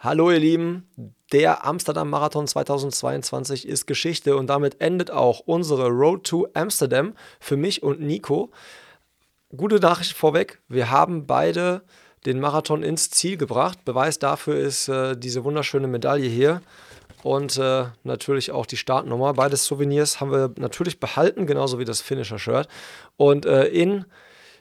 Hallo 0.00 0.30
ihr 0.30 0.38
Lieben, 0.38 0.88
der 1.32 1.66
Amsterdam 1.66 2.08
Marathon 2.08 2.46
2022 2.46 3.66
ist 3.66 3.88
Geschichte 3.88 4.36
und 4.36 4.46
damit 4.46 4.80
endet 4.80 5.10
auch 5.10 5.40
unsere 5.40 5.88
Road 5.88 6.22
to 6.22 6.46
Amsterdam 6.54 7.14
für 7.40 7.56
mich 7.56 7.82
und 7.82 8.00
Nico. 8.00 8.52
Gute 9.56 9.80
Nachricht 9.80 10.12
vorweg, 10.12 10.60
wir 10.68 10.92
haben 10.92 11.26
beide 11.26 11.82
den 12.26 12.38
Marathon 12.38 12.84
ins 12.84 13.10
Ziel 13.10 13.36
gebracht. 13.36 13.84
Beweis 13.84 14.20
dafür 14.20 14.54
ist 14.56 14.86
äh, 14.86 15.16
diese 15.16 15.42
wunderschöne 15.42 15.88
Medaille 15.88 16.28
hier 16.28 16.60
und 17.24 17.58
äh, 17.58 17.86
natürlich 18.04 18.52
auch 18.52 18.66
die 18.66 18.76
Startnummer. 18.76 19.32
Beide 19.32 19.56
Souvenirs 19.56 20.20
haben 20.20 20.30
wir 20.30 20.52
natürlich 20.58 21.00
behalten, 21.00 21.44
genauso 21.44 21.80
wie 21.80 21.84
das 21.84 22.02
Finisher-Shirt. 22.02 22.68
Und 23.16 23.46
äh, 23.46 23.66
in 23.66 24.04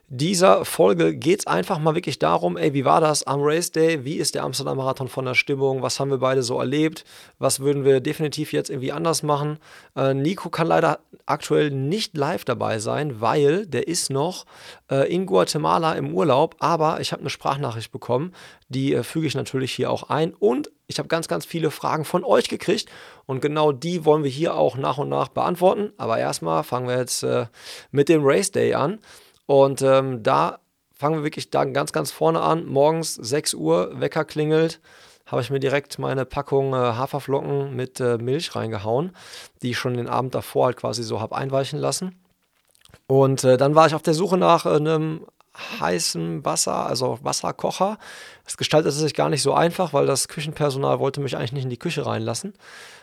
dieser 0.09 0.63
Folge 0.63 1.13
geht 1.13 1.41
es 1.41 1.47
einfach 1.47 1.79
mal 1.79 1.93
wirklich 1.93 2.17
darum, 2.17 2.55
ey, 2.55 2.73
wie 2.73 2.85
war 2.85 3.01
das 3.01 3.27
am 3.27 3.41
Race 3.41 3.71
Day? 3.71 4.05
Wie 4.05 4.15
ist 4.15 4.35
der 4.35 4.43
Amsterdam 4.43 4.77
Marathon 4.77 5.09
von 5.09 5.25
der 5.25 5.33
Stimmung? 5.33 5.81
Was 5.81 5.99
haben 5.99 6.09
wir 6.11 6.19
beide 6.19 6.43
so 6.43 6.57
erlebt? 6.57 7.03
Was 7.39 7.59
würden 7.59 7.83
wir 7.83 7.99
definitiv 7.99 8.53
jetzt 8.53 8.69
irgendwie 8.69 8.93
anders 8.93 9.21
machen? 9.21 9.59
Äh, 9.97 10.13
Nico 10.13 10.49
kann 10.49 10.67
leider 10.67 10.99
aktuell 11.25 11.71
nicht 11.71 12.15
live 12.15 12.45
dabei 12.45 12.79
sein, 12.79 13.19
weil 13.19 13.65
der 13.65 13.89
ist 13.89 14.09
noch 14.09 14.45
äh, 14.89 15.13
in 15.13 15.25
Guatemala 15.25 15.93
im 15.93 16.13
Urlaub, 16.13 16.55
aber 16.59 17.01
ich 17.01 17.11
habe 17.11 17.19
eine 17.19 17.29
Sprachnachricht 17.29 17.91
bekommen, 17.91 18.33
die 18.69 18.93
äh, 18.93 19.03
füge 19.03 19.27
ich 19.27 19.35
natürlich 19.35 19.73
hier 19.73 19.91
auch 19.91 20.09
ein 20.09 20.33
und 20.33 20.71
ich 20.87 20.99
habe 20.99 21.09
ganz, 21.09 21.27
ganz 21.27 21.45
viele 21.45 21.69
Fragen 21.69 22.05
von 22.05 22.23
euch 22.23 22.47
gekriegt 22.47 22.89
und 23.25 23.41
genau 23.41 23.73
die 23.73 24.05
wollen 24.05 24.23
wir 24.23 24.31
hier 24.31 24.55
auch 24.55 24.77
nach 24.77 24.97
und 24.97 25.09
nach 25.09 25.27
beantworten. 25.27 25.91
Aber 25.97 26.17
erstmal 26.17 26.63
fangen 26.63 26.87
wir 26.87 26.97
jetzt 26.97 27.23
äh, 27.23 27.47
mit 27.91 28.07
dem 28.07 28.21
Race 28.23 28.51
Day 28.51 28.73
an. 28.73 28.99
Und 29.47 29.81
ähm, 29.81 30.21
da 30.21 30.59
fangen 30.93 31.15
wir 31.15 31.23
wirklich 31.23 31.49
dann 31.49 31.73
ganz, 31.73 31.91
ganz 31.91 32.11
vorne 32.11 32.41
an. 32.41 32.65
Morgens 32.65 33.15
6 33.15 33.55
Uhr, 33.55 33.99
Wecker 33.99 34.25
klingelt, 34.25 34.79
habe 35.25 35.41
ich 35.41 35.49
mir 35.49 35.59
direkt 35.59 35.97
meine 35.99 36.25
Packung 36.25 36.73
äh, 36.73 36.77
Haferflocken 36.77 37.75
mit 37.75 37.99
äh, 37.99 38.17
Milch 38.17 38.55
reingehauen, 38.55 39.15
die 39.61 39.71
ich 39.71 39.77
schon 39.77 39.95
den 39.95 40.07
Abend 40.07 40.35
davor 40.35 40.67
halt 40.67 40.77
quasi 40.77 41.03
so 41.03 41.19
habe 41.19 41.35
einweichen 41.35 41.79
lassen. 41.79 42.15
Und 43.07 43.43
äh, 43.43 43.57
dann 43.57 43.75
war 43.75 43.87
ich 43.87 43.95
auf 43.95 44.01
der 44.01 44.13
Suche 44.13 44.37
nach 44.37 44.65
äh, 44.65 44.75
einem 44.75 45.25
heißen 45.79 46.45
Wasser, 46.45 46.85
also 46.85 47.19
Wasserkocher. 47.21 47.97
Das 48.47 48.57
gestaltete 48.57 48.95
sich 48.95 49.13
gar 49.13 49.29
nicht 49.29 49.43
so 49.43 49.53
einfach, 49.53 49.93
weil 49.93 50.07
das 50.07 50.27
Küchenpersonal 50.27 50.99
wollte 50.99 51.21
mich 51.21 51.37
eigentlich 51.37 51.51
nicht 51.51 51.65
in 51.65 51.69
die 51.69 51.77
Küche 51.77 52.05
reinlassen 52.05 52.53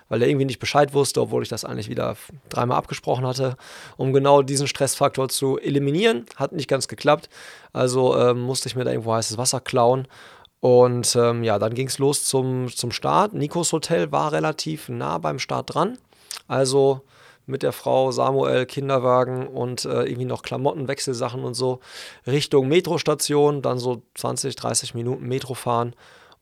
weil 0.08 0.22
er 0.22 0.28
irgendwie 0.28 0.46
nicht 0.46 0.58
Bescheid 0.58 0.92
wusste, 0.92 1.20
obwohl 1.20 1.42
ich 1.42 1.48
das 1.48 1.64
eigentlich 1.64 1.88
wieder 1.88 2.16
dreimal 2.48 2.78
abgesprochen 2.78 3.26
hatte, 3.26 3.56
um 3.96 4.12
genau 4.12 4.42
diesen 4.42 4.66
Stressfaktor 4.68 5.28
zu 5.28 5.58
eliminieren. 5.58 6.26
Hat 6.36 6.52
nicht 6.52 6.68
ganz 6.68 6.88
geklappt. 6.88 7.28
Also 7.72 8.16
ähm, 8.18 8.40
musste 8.40 8.68
ich 8.68 8.76
mir 8.76 8.84
da 8.84 8.90
irgendwo 8.90 9.14
heißes 9.14 9.38
Wasser 9.38 9.60
klauen. 9.60 10.06
Und 10.60 11.14
ähm, 11.16 11.44
ja, 11.44 11.58
dann 11.58 11.74
ging 11.74 11.88
es 11.88 11.98
los 11.98 12.24
zum, 12.24 12.68
zum 12.68 12.90
Start. 12.90 13.34
Nikos 13.34 13.72
Hotel 13.72 14.12
war 14.12 14.32
relativ 14.32 14.88
nah 14.88 15.18
beim 15.18 15.38
Start 15.38 15.74
dran. 15.74 15.98
Also 16.48 17.02
mit 17.46 17.62
der 17.62 17.72
Frau 17.72 18.10
Samuel 18.10 18.66
Kinderwagen 18.66 19.46
und 19.46 19.84
äh, 19.84 20.04
irgendwie 20.04 20.24
noch 20.24 20.42
Klamotten, 20.42 20.88
Wechselsachen 20.88 21.44
und 21.44 21.54
so 21.54 21.80
Richtung 22.26 22.68
Metrostation, 22.68 23.62
dann 23.62 23.78
so 23.78 24.02
20, 24.14 24.56
30 24.56 24.94
Minuten 24.94 25.26
Metro 25.26 25.54
fahren 25.54 25.94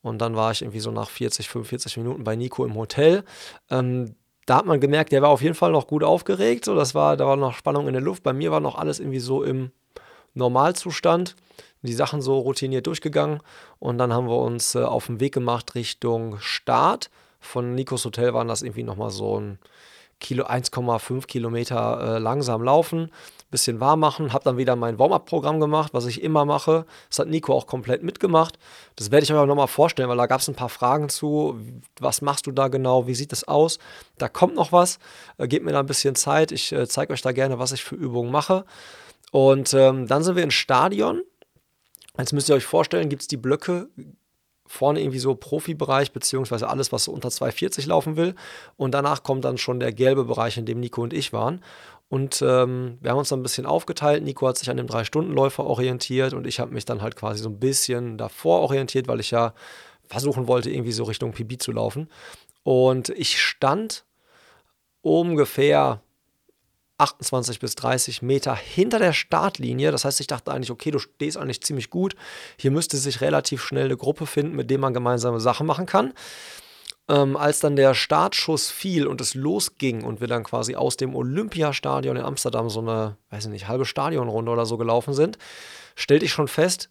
und 0.03 0.19
dann 0.19 0.35
war 0.35 0.51
ich 0.51 0.61
irgendwie 0.61 0.81
so 0.81 0.91
nach 0.91 1.09
40, 1.09 1.49
45 1.49 1.97
Minuten 1.97 2.23
bei 2.23 2.35
Nico 2.35 2.65
im 2.65 2.75
Hotel. 2.75 3.23
Ähm, 3.71 4.15
da 4.45 4.57
hat 4.57 4.65
man 4.65 4.81
gemerkt, 4.81 5.13
der 5.13 5.21
war 5.21 5.29
auf 5.29 5.41
jeden 5.41 5.55
Fall 5.55 5.71
noch 5.71 5.87
gut 5.87 6.03
aufgeregt. 6.03 6.65
So, 6.65 6.75
das 6.75 6.93
war, 6.93 7.15
da 7.15 7.25
war 7.25 7.37
noch 7.37 7.53
Spannung 7.53 7.87
in 7.87 7.93
der 7.93 8.01
Luft. 8.01 8.21
Bei 8.21 8.33
mir 8.33 8.51
war 8.51 8.59
noch 8.59 8.75
alles 8.75 8.99
irgendwie 8.99 9.19
so 9.19 9.43
im 9.43 9.71
Normalzustand. 10.33 11.37
Die 11.83 11.93
Sachen 11.93 12.21
so 12.21 12.37
routiniert 12.39 12.85
durchgegangen. 12.85 13.39
Und 13.79 13.97
dann 13.97 14.11
haben 14.11 14.27
wir 14.27 14.37
uns 14.37 14.75
äh, 14.75 14.83
auf 14.83 15.07
den 15.07 15.21
Weg 15.21 15.33
gemacht 15.33 15.73
Richtung 15.73 16.37
Start. 16.39 17.09
Von 17.39 17.73
Nikos 17.73 18.03
Hotel 18.03 18.33
waren 18.33 18.49
das 18.49 18.61
irgendwie 18.61 18.83
nochmal 18.83 19.11
so 19.11 19.39
ein 19.39 19.57
Kilo, 20.23 20.45
1,5 20.45 21.27
Kilometer 21.27 22.15
äh, 22.15 22.17
langsam 22.17 22.63
laufen, 22.63 23.11
bisschen 23.51 23.79
warm 23.79 23.99
machen, 23.99 24.33
habe 24.33 24.43
dann 24.43 24.57
wieder 24.57 24.75
mein 24.75 24.97
Warm-up-Programm 24.97 25.59
gemacht, 25.59 25.93
was 25.93 26.07
ich 26.07 26.23
immer 26.23 26.45
mache. 26.45 26.85
Das 27.09 27.19
hat 27.19 27.27
Nico 27.27 27.53
auch 27.53 27.67
komplett 27.67 28.01
mitgemacht. 28.01 28.57
Das 28.95 29.11
werde 29.11 29.25
ich 29.25 29.31
euch 29.31 29.37
auch 29.37 29.45
nochmal 29.45 29.67
vorstellen, 29.67 30.09
weil 30.09 30.17
da 30.17 30.25
gab 30.25 30.41
es 30.41 30.47
ein 30.47 30.55
paar 30.55 30.69
Fragen 30.69 31.09
zu. 31.09 31.59
Was 31.99 32.21
machst 32.21 32.47
du 32.47 32.51
da 32.51 32.69
genau? 32.69 33.05
Wie 33.05 33.13
sieht 33.13 33.31
das 33.31 33.43
aus? 33.43 33.77
Da 34.17 34.29
kommt 34.29 34.55
noch 34.55 34.71
was. 34.71 34.97
Äh, 35.37 35.47
gebt 35.47 35.65
mir 35.65 35.73
da 35.73 35.81
ein 35.81 35.85
bisschen 35.85 36.15
Zeit. 36.15 36.51
Ich 36.51 36.71
äh, 36.71 36.87
zeige 36.87 37.13
euch 37.13 37.21
da 37.21 37.31
gerne, 37.31 37.59
was 37.59 37.73
ich 37.73 37.83
für 37.83 37.95
Übungen 37.95 38.31
mache. 38.31 38.65
Und 39.31 39.73
ähm, 39.73 40.07
dann 40.07 40.23
sind 40.23 40.35
wir 40.35 40.43
ins 40.43 40.55
Stadion. 40.55 41.21
Jetzt 42.17 42.33
müsst 42.33 42.49
ihr 42.49 42.55
euch 42.55 42.65
vorstellen, 42.65 43.09
gibt 43.09 43.23
es 43.23 43.27
die 43.27 43.37
Blöcke 43.37 43.89
vorne 44.65 45.01
irgendwie 45.01 45.19
so 45.19 45.35
Profibereich, 45.35 46.11
beziehungsweise 46.11 46.69
alles, 46.69 46.91
was 46.91 47.05
so 47.05 47.11
unter 47.11 47.29
240 47.29 47.85
laufen 47.85 48.15
will. 48.15 48.35
Und 48.77 48.93
danach 48.93 49.23
kommt 49.23 49.45
dann 49.45 49.57
schon 49.57 49.79
der 49.79 49.91
gelbe 49.91 50.25
Bereich, 50.25 50.57
in 50.57 50.65
dem 50.65 50.79
Nico 50.79 51.01
und 51.01 51.13
ich 51.13 51.33
waren. 51.33 51.61
Und 52.09 52.41
ähm, 52.41 52.97
wir 53.01 53.11
haben 53.11 53.17
uns 53.17 53.29
dann 53.29 53.39
ein 53.39 53.43
bisschen 53.43 53.65
aufgeteilt. 53.65 54.23
Nico 54.23 54.47
hat 54.47 54.57
sich 54.57 54.69
an 54.69 54.77
dem 54.77 54.87
Drei-Stunden-Läufer 54.87 55.65
orientiert 55.65 56.33
und 56.33 56.45
ich 56.45 56.59
habe 56.59 56.73
mich 56.73 56.85
dann 56.85 57.01
halt 57.01 57.15
quasi 57.15 57.41
so 57.41 57.49
ein 57.49 57.59
bisschen 57.59 58.17
davor 58.17 58.61
orientiert, 58.61 59.07
weil 59.07 59.19
ich 59.19 59.31
ja 59.31 59.53
versuchen 60.07 60.47
wollte, 60.47 60.69
irgendwie 60.69 60.91
so 60.91 61.05
Richtung 61.05 61.31
PB 61.31 61.61
zu 61.61 61.71
laufen. 61.71 62.09
Und 62.63 63.09
ich 63.09 63.41
stand 63.41 64.05
ungefähr 65.01 66.01
28 66.97 67.59
bis 67.59 67.75
30 67.75 68.21
Meter 68.21 68.55
hinter 68.55 68.99
der 68.99 69.13
Startlinie. 69.13 69.91
Das 69.91 70.05
heißt, 70.05 70.19
ich 70.19 70.27
dachte 70.27 70.51
eigentlich, 70.51 70.71
okay, 70.71 70.91
du 70.91 70.99
stehst 70.99 71.37
eigentlich 71.37 71.61
ziemlich 71.61 71.89
gut. 71.89 72.15
Hier 72.57 72.71
müsste 72.71 72.97
sich 72.97 73.21
relativ 73.21 73.63
schnell 73.63 73.85
eine 73.85 73.97
Gruppe 73.97 74.25
finden, 74.25 74.55
mit 74.55 74.69
der 74.69 74.79
man 74.79 74.93
gemeinsame 74.93 75.39
Sachen 75.39 75.65
machen 75.65 75.85
kann. 75.85 76.13
Ähm, 77.09 77.35
als 77.35 77.59
dann 77.59 77.75
der 77.75 77.93
Startschuss 77.95 78.71
fiel 78.71 79.07
und 79.07 79.19
es 79.19 79.33
losging 79.33 80.03
und 80.03 80.21
wir 80.21 80.27
dann 80.27 80.43
quasi 80.43 80.75
aus 80.75 80.95
dem 80.95 81.15
Olympiastadion 81.15 82.15
in 82.15 82.23
Amsterdam 82.23 82.69
so 82.69 82.79
eine, 82.79 83.17
weiß 83.29 83.45
ich 83.45 83.51
nicht, 83.51 83.67
halbe 83.67 83.85
Stadionrunde 83.85 84.51
oder 84.51 84.65
so 84.65 84.77
gelaufen 84.77 85.13
sind, 85.13 85.37
stellte 85.95 86.23
ich 86.23 86.31
schon 86.31 86.47
fest, 86.47 86.89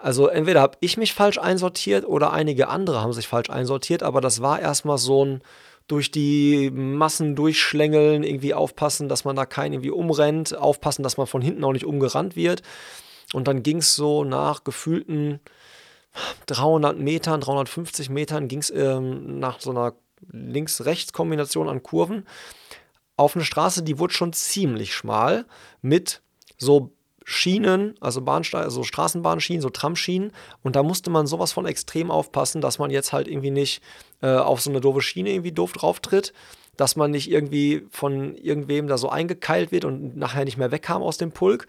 also 0.00 0.28
entweder 0.28 0.60
habe 0.60 0.78
ich 0.80 0.96
mich 0.96 1.12
falsch 1.12 1.38
einsortiert 1.38 2.06
oder 2.06 2.32
einige 2.32 2.68
andere 2.68 3.00
haben 3.00 3.12
sich 3.12 3.26
falsch 3.26 3.50
einsortiert, 3.50 4.02
aber 4.02 4.20
das 4.20 4.40
war 4.40 4.60
erstmal 4.60 4.98
so 4.98 5.24
ein 5.24 5.42
durch 5.88 6.10
die 6.10 6.70
Massen 6.70 7.34
durchschlängeln, 7.34 8.22
irgendwie 8.22 8.54
aufpassen, 8.54 9.08
dass 9.08 9.24
man 9.24 9.36
da 9.36 9.46
keinen 9.46 9.72
irgendwie 9.74 9.90
umrennt, 9.90 10.56
aufpassen, 10.56 11.02
dass 11.02 11.16
man 11.16 11.26
von 11.26 11.42
hinten 11.42 11.64
auch 11.64 11.72
nicht 11.72 11.86
umgerannt 11.86 12.36
wird. 12.36 12.62
Und 13.32 13.48
dann 13.48 13.62
ging 13.62 13.78
es 13.78 13.94
so 13.94 14.24
nach 14.24 14.64
gefühlten 14.64 15.40
300 16.46 16.98
Metern, 16.98 17.40
350 17.40 18.10
Metern, 18.10 18.48
ging 18.48 18.60
es 18.60 18.70
ähm, 18.70 19.38
nach 19.38 19.60
so 19.60 19.70
einer 19.70 19.94
Links-Rechts-Kombination 20.30 21.68
an 21.68 21.82
Kurven 21.82 22.24
auf 23.18 23.34
eine 23.34 23.44
Straße, 23.44 23.82
die 23.82 23.98
wurde 23.98 24.14
schon 24.14 24.32
ziemlich 24.32 24.94
schmal 24.94 25.44
mit 25.82 26.22
so 26.56 26.92
Schienen, 27.30 27.94
also 28.00 28.22
Bahnsteige, 28.22 28.64
also 28.64 28.84
Straßenbahnschienen, 28.84 29.60
so 29.60 29.68
Tramschienen. 29.68 30.32
Und 30.62 30.76
da 30.76 30.82
musste 30.82 31.10
man 31.10 31.26
sowas 31.26 31.52
von 31.52 31.66
extrem 31.66 32.10
aufpassen, 32.10 32.62
dass 32.62 32.78
man 32.78 32.90
jetzt 32.90 33.12
halt 33.12 33.28
irgendwie 33.28 33.50
nicht 33.50 33.82
äh, 34.22 34.34
auf 34.34 34.62
so 34.62 34.70
eine 34.70 34.80
doofe 34.80 35.02
Schiene 35.02 35.28
irgendwie 35.32 35.52
doof 35.52 35.74
drauf 35.74 36.00
tritt, 36.00 36.32
dass 36.78 36.96
man 36.96 37.10
nicht 37.10 37.30
irgendwie 37.30 37.86
von 37.90 38.34
irgendwem 38.34 38.86
da 38.86 38.96
so 38.96 39.10
eingekeilt 39.10 39.72
wird 39.72 39.84
und 39.84 40.16
nachher 40.16 40.46
nicht 40.46 40.56
mehr 40.56 40.72
wegkam 40.72 41.02
aus 41.02 41.18
dem 41.18 41.32
Pulk. 41.32 41.66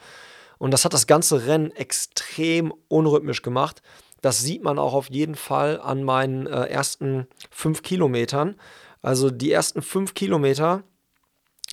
Und 0.59 0.72
das 0.72 0.86
hat 0.86 0.94
das 0.94 1.08
ganze 1.08 1.46
Rennen 1.46 1.72
extrem 1.72 2.74
unrhythmisch 2.88 3.42
gemacht. 3.42 3.81
Das 4.22 4.40
sieht 4.40 4.64
man 4.64 4.80
auch 4.80 4.94
auf 4.94 5.09
jeden 5.09 5.36
Fall 5.36 5.81
an 5.81 6.06
meinen 6.06 6.48
äh, 6.48 6.68
ersten 6.68 7.28
fünf 7.52 7.81
Kilometern. 7.84 8.56
Also 9.02 9.30
die 9.30 9.52
ersten 9.52 9.81
fünf 9.81 10.14
Kilometer 10.14 10.84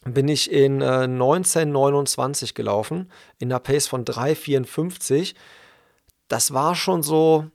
bin 0.06 0.28
ich 0.28 0.50
in 0.50 0.80
äh, 0.80 1.04
1929 1.04 2.54
gelaufen, 2.54 3.10
in 3.38 3.52
einer 3.52 3.60
Pace 3.60 3.86
von 3.88 4.04
3,54. 4.04 5.34
Das 6.28 6.52
war 6.52 6.74
schon 6.74 7.02
so 7.02 7.46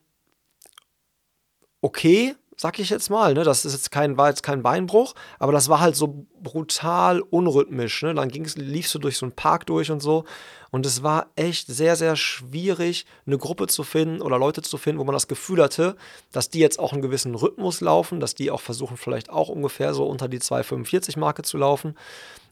okay, 1.81 2.35
sag 2.56 2.78
ich 2.78 2.91
jetzt 2.91 3.09
mal. 3.09 3.34
Ne? 3.34 3.43
Das 3.43 3.66
ist 3.66 3.73
jetzt 3.73 3.91
kein, 3.91 4.17
war 4.17 4.29
jetzt 4.29 4.43
kein 4.43 4.61
Beinbruch, 4.61 5.16
aber 5.40 5.52
das 5.52 5.67
war 5.67 5.79
halt 5.79 5.96
so 5.96 6.28
brutal 6.41 7.22
unrhythmisch. 7.22 8.03
Ne? 8.03 8.14
Dann 8.14 8.29
ging's, 8.29 8.55
liefst 8.55 8.93
du 8.93 8.99
durch 8.99 9.17
so 9.17 9.26
einen 9.26 9.34
Park 9.34 9.66
durch 9.66 9.90
und 9.90 9.99
so. 9.99 10.26
Und 10.70 10.85
es 10.85 11.03
war 11.03 11.31
echt 11.35 11.67
sehr, 11.67 11.96
sehr 11.96 12.16
schwierig, 12.16 13.05
eine 13.26 13.37
Gruppe 13.37 13.67
zu 13.67 13.84
finden 13.84 14.22
oder 14.22 14.37
Leute 14.37 14.61
zu 14.61 14.78
finden, 14.78 14.99
wo 14.99 15.03
man 15.03 15.14
das 15.14 15.28
Gefühl 15.28 15.61
hatte, 15.61 15.97
dass 16.31 16.49
die 16.49 16.59
jetzt 16.59 16.79
auch 16.79 16.93
einen 16.93 17.02
gewissen 17.02 17.35
Rhythmus 17.35 17.81
laufen, 17.81 18.20
dass 18.20 18.35
die 18.35 18.52
auch 18.52 18.61
versuchen, 18.61 18.96
vielleicht 18.96 19.29
auch 19.29 19.49
ungefähr 19.49 19.93
so 19.93 20.05
unter 20.05 20.29
die 20.29 20.40
2,45-Marke 20.40 21.41
zu 21.41 21.58
laufen. 21.58 21.96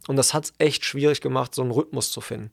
Und 0.07 0.15
das 0.15 0.33
hat 0.33 0.45
es 0.45 0.53
echt 0.57 0.85
schwierig 0.85 1.21
gemacht, 1.21 1.53
so 1.53 1.61
einen 1.61 1.71
Rhythmus 1.71 2.11
zu 2.11 2.21
finden. 2.21 2.51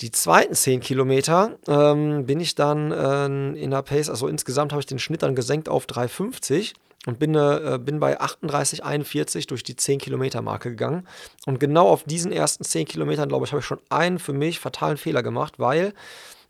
Die 0.00 0.10
zweiten 0.10 0.54
10 0.54 0.80
Kilometer 0.80 1.56
ähm, 1.68 2.26
bin 2.26 2.40
ich 2.40 2.56
dann 2.56 2.90
äh, 2.90 3.26
in 3.58 3.70
der 3.70 3.82
Pace, 3.82 4.10
also 4.10 4.26
insgesamt 4.26 4.72
habe 4.72 4.80
ich 4.80 4.86
den 4.86 4.98
Schnitt 4.98 5.22
dann 5.22 5.36
gesenkt 5.36 5.68
auf 5.68 5.86
3,50 5.86 6.72
und 7.06 7.18
bin, 7.18 7.34
äh, 7.34 7.78
bin 7.80 8.00
bei 8.00 8.20
38,41 8.20 9.46
durch 9.46 9.62
die 9.62 9.76
10 9.76 9.98
Kilometer 10.00 10.42
Marke 10.42 10.70
gegangen. 10.70 11.06
Und 11.46 11.60
genau 11.60 11.88
auf 11.88 12.04
diesen 12.04 12.32
ersten 12.32 12.64
10 12.64 12.86
Kilometern, 12.86 13.28
glaube 13.28 13.46
ich, 13.46 13.52
habe 13.52 13.60
ich 13.60 13.66
schon 13.66 13.80
einen 13.88 14.18
für 14.18 14.32
mich 14.32 14.58
fatalen 14.58 14.96
Fehler 14.96 15.22
gemacht, 15.22 15.58
weil 15.58 15.94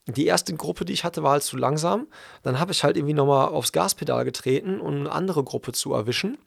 die 0.07 0.27
erste 0.27 0.55
Gruppe, 0.55 0.85
die 0.85 0.93
ich 0.93 1.05
hatte, 1.05 1.23
war 1.23 1.33
halt 1.33 1.43
zu 1.43 1.57
langsam. 1.57 2.07
Dann 2.43 2.61
habe 2.61 2.73
ich 2.73 2.85
halt 2.85 2.97
irgendwie 2.97 3.15
nochmal 3.15 3.49
aufs 3.49 3.73
Gaspedal 3.73 4.25
getreten, 4.25 4.81
um 4.81 4.95
eine 4.95 5.13
andere 5.13 5.43
Gruppe 5.43 5.73
zu 5.73 5.93
erwischen. 5.93 6.39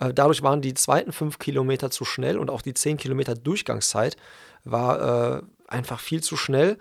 Äh, 0.00 0.12
dadurch 0.12 0.42
waren 0.42 0.62
die 0.62 0.74
zweiten 0.74 1.12
fünf 1.12 1.38
Kilometer 1.38 1.90
zu 1.90 2.04
schnell 2.04 2.38
und 2.38 2.50
auch 2.50 2.62
die 2.62 2.74
zehn 2.74 2.96
Kilometer 2.96 3.34
Durchgangszeit 3.34 4.16
war 4.64 5.38
äh, 5.38 5.42
einfach 5.68 6.00
viel 6.00 6.22
zu 6.22 6.36
schnell. 6.36 6.78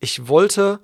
Ich 0.00 0.28
wollte 0.28 0.80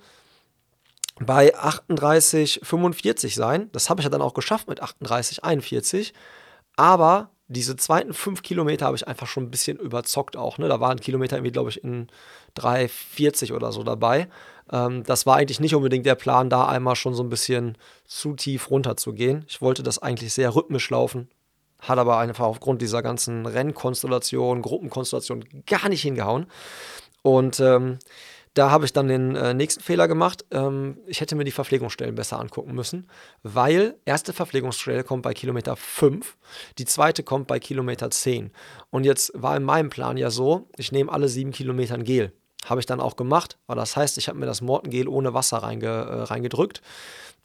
bei 1.20 1.54
38,45 1.54 3.34
sein. 3.34 3.68
Das 3.72 3.90
habe 3.90 4.00
ich 4.00 4.04
ja 4.04 4.10
dann 4.10 4.22
auch 4.22 4.34
geschafft 4.34 4.68
mit 4.68 4.82
38,41. 4.82 6.12
Aber 6.76 7.30
diese 7.48 7.76
zweiten 7.76 8.14
fünf 8.14 8.42
Kilometer 8.42 8.86
habe 8.86 8.96
ich 8.96 9.06
einfach 9.06 9.26
schon 9.26 9.44
ein 9.44 9.50
bisschen 9.50 9.76
überzockt 9.76 10.36
auch. 10.36 10.56
Ne? 10.58 10.68
Da 10.68 10.80
waren 10.80 11.00
Kilometer 11.00 11.36
irgendwie, 11.36 11.52
glaube 11.52 11.68
ich, 11.68 11.84
in 11.84 12.08
3,40 12.56 13.52
oder 13.52 13.72
so 13.72 13.82
dabei. 13.82 14.28
Ähm, 14.70 15.02
das 15.04 15.26
war 15.26 15.36
eigentlich 15.36 15.60
nicht 15.60 15.74
unbedingt 15.74 16.06
der 16.06 16.14
Plan, 16.14 16.48
da 16.48 16.66
einmal 16.66 16.96
schon 16.96 17.14
so 17.14 17.22
ein 17.22 17.28
bisschen 17.28 17.76
zu 18.06 18.34
tief 18.34 18.70
runter 18.70 18.96
zu 18.96 19.12
gehen. 19.12 19.44
Ich 19.48 19.60
wollte 19.60 19.82
das 19.82 19.98
eigentlich 19.98 20.32
sehr 20.32 20.54
rhythmisch 20.54 20.88
laufen, 20.88 21.28
hat 21.82 21.98
aber 21.98 22.18
einfach 22.18 22.46
aufgrund 22.46 22.80
dieser 22.80 23.02
ganzen 23.02 23.44
Rennkonstellation, 23.44 24.62
Gruppenkonstellation 24.62 25.44
gar 25.66 25.88
nicht 25.88 26.02
hingehauen. 26.02 26.46
Und 27.22 27.60
ähm, 27.60 27.98
da 28.54 28.70
habe 28.70 28.84
ich 28.84 28.92
dann 28.92 29.08
den 29.08 29.34
äh, 29.34 29.54
nächsten 29.54 29.82
Fehler 29.82 30.08
gemacht. 30.08 30.44
Ähm, 30.50 30.98
ich 31.06 31.20
hätte 31.20 31.34
mir 31.36 31.44
die 31.44 31.52
Verpflegungsstellen 31.52 32.14
besser 32.14 32.38
angucken 32.38 32.74
müssen, 32.74 33.08
weil 33.42 33.96
erste 34.04 34.32
Verpflegungsstelle 34.32 35.04
kommt 35.04 35.22
bei 35.22 35.32
Kilometer 35.32 35.74
5, 35.74 36.36
die 36.78 36.84
zweite 36.84 37.22
kommt 37.22 37.46
bei 37.46 37.58
Kilometer 37.58 38.10
10. 38.10 38.52
Und 38.90 39.04
jetzt 39.04 39.32
war 39.34 39.56
in 39.56 39.64
meinem 39.64 39.90
Plan 39.90 40.16
ja 40.16 40.30
so, 40.30 40.68
ich 40.76 40.92
nehme 40.92 41.10
alle 41.10 41.28
sieben 41.28 41.52
Kilometer 41.52 41.94
ein 41.94 42.04
Gel. 42.04 42.32
Habe 42.66 42.80
ich 42.80 42.86
dann 42.86 43.00
auch 43.00 43.16
gemacht, 43.16 43.58
aber 43.66 43.76
das 43.76 43.96
heißt, 43.96 44.18
ich 44.18 44.28
habe 44.28 44.38
mir 44.38 44.46
das 44.46 44.60
Mortengel 44.60 45.08
ohne 45.08 45.34
Wasser 45.34 45.58
reinge, 45.58 45.86
äh, 45.86 46.22
reingedrückt, 46.22 46.80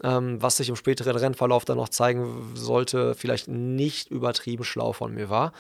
ähm, 0.04 0.42
was 0.42 0.58
sich 0.58 0.70
im 0.70 0.76
späteren 0.76 1.16
Rennverlauf 1.16 1.66
dann 1.66 1.78
noch 1.78 1.90
zeigen 1.90 2.52
sollte, 2.56 3.16
vielleicht 3.16 3.48
nicht 3.48 4.10
übertrieben 4.10 4.64
schlau 4.64 4.94
von 4.94 5.14
mir 5.14 5.30
war. 5.30 5.54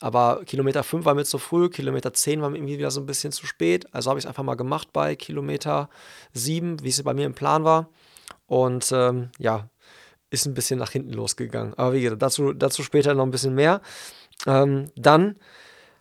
Aber 0.00 0.44
Kilometer 0.46 0.82
5 0.82 1.04
war 1.04 1.14
mir 1.14 1.24
zu 1.24 1.38
früh, 1.38 1.68
Kilometer 1.68 2.12
10 2.12 2.40
war 2.40 2.50
mir 2.50 2.56
irgendwie 2.56 2.78
wieder 2.78 2.90
so 2.90 3.00
ein 3.00 3.06
bisschen 3.06 3.32
zu 3.32 3.46
spät. 3.46 3.92
Also 3.92 4.08
habe 4.08 4.18
ich 4.18 4.24
es 4.24 4.28
einfach 4.28 4.42
mal 4.42 4.54
gemacht 4.54 4.88
bei 4.92 5.14
Kilometer 5.14 5.90
7, 6.32 6.82
wie 6.82 6.88
es 6.88 7.02
bei 7.02 7.12
mir 7.12 7.26
im 7.26 7.34
Plan 7.34 7.64
war. 7.64 7.90
Und 8.46 8.90
ähm, 8.92 9.30
ja, 9.38 9.68
ist 10.30 10.46
ein 10.46 10.54
bisschen 10.54 10.78
nach 10.78 10.90
hinten 10.90 11.12
losgegangen. 11.12 11.74
Aber 11.74 11.92
wie 11.92 12.00
gesagt, 12.00 12.22
dazu, 12.22 12.52
dazu 12.54 12.82
später 12.82 13.14
noch 13.14 13.24
ein 13.24 13.30
bisschen 13.30 13.54
mehr. 13.54 13.82
Ähm, 14.46 14.90
dann 14.96 15.36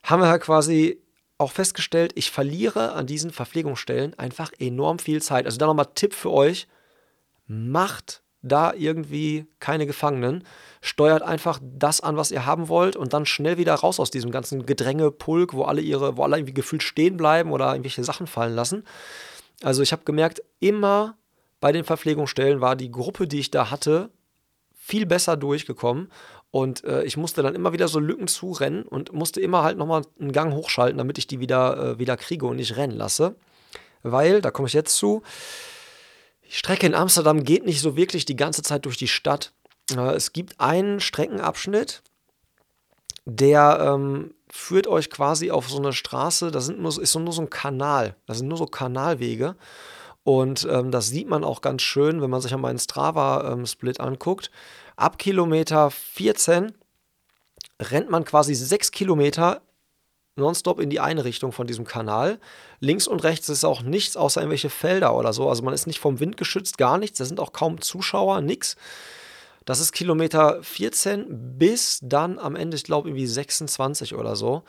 haben 0.03 0.21
wir 0.21 0.29
halt 0.29 0.43
quasi 0.43 1.01
auch 1.37 1.51
festgestellt, 1.51 2.11
ich 2.15 2.31
verliere 2.31 2.93
an 2.93 3.07
diesen 3.07 3.31
Verpflegungsstellen 3.31 4.17
einfach 4.19 4.51
enorm 4.59 4.99
viel 4.99 5.21
Zeit. 5.21 5.45
Also 5.45 5.57
da 5.57 5.67
nochmal 5.67 5.87
Tipp 5.95 6.13
für 6.13 6.31
euch, 6.31 6.67
macht 7.49 8.23
da 8.41 8.73
irgendwie 8.73 9.47
keine 9.59 9.85
Gefangenen. 9.85 10.45
Steuert 10.79 11.23
einfach 11.23 11.59
das 11.61 11.99
an, 11.99 12.15
was 12.15 12.31
ihr 12.31 12.45
haben 12.45 12.69
wollt 12.69 12.95
und 12.95 13.11
dann 13.11 13.25
schnell 13.25 13.57
wieder 13.57 13.73
raus 13.73 13.99
aus 13.99 14.11
diesem 14.11 14.31
ganzen 14.31 14.65
Gedränge-Pulk, 14.65 15.53
wo 15.53 15.63
alle 15.63 15.81
ihre, 15.81 16.15
wo 16.15 16.23
alle 16.23 16.37
irgendwie 16.37 16.53
gefühlt 16.53 16.83
stehen 16.83 17.17
bleiben 17.17 17.51
oder 17.51 17.71
irgendwelche 17.71 18.03
Sachen 18.03 18.27
fallen 18.27 18.55
lassen. 18.55 18.85
Also 19.61 19.81
ich 19.81 19.91
habe 19.91 20.05
gemerkt, 20.05 20.41
immer 20.61 21.17
bei 21.59 21.73
den 21.73 21.83
Verpflegungsstellen 21.83 22.61
war 22.61 22.77
die 22.77 22.91
Gruppe, 22.91 23.27
die 23.27 23.39
ich 23.39 23.51
da 23.51 23.69
hatte, 23.69 24.09
viel 24.73 25.05
besser 25.05 25.35
durchgekommen. 25.35 26.09
Und 26.51 26.83
äh, 26.85 27.03
ich 27.03 27.17
musste 27.17 27.43
dann 27.43 27.55
immer 27.55 27.73
wieder 27.73 27.87
so 27.87 27.99
Lücken 27.99 28.27
zurennen 28.27 28.83
und 28.83 29.11
musste 29.11 29.41
immer 29.41 29.63
halt 29.63 29.77
nochmal 29.77 30.03
einen 30.19 30.31
Gang 30.31 30.53
hochschalten, 30.53 30.97
damit 30.97 31.17
ich 31.17 31.27
die 31.27 31.39
wieder, 31.39 31.77
äh, 31.77 31.99
wieder 31.99 32.15
kriege 32.15 32.47
und 32.47 32.55
nicht 32.55 32.77
rennen 32.77 32.95
lasse. 32.95 33.35
Weil, 34.01 34.41
da 34.41 34.49
komme 34.49 34.67
ich 34.67 34.73
jetzt 34.73 34.95
zu, 34.95 35.21
die 36.49 36.55
Strecke 36.55 36.87
in 36.87 36.95
Amsterdam 36.95 37.43
geht 37.43 37.65
nicht 37.65 37.79
so 37.79 37.95
wirklich 37.95 38.25
die 38.25 38.35
ganze 38.35 38.63
Zeit 38.63 38.85
durch 38.85 38.97
die 38.97 39.07
Stadt. 39.07 39.53
Äh, 39.95 40.15
es 40.15 40.33
gibt 40.33 40.59
einen 40.59 40.99
Streckenabschnitt, 40.99 42.01
der 43.25 43.79
ähm, 43.81 44.33
führt 44.49 44.87
euch 44.87 45.11
quasi 45.11 45.51
auf 45.51 45.69
so 45.69 45.77
eine 45.77 45.93
Straße, 45.93 46.49
da 46.49 46.59
sind 46.59 46.79
nur, 46.79 46.99
ist 46.99 47.15
nur 47.15 47.31
so 47.31 47.41
ein 47.41 47.51
Kanal, 47.51 48.15
das 48.25 48.39
sind 48.39 48.47
nur 48.47 48.57
so 48.57 48.65
Kanalwege. 48.65 49.55
Und 50.23 50.67
ähm, 50.69 50.91
das 50.91 51.07
sieht 51.07 51.29
man 51.29 51.43
auch 51.43 51.61
ganz 51.61 51.81
schön, 51.81 52.21
wenn 52.21 52.29
man 52.29 52.41
sich 52.41 52.53
an 52.53 52.61
meinen 52.61 52.77
Strava-Split 52.77 53.99
ähm, 53.99 54.05
anguckt. 54.05 54.51
Ab 54.95 55.17
Kilometer 55.17 55.91
14 55.91 56.73
rennt 57.79 58.09
man 58.09 58.25
quasi 58.25 58.53
sechs 58.53 58.91
Kilometer 58.91 59.61
nonstop 60.39 60.79
in 60.79 60.89
die 60.89 60.99
eine 60.99 61.25
Richtung 61.25 61.51
von 61.51 61.67
diesem 61.67 61.85
Kanal. 61.85 62.39
Links 62.79 63.07
und 63.07 63.23
rechts 63.23 63.49
ist 63.49 63.63
auch 63.63 63.81
nichts 63.81 64.17
außer 64.17 64.41
irgendwelche 64.41 64.69
Felder 64.69 65.15
oder 65.15 65.33
so. 65.33 65.49
Also 65.49 65.63
man 65.63 65.73
ist 65.73 65.87
nicht 65.87 65.99
vom 65.99 66.19
Wind 66.19 66.37
geschützt, 66.37 66.77
gar 66.77 66.97
nichts. 66.97 67.19
Da 67.19 67.25
sind 67.25 67.39
auch 67.39 67.53
kaum 67.53 67.81
Zuschauer, 67.81 68.41
nichts. 68.41 68.75
Das 69.65 69.79
ist 69.79 69.91
Kilometer 69.91 70.63
14 70.63 71.57
bis 71.59 71.99
dann 72.01 72.39
am 72.39 72.55
Ende, 72.55 72.75
ich 72.75 72.83
glaube, 72.83 73.09
irgendwie 73.09 73.27
26 73.27 74.15
oder 74.15 74.35
so. 74.35 74.63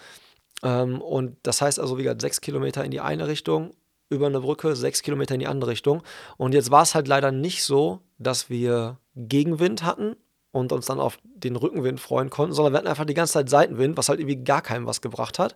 Ähm, 0.62 1.00
und 1.00 1.38
das 1.43 1.62
heißt 1.62 1.81
also, 1.81 1.96
wie 1.96 2.02
gesagt, 2.02 2.20
sechs 2.20 2.40
Kilometer 2.40 2.84
in 2.84 2.90
die 2.90 3.00
eine 3.00 3.26
Richtung, 3.26 3.75
über 4.11 4.26
eine 4.26 4.40
Brücke, 4.40 4.76
sechs 4.76 5.02
Kilometer 5.02 5.34
in 5.34 5.40
die 5.40 5.46
andere 5.46 5.70
Richtung. 5.70 6.02
Und 6.37 6.52
jetzt 6.52 6.70
war 6.70 6.82
es 6.82 6.94
halt 6.94 7.08
leider 7.08 7.32
nicht 7.32 7.64
so, 7.64 8.00
dass 8.19 8.50
wir 8.50 8.99
Gegenwind 9.14 9.84
hatten 9.84 10.16
und 10.52 10.73
uns 10.73 10.87
dann 10.87 11.00
auf 11.00 11.19
den 11.23 11.56
Rückenwind 11.56 12.00
freuen 12.00 12.31
konnten, 12.31 12.55
sondern 12.55 12.73
wir 12.73 12.79
hatten 12.79 12.88
einfach 12.88 13.05
die 13.05 13.14
ganze 13.14 13.35
Zeit 13.35 13.49
Seitenwind, 13.49 13.97
was 13.97 14.08
halt 14.08 14.20
irgendwie 14.20 14.43
gar 14.43 14.62
keinem 14.62 14.87
was 14.87 15.00
gebracht 15.00 15.38
hat. 15.38 15.55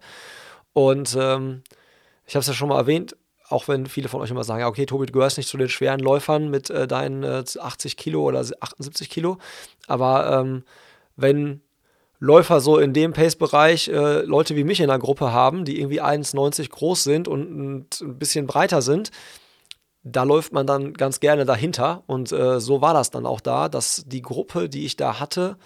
Und 0.73 1.17
ähm, 1.19 1.63
ich 2.27 2.35
habe 2.35 2.41
es 2.41 2.47
ja 2.47 2.55
schon 2.55 2.69
mal 2.69 2.79
erwähnt, 2.79 3.17
auch 3.49 3.69
wenn 3.69 3.87
viele 3.87 4.09
von 4.09 4.21
euch 4.21 4.31
immer 4.31 4.45
sagen, 4.45 4.61
ja, 4.61 4.69
okay, 4.69 4.87
Tobi, 4.87 5.07
du 5.07 5.13
gehörst 5.13 5.37
nicht 5.37 5.49
zu 5.49 5.59
den 5.59 5.69
schweren 5.69 6.01
Läufern 6.01 6.51
mit 6.51 6.71
äh, 6.71 6.87
deinen 6.87 7.23
äh, 7.23 7.45
80 7.59 7.97
Kilo 7.97 8.23
oder 8.23 8.41
78 8.41 9.11
Kilo, 9.11 9.39
aber 9.87 10.41
ähm, 10.41 10.65
wenn 11.17 11.61
Läufer 12.21 12.61
so 12.61 12.79
in 12.79 12.95
dem 12.95 13.13
Pace-Bereich 13.13 13.89
äh, 13.89 14.23
Leute 14.23 14.57
wie 14.57 14.65
mich 14.65 14.81
in 14.81 14.89
der 14.89 14.99
Gruppe 14.99 15.33
haben, 15.33 15.65
die 15.65 15.79
irgendwie 15.79 16.01
1,90 16.01 16.71
groß 16.71 17.05
sind 17.05 17.29
und 17.29 18.01
ein 18.01 18.19
bisschen 18.19 18.47
breiter 18.47 18.81
sind, 18.81 19.11
da 20.05 20.23
läuft 20.23 20.53
man 20.53 20.67
dann 20.67 20.93
ganz 20.93 21.19
gerne 21.19 21.47
dahinter. 21.47 22.05
Und 22.07 22.31
äh, 22.31 22.61
so 22.61 22.81
war 22.83 22.95
das 22.95 23.11
dann 23.11 23.27
auch 23.27 23.41
da, 23.41 23.69
dass 23.69 24.05
die 24.07 24.23
Gruppe, 24.23 24.69
die 24.69 24.85
ich 24.85 24.97
da 24.97 25.19
hatte, 25.19 25.57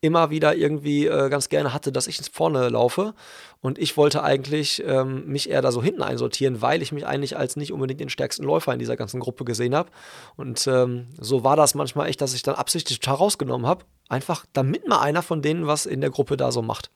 immer 0.00 0.30
wieder 0.30 0.54
irgendwie 0.54 1.06
äh, 1.06 1.28
ganz 1.30 1.48
gerne 1.48 1.72
hatte, 1.72 1.92
dass 1.92 2.06
ich 2.06 2.20
vorne 2.32 2.68
laufe. 2.68 3.14
Und 3.60 3.78
ich 3.78 3.96
wollte 3.96 4.22
eigentlich 4.22 4.82
ähm, 4.86 5.26
mich 5.26 5.48
eher 5.48 5.62
da 5.62 5.72
so 5.72 5.82
hinten 5.82 6.02
einsortieren, 6.02 6.60
weil 6.60 6.82
ich 6.82 6.92
mich 6.92 7.06
eigentlich 7.06 7.36
als 7.36 7.56
nicht 7.56 7.72
unbedingt 7.72 8.00
den 8.00 8.10
stärksten 8.10 8.44
Läufer 8.44 8.72
in 8.72 8.78
dieser 8.78 8.96
ganzen 8.96 9.20
Gruppe 9.20 9.44
gesehen 9.44 9.74
habe. 9.74 9.90
Und 10.36 10.66
ähm, 10.66 11.08
so 11.18 11.44
war 11.44 11.56
das 11.56 11.74
manchmal 11.74 12.08
echt, 12.08 12.20
dass 12.20 12.34
ich 12.34 12.42
dann 12.42 12.54
absichtlich 12.54 13.00
total 13.00 13.16
rausgenommen 13.16 13.66
habe. 13.66 13.84
Einfach 14.08 14.44
damit 14.52 14.86
mal 14.88 15.00
einer 15.00 15.22
von 15.22 15.40
denen 15.40 15.66
was 15.66 15.86
in 15.86 16.02
der 16.02 16.10
Gruppe 16.10 16.36
da 16.36 16.52
so 16.52 16.60
macht. 16.60 16.90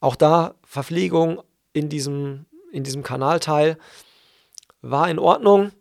Auch 0.00 0.16
da 0.16 0.54
Verpflegung 0.64 1.42
in 1.74 1.90
diesem, 1.90 2.46
in 2.72 2.84
diesem 2.84 3.02
Kanalteil 3.02 3.76
war 4.82 5.08
in 5.08 5.18
Ordnung, 5.18 5.72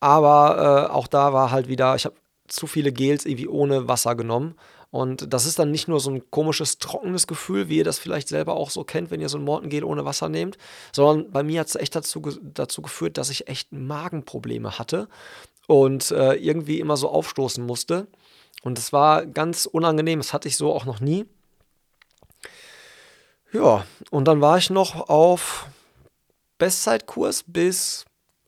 aber 0.00 0.88
äh, 0.88 0.92
auch 0.92 1.06
da 1.06 1.32
war 1.32 1.50
halt 1.50 1.68
wieder, 1.68 1.94
ich 1.94 2.04
habe 2.04 2.16
zu 2.48 2.66
viele 2.66 2.92
Gels 2.92 3.24
irgendwie 3.24 3.48
ohne 3.48 3.88
Wasser 3.88 4.14
genommen. 4.14 4.54
Und 4.90 5.32
das 5.32 5.44
ist 5.44 5.58
dann 5.58 5.72
nicht 5.72 5.88
nur 5.88 5.98
so 5.98 6.10
ein 6.10 6.30
komisches, 6.30 6.78
trockenes 6.78 7.26
Gefühl, 7.26 7.68
wie 7.68 7.78
ihr 7.78 7.84
das 7.84 7.98
vielleicht 7.98 8.28
selber 8.28 8.54
auch 8.54 8.70
so 8.70 8.84
kennt, 8.84 9.10
wenn 9.10 9.20
ihr 9.20 9.28
so 9.28 9.38
ein 9.38 9.44
Mortengel 9.44 9.82
ohne 9.82 10.04
Wasser 10.04 10.28
nehmt, 10.28 10.56
sondern 10.92 11.32
bei 11.32 11.42
mir 11.42 11.60
hat 11.60 11.66
es 11.66 11.74
echt 11.74 11.96
dazu, 11.96 12.20
dazu 12.20 12.80
geführt, 12.80 13.18
dass 13.18 13.30
ich 13.30 13.48
echt 13.48 13.72
Magenprobleme 13.72 14.78
hatte 14.78 15.08
und 15.66 16.12
äh, 16.12 16.34
irgendwie 16.34 16.78
immer 16.78 16.96
so 16.96 17.08
aufstoßen 17.08 17.66
musste. 17.66 18.06
Und 18.62 18.78
es 18.78 18.92
war 18.92 19.26
ganz 19.26 19.66
unangenehm, 19.66 20.20
das 20.20 20.32
hatte 20.32 20.46
ich 20.46 20.56
so 20.56 20.72
auch 20.72 20.84
noch 20.84 21.00
nie. 21.00 21.26
Ja, 23.52 23.84
und 24.10 24.26
dann 24.26 24.40
war 24.40 24.58
ich 24.58 24.70
noch 24.70 25.08
auf 25.08 25.66
Bestzeitkurs 26.58 27.44
bis 27.46 28.04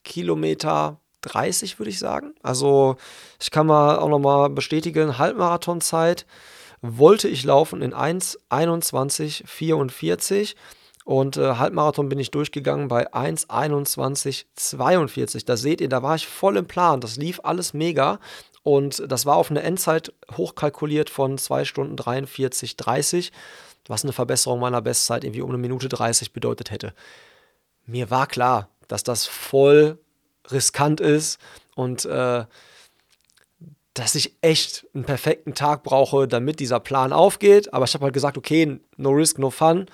Kilometer 0.06 1.00
30, 1.22 1.78
würde 1.78 1.90
ich 1.90 1.98
sagen. 1.98 2.34
Also 2.42 2.96
ich 3.40 3.50
kann 3.50 3.66
mal 3.66 3.98
auch 3.98 4.08
nochmal 4.08 4.48
bestätigen, 4.48 5.18
Halbmarathonzeit 5.18 6.24
wollte 6.80 7.28
ich 7.28 7.44
laufen 7.44 7.82
in 7.82 7.92
1,21,44 7.92 10.54
und 11.04 11.36
äh, 11.36 11.56
Halbmarathon 11.56 12.08
bin 12.08 12.18
ich 12.18 12.30
durchgegangen 12.30 12.88
bei 12.88 13.12
1,21,42. 13.12 15.44
Da 15.44 15.56
seht 15.56 15.80
ihr, 15.80 15.88
da 15.88 16.02
war 16.02 16.16
ich 16.16 16.26
voll 16.26 16.56
im 16.56 16.66
Plan. 16.66 17.00
Das 17.00 17.16
lief 17.16 17.38
alles 17.42 17.74
mega. 17.74 18.18
Und 18.62 19.02
das 19.06 19.26
war 19.26 19.36
auf 19.36 19.50
eine 19.50 19.62
Endzeit 19.62 20.12
hochkalkuliert 20.36 21.08
von 21.08 21.38
2 21.38 21.64
Stunden 21.64 21.96
43, 21.96 22.76
30, 22.76 23.30
was 23.86 24.02
eine 24.02 24.12
Verbesserung 24.12 24.58
meiner 24.58 24.82
Bestzeit 24.82 25.22
irgendwie 25.22 25.42
um 25.42 25.50
eine 25.50 25.58
Minute 25.58 25.88
30 25.88 26.32
bedeutet 26.32 26.72
hätte. 26.72 26.92
Mir 27.84 28.10
war 28.10 28.26
klar, 28.26 28.68
dass 28.88 29.02
das 29.02 29.26
voll 29.26 29.98
riskant 30.50 31.00
ist 31.00 31.38
und 31.74 32.04
äh, 32.04 32.44
dass 33.94 34.14
ich 34.14 34.36
echt 34.42 34.86
einen 34.94 35.04
perfekten 35.04 35.54
Tag 35.54 35.82
brauche, 35.82 36.28
damit 36.28 36.60
dieser 36.60 36.80
Plan 36.80 37.12
aufgeht. 37.12 37.72
Aber 37.72 37.86
ich 37.86 37.94
habe 37.94 38.04
halt 38.04 38.14
gesagt, 38.14 38.36
okay, 38.36 38.78
no 38.96 39.10
risk, 39.10 39.38
no 39.38 39.50
fun. 39.50 39.86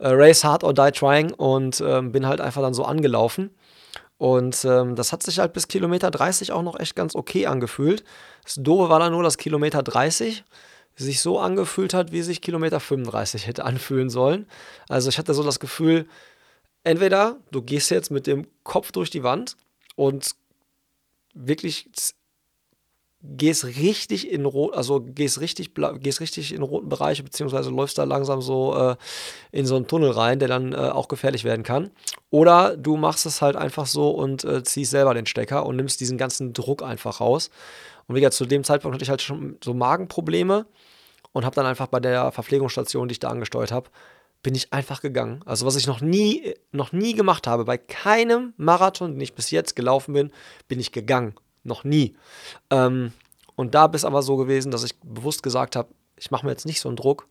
Uh, 0.00 0.08
race 0.08 0.44
hard 0.44 0.64
or 0.64 0.74
die 0.74 0.90
trying 0.90 1.32
und 1.32 1.80
äh, 1.80 2.02
bin 2.02 2.26
halt 2.26 2.40
einfach 2.40 2.62
dann 2.62 2.74
so 2.74 2.84
angelaufen. 2.84 3.50
Und 4.18 4.64
ähm, 4.64 4.96
das 4.96 5.12
hat 5.12 5.22
sich 5.22 5.38
halt 5.38 5.52
bis 5.52 5.68
Kilometer 5.68 6.10
30 6.10 6.52
auch 6.52 6.62
noch 6.62 6.78
echt 6.78 6.94
ganz 6.94 7.14
okay 7.14 7.46
angefühlt. 7.46 8.04
Das 8.44 8.54
Doofe 8.54 8.88
war 8.88 8.98
dann 9.00 9.12
nur, 9.12 9.22
dass 9.22 9.38
Kilometer 9.38 9.82
30 9.82 10.44
sich 10.96 11.20
so 11.20 11.40
angefühlt 11.40 11.94
hat, 11.94 12.12
wie 12.12 12.22
sich 12.22 12.40
Kilometer 12.40 12.80
35 12.80 13.46
hätte 13.46 13.64
anfühlen 13.64 14.10
sollen. 14.10 14.46
Also 14.88 15.08
ich 15.08 15.18
hatte 15.18 15.34
so 15.34 15.42
das 15.42 15.60
Gefühl, 15.60 16.06
entweder 16.84 17.38
du 17.50 17.62
gehst 17.62 17.90
jetzt 17.90 18.10
mit 18.10 18.26
dem 18.26 18.46
Kopf 18.62 18.92
durch 18.92 19.10
die 19.10 19.22
Wand 19.22 19.56
und 19.96 20.34
wirklich 21.34 21.88
gehst 23.26 23.64
richtig 23.64 24.30
in 24.30 24.44
rot, 24.44 24.74
also 24.74 25.00
gehst 25.00 25.40
richtig, 25.40 25.70
gehst 26.00 26.20
richtig 26.20 26.52
in 26.52 26.62
roten 26.62 26.90
Bereiche, 26.90 27.22
beziehungsweise 27.22 27.70
läufst 27.70 27.96
da 27.96 28.04
langsam 28.04 28.42
so 28.42 28.76
äh, 28.76 28.96
in 29.50 29.64
so 29.64 29.76
einen 29.76 29.86
Tunnel 29.86 30.10
rein, 30.10 30.38
der 30.38 30.48
dann 30.48 30.74
äh, 30.74 30.76
auch 30.76 31.08
gefährlich 31.08 31.42
werden 31.42 31.62
kann. 31.62 31.90
Oder 32.30 32.76
du 32.76 32.96
machst 32.98 33.24
es 33.24 33.40
halt 33.40 33.56
einfach 33.56 33.86
so 33.86 34.10
und 34.10 34.44
äh, 34.44 34.62
ziehst 34.62 34.90
selber 34.90 35.14
den 35.14 35.24
Stecker 35.24 35.64
und 35.64 35.76
nimmst 35.76 36.00
diesen 36.00 36.18
ganzen 36.18 36.52
Druck 36.52 36.82
einfach 36.82 37.20
raus. 37.20 37.50
Und 38.06 38.14
wie 38.14 38.20
gesagt, 38.20 38.34
zu 38.34 38.44
dem 38.44 38.62
Zeitpunkt 38.62 38.94
hatte 38.94 39.04
ich 39.04 39.10
halt 39.10 39.22
schon 39.22 39.56
so 39.64 39.72
Magenprobleme 39.72 40.66
und 41.32 41.46
habe 41.46 41.54
dann 41.54 41.66
einfach 41.66 41.86
bei 41.86 42.00
der 42.00 42.30
Verpflegungsstation, 42.30 43.08
die 43.08 43.12
ich 43.12 43.20
da 43.20 43.28
angesteuert 43.28 43.72
habe, 43.72 43.88
bin 44.44 44.54
ich 44.54 44.72
einfach 44.72 45.00
gegangen. 45.00 45.40
Also 45.46 45.66
was 45.66 45.74
ich 45.74 45.88
noch 45.88 46.00
nie, 46.00 46.54
noch 46.70 46.92
nie 46.92 47.14
gemacht 47.14 47.48
habe, 47.48 47.64
bei 47.64 47.78
keinem 47.78 48.52
Marathon, 48.56 49.12
den 49.12 49.20
ich 49.20 49.34
bis 49.34 49.50
jetzt 49.50 49.74
gelaufen 49.74 50.12
bin, 50.12 50.30
bin 50.68 50.78
ich 50.78 50.92
gegangen. 50.92 51.34
Noch 51.64 51.82
nie. 51.82 52.14
Ähm, 52.70 53.12
und 53.56 53.74
da 53.74 53.86
ist 53.86 54.04
aber 54.04 54.22
so 54.22 54.36
gewesen, 54.36 54.70
dass 54.70 54.84
ich 54.84 55.00
bewusst 55.00 55.42
gesagt 55.42 55.74
habe, 55.74 55.88
ich 56.16 56.30
mache 56.30 56.44
mir 56.44 56.52
jetzt 56.52 56.66
nicht 56.66 56.80
so 56.80 56.88
einen 56.88 56.96
Druck. 56.96 57.26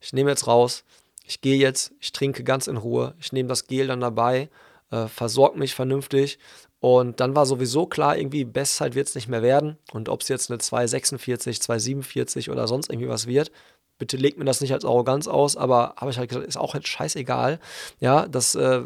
Ich 0.00 0.14
nehme 0.14 0.30
jetzt 0.30 0.46
raus, 0.46 0.84
ich 1.24 1.42
gehe 1.42 1.58
jetzt, 1.58 1.92
ich 2.00 2.12
trinke 2.12 2.42
ganz 2.42 2.68
in 2.68 2.78
Ruhe, 2.78 3.14
ich 3.20 3.32
nehme 3.32 3.48
das 3.48 3.66
Gel 3.66 3.88
dann 3.88 4.00
dabei, 4.00 4.48
äh, 4.90 5.08
versorge 5.08 5.58
mich 5.58 5.74
vernünftig. 5.74 6.38
Und 6.80 7.20
dann 7.20 7.36
war 7.36 7.44
sowieso 7.44 7.86
klar, 7.86 8.16
irgendwie 8.16 8.44
Bestzeit 8.44 8.94
wird 8.94 9.08
es 9.08 9.14
nicht 9.14 9.28
mehr 9.28 9.42
werden. 9.42 9.76
Und 9.92 10.08
ob 10.08 10.22
es 10.22 10.28
jetzt 10.28 10.50
eine 10.50 10.58
246, 10.58 11.60
247 11.60 12.50
oder 12.50 12.66
sonst 12.66 12.90
irgendwie 12.90 13.08
was 13.08 13.26
wird, 13.26 13.50
bitte 13.98 14.16
legt 14.16 14.38
mir 14.38 14.44
das 14.44 14.60
nicht 14.60 14.72
als 14.72 14.84
Arroganz 14.84 15.28
aus, 15.28 15.56
aber 15.56 15.94
habe 15.96 16.10
ich 16.10 16.18
halt 16.18 16.28
gesagt, 16.28 16.46
ist 16.46 16.56
auch 16.56 16.74
jetzt 16.74 16.88
scheißegal. 16.88 17.58
Ja, 18.00 18.26
das 18.26 18.54
äh, 18.54 18.82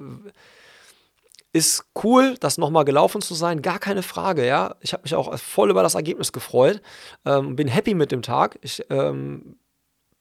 ist 1.53 1.85
cool, 2.05 2.37
das 2.39 2.59
nochmal 2.59 2.85
gelaufen 2.85 3.21
zu 3.23 3.35
sein, 3.35 3.63
gar 3.63 3.79
keine 3.79 4.03
Frage, 4.03 4.47
ja. 4.47 4.77
Ich 4.81 4.93
habe 4.93 5.03
mich 5.03 5.15
auch 5.15 5.37
voll 5.39 5.71
über 5.71 5.83
das 5.83 5.95
Ergebnis 5.95 6.33
gefreut, 6.33 6.81
ähm, 7.25 7.57
bin 7.57 7.69
happy 7.69 7.95
mit 7.95 8.13
dem 8.13 8.23
Tag. 8.23 8.59
Ich 8.63 8.85
ähm, 8.91 9.57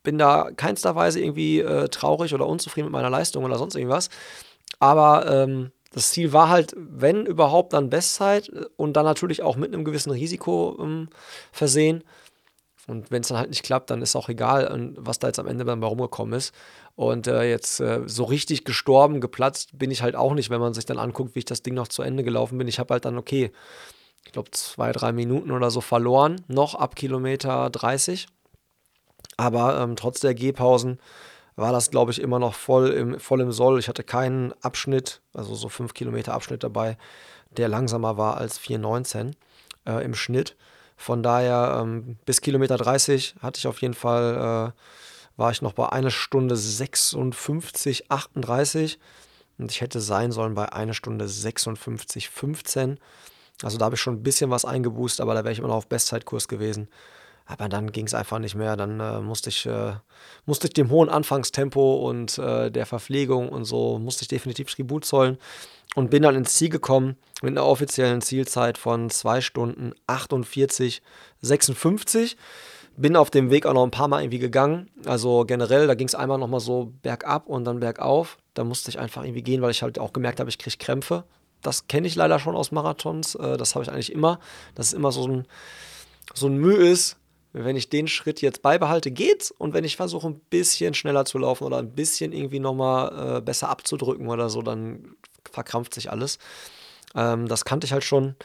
bin 0.03 0.17
da 0.17 0.49
keinster 0.55 0.95
Weise 0.95 1.19
irgendwie 1.19 1.59
äh, 1.59 1.89
traurig 1.89 2.33
oder 2.33 2.47
unzufrieden 2.47 2.87
mit 2.87 2.93
meiner 2.93 3.09
Leistung 3.09 3.43
oder 3.43 3.57
sonst 3.57 3.75
irgendwas. 3.75 4.09
Aber 4.79 5.29
ähm, 5.29 5.71
das 5.91 6.11
Ziel 6.11 6.33
war 6.33 6.49
halt, 6.49 6.73
wenn 6.77 7.25
überhaupt, 7.25 7.73
dann 7.73 7.89
Bestzeit 7.89 8.51
und 8.77 8.93
dann 8.93 9.05
natürlich 9.05 9.41
auch 9.41 9.55
mit 9.55 9.73
einem 9.73 9.83
gewissen 9.83 10.11
Risiko 10.11 10.77
ähm, 10.79 11.09
versehen. 11.51 12.03
Und 12.89 13.11
wenn 13.11 13.21
es 13.21 13.27
dann 13.27 13.37
halt 13.37 13.49
nicht 13.49 13.63
klappt, 13.63 13.91
dann 13.91 14.01
ist 14.01 14.15
auch 14.15 14.29
egal, 14.29 14.93
was 14.97 15.19
da 15.19 15.27
jetzt 15.27 15.39
am 15.39 15.47
Ende 15.47 15.63
dann 15.63 15.79
bei 15.79 15.87
rumgekommen 15.87 16.33
ist. 16.33 16.53
Und 16.95 17.27
äh, 17.27 17.43
jetzt 17.49 17.79
äh, 17.79 18.01
so 18.07 18.23
richtig 18.23 18.65
gestorben, 18.65 19.21
geplatzt 19.21 19.77
bin 19.77 19.91
ich 19.91 20.01
halt 20.01 20.15
auch 20.15 20.33
nicht, 20.33 20.49
wenn 20.49 20.59
man 20.59 20.73
sich 20.73 20.85
dann 20.85 20.97
anguckt, 20.97 21.35
wie 21.35 21.39
ich 21.39 21.45
das 21.45 21.61
Ding 21.61 21.75
noch 21.75 21.87
zu 21.87 22.01
Ende 22.01 22.23
gelaufen 22.23 22.57
bin. 22.57 22.67
Ich 22.67 22.79
habe 22.79 22.93
halt 22.93 23.05
dann, 23.05 23.17
okay, 23.17 23.51
ich 24.25 24.31
glaube, 24.31 24.51
zwei, 24.51 24.91
drei 24.91 25.11
Minuten 25.11 25.51
oder 25.51 25.71
so 25.71 25.81
verloren, 25.81 26.43
noch 26.47 26.75
ab 26.75 26.95
Kilometer 26.95 27.69
30. 27.69 28.27
Aber 29.37 29.79
ähm, 29.79 29.95
trotz 29.95 30.19
der 30.19 30.33
Gehpausen 30.33 30.99
war 31.55 31.71
das, 31.71 31.91
glaube 31.91 32.11
ich, 32.11 32.19
immer 32.19 32.39
noch 32.39 32.55
voll 32.55 32.89
im, 32.89 33.19
voll 33.19 33.41
im 33.41 33.51
Soll. 33.51 33.79
Ich 33.79 33.87
hatte 33.87 34.03
keinen 34.03 34.53
Abschnitt, 34.61 35.21
also 35.33 35.55
so 35.55 35.69
fünf 35.69 35.93
Kilometer 35.93 36.33
Abschnitt 36.33 36.63
dabei, 36.63 36.97
der 37.55 37.67
langsamer 37.67 38.17
war 38.17 38.37
als 38.37 38.59
4,19 38.59 39.33
äh, 39.85 40.03
im 40.03 40.15
Schnitt. 40.15 40.55
Von 40.99 41.23
daher 41.23 41.79
ähm, 41.81 42.17
bis 42.25 42.41
Kilometer 42.41 42.75
30 42.75 43.35
hatte 43.41 43.57
ich 43.57 43.67
auf 43.67 43.81
jeden 43.81 43.93
Fall, 43.93 44.73
äh, 44.75 45.39
war 45.39 45.49
ich 45.49 45.61
noch 45.61 45.71
bei 45.71 45.87
einer 45.87 46.11
Stunde 46.11 46.57
56, 46.57 48.11
38 48.11 48.99
und 49.57 49.71
ich 49.71 49.79
hätte 49.79 50.01
sein 50.01 50.33
sollen 50.33 50.55
bei 50.55 50.73
einer 50.73 50.93
Stunde 50.93 51.29
56, 51.29 52.27
15. 52.29 52.99
Also 53.63 53.77
da 53.77 53.85
habe 53.85 53.95
ich 53.95 54.01
schon 54.01 54.15
ein 54.15 54.23
bisschen 54.23 54.51
was 54.51 54.65
eingeboost, 54.65 55.21
aber 55.21 55.33
da 55.35 55.45
wäre 55.45 55.53
ich 55.53 55.59
immer 55.59 55.69
noch 55.69 55.77
auf 55.77 55.87
Bestzeitkurs 55.87 56.49
gewesen. 56.49 56.89
Aber 57.45 57.69
dann 57.69 57.93
ging 57.93 58.05
es 58.05 58.13
einfach 58.13 58.39
nicht 58.39 58.55
mehr. 58.55 58.75
Dann 58.75 58.99
äh, 58.99 59.21
musste, 59.21 59.49
ich, 59.49 59.65
äh, 59.65 59.93
musste 60.45 60.67
ich 60.67 60.73
dem 60.73 60.89
hohen 60.89 61.07
Anfangstempo 61.07 62.09
und 62.09 62.37
äh, 62.39 62.69
der 62.71 62.85
Verpflegung 62.85 63.47
und 63.47 63.63
so, 63.63 63.99
musste 63.99 64.23
ich 64.23 64.27
definitiv 64.27 64.69
Tribut 64.69 65.05
zollen 65.05 65.37
und 65.95 66.09
bin 66.09 66.23
dann 66.23 66.35
ins 66.35 66.53
Ziel 66.53 66.69
gekommen 66.69 67.17
mit 67.41 67.51
einer 67.51 67.65
offiziellen 67.65 68.21
Zielzeit 68.21 68.77
von 68.77 69.09
2 69.09 69.41
Stunden 69.41 69.93
48, 70.07 71.01
56. 71.41 72.37
Bin 72.97 73.15
auf 73.15 73.29
dem 73.31 73.49
Weg 73.49 73.65
auch 73.65 73.73
noch 73.73 73.83
ein 73.83 73.91
paar 73.91 74.09
Mal 74.09 74.21
irgendwie 74.21 74.39
gegangen. 74.39 74.89
Also 75.05 75.45
generell, 75.45 75.87
da 75.87 75.95
ging 75.95 76.07
es 76.07 76.15
einmal 76.15 76.37
nochmal 76.37 76.59
so 76.59 76.93
bergab 77.01 77.47
und 77.47 77.63
dann 77.63 77.79
bergauf. 77.79 78.37
Da 78.53 78.63
musste 78.63 78.91
ich 78.91 78.99
einfach 78.99 79.23
irgendwie 79.23 79.41
gehen, 79.41 79.61
weil 79.61 79.71
ich 79.71 79.81
halt 79.81 79.99
auch 79.99 80.11
gemerkt 80.11 80.39
habe, 80.39 80.49
ich 80.49 80.57
kriege 80.57 80.77
Krämpfe. 80.77 81.23
Das 81.61 81.87
kenne 81.87 82.07
ich 82.07 82.15
leider 82.15 82.39
schon 82.39 82.55
aus 82.55 82.71
Marathons. 82.71 83.35
Äh, 83.35 83.57
das 83.57 83.75
habe 83.75 83.83
ich 83.83 83.91
eigentlich 83.91 84.11
immer. 84.11 84.39
Dass 84.75 84.87
es 84.87 84.93
immer 84.93 85.11
so 85.11 85.27
ein, 85.27 85.45
so 86.33 86.47
ein 86.47 86.57
Mühe 86.57 86.75
ist, 86.75 87.17
wenn 87.53 87.75
ich 87.75 87.89
den 87.89 88.07
Schritt 88.07 88.41
jetzt 88.41 88.61
beibehalte, 88.61 89.11
geht's. 89.11 89.49
Und 89.51 89.73
wenn 89.73 89.83
ich 89.83 89.95
versuche, 89.95 90.27
ein 90.27 90.39
bisschen 90.49 90.93
schneller 90.93 91.25
zu 91.25 91.37
laufen 91.37 91.63
oder 91.63 91.77
ein 91.77 91.91
bisschen 91.91 92.31
irgendwie 92.31 92.59
nochmal 92.59 93.37
äh, 93.37 93.41
besser 93.41 93.69
abzudrücken 93.69 94.27
oder 94.27 94.49
so, 94.49 94.61
dann 94.61 95.15
verkrampft 95.51 95.93
sich 95.93 96.11
alles. 96.11 96.39
Ähm, 97.15 97.47
das 97.47 97.65
kannte 97.65 97.85
ich 97.85 97.93
halt 97.93 98.03
schon. 98.03 98.35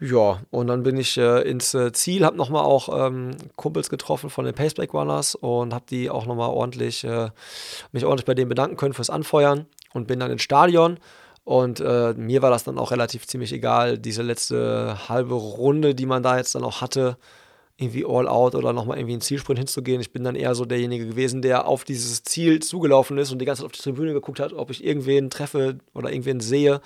Ja, 0.00 0.40
und 0.50 0.68
dann 0.68 0.84
bin 0.84 0.96
ich 0.96 1.16
äh, 1.16 1.42
ins 1.42 1.74
äh, 1.74 1.90
Ziel, 1.92 2.24
habe 2.24 2.36
nochmal 2.36 2.64
auch 2.64 3.06
ähm, 3.06 3.32
Kumpels 3.56 3.90
getroffen 3.90 4.30
von 4.30 4.44
den 4.44 4.54
Paceback 4.54 4.94
Runners 4.94 5.34
und 5.34 5.74
habe 5.74 5.86
die 5.90 6.08
auch 6.08 6.24
nochmal 6.24 6.50
ordentlich, 6.50 7.02
äh, 7.02 7.30
mich 7.90 8.04
ordentlich 8.04 8.26
bei 8.26 8.34
denen 8.34 8.48
bedanken 8.48 8.76
können 8.76 8.94
fürs 8.94 9.10
Anfeuern 9.10 9.66
und 9.94 10.06
bin 10.06 10.20
dann 10.20 10.30
ins 10.30 10.42
Stadion. 10.42 10.98
Und 11.42 11.80
äh, 11.80 12.14
mir 12.14 12.42
war 12.42 12.50
das 12.50 12.62
dann 12.62 12.78
auch 12.78 12.92
relativ 12.92 13.26
ziemlich 13.26 13.52
egal, 13.52 13.98
diese 13.98 14.22
letzte 14.22 15.08
halbe 15.08 15.34
Runde, 15.34 15.94
die 15.96 16.06
man 16.06 16.22
da 16.22 16.36
jetzt 16.36 16.54
dann 16.54 16.62
auch 16.62 16.80
hatte, 16.80 17.16
irgendwie 17.80 18.04
all 18.04 18.26
out 18.26 18.56
oder 18.56 18.72
nochmal 18.72 18.98
irgendwie 18.98 19.12
einen 19.12 19.20
Zielsprint 19.20 19.60
hinzugehen. 19.60 20.00
Ich 20.00 20.10
bin 20.10 20.24
dann 20.24 20.34
eher 20.34 20.56
so 20.56 20.64
derjenige 20.64 21.06
gewesen, 21.06 21.42
der 21.42 21.68
auf 21.68 21.84
dieses 21.84 22.24
Ziel 22.24 22.58
zugelaufen 22.60 23.16
ist 23.18 23.30
und 23.30 23.38
die 23.38 23.44
ganze 23.44 23.62
Zeit 23.62 23.66
auf 23.66 23.72
die 23.72 23.80
Tribüne 23.80 24.12
geguckt 24.12 24.40
hat, 24.40 24.52
ob 24.52 24.70
ich 24.70 24.84
irgendwen 24.84 25.30
treffe 25.30 25.78
oder 25.94 26.10
irgendwen 26.10 26.40
sehe, 26.40 26.80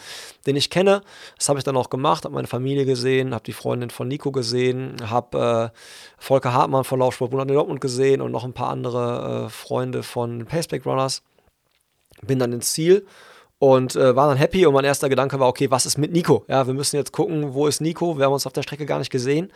den 0.47 0.55
ich 0.55 0.69
kenne. 0.69 1.01
Das 1.39 1.49
habe 1.49 1.59
ich 1.59 1.65
dann 1.65 1.79
auch 1.79 1.89
gemacht, 1.89 2.27
habe 2.27 2.35
meine 2.35 2.47
Familie 2.47 2.85
gesehen, 2.85 3.33
habe 3.33 3.45
die 3.45 3.55
Freundin 3.55 3.89
von 3.89 4.07
Nico 4.07 4.33
gesehen, 4.33 4.97
habe 5.09 5.73
äh, 5.73 5.79
Volker 6.19 6.53
Hartmann 6.53 6.85
von 6.85 6.99
Laufsport 6.99 7.31
Bund 7.31 7.51
in 7.51 7.55
Dortmund 7.55 7.81
gesehen 7.81 8.21
und 8.21 8.31
noch 8.31 8.45
ein 8.45 8.53
paar 8.53 8.69
andere 8.69 9.47
äh, 9.47 9.49
Freunde 9.49 10.03
von 10.03 10.45
Paceback 10.45 10.85
Runners. 10.85 11.23
Bin 12.21 12.39
dann 12.39 12.53
ins 12.53 12.71
Ziel 12.71 13.07
und 13.59 13.97
äh, 13.97 14.15
war 14.15 14.29
dann 14.29 14.37
happy 14.37 14.67
und 14.67 14.75
mein 14.75 14.85
erster 14.85 15.09
Gedanke 15.09 15.41
war, 15.41 15.49
okay, 15.49 15.71
was 15.71 15.87
ist 15.87 15.97
mit 15.97 16.13
Nico? 16.13 16.45
Ja, 16.49 16.67
wir 16.67 16.75
müssen 16.75 16.97
jetzt 16.97 17.13
gucken, 17.13 17.55
wo 17.55 17.67
ist 17.67 17.81
Nico? 17.81 18.19
Wir 18.19 18.27
haben 18.27 18.33
uns 18.35 18.47
auf 18.47 18.53
der 18.53 18.63
Strecke 18.63 18.85
gar 18.85 18.99
nicht 18.99 19.11
gesehen 19.11 19.51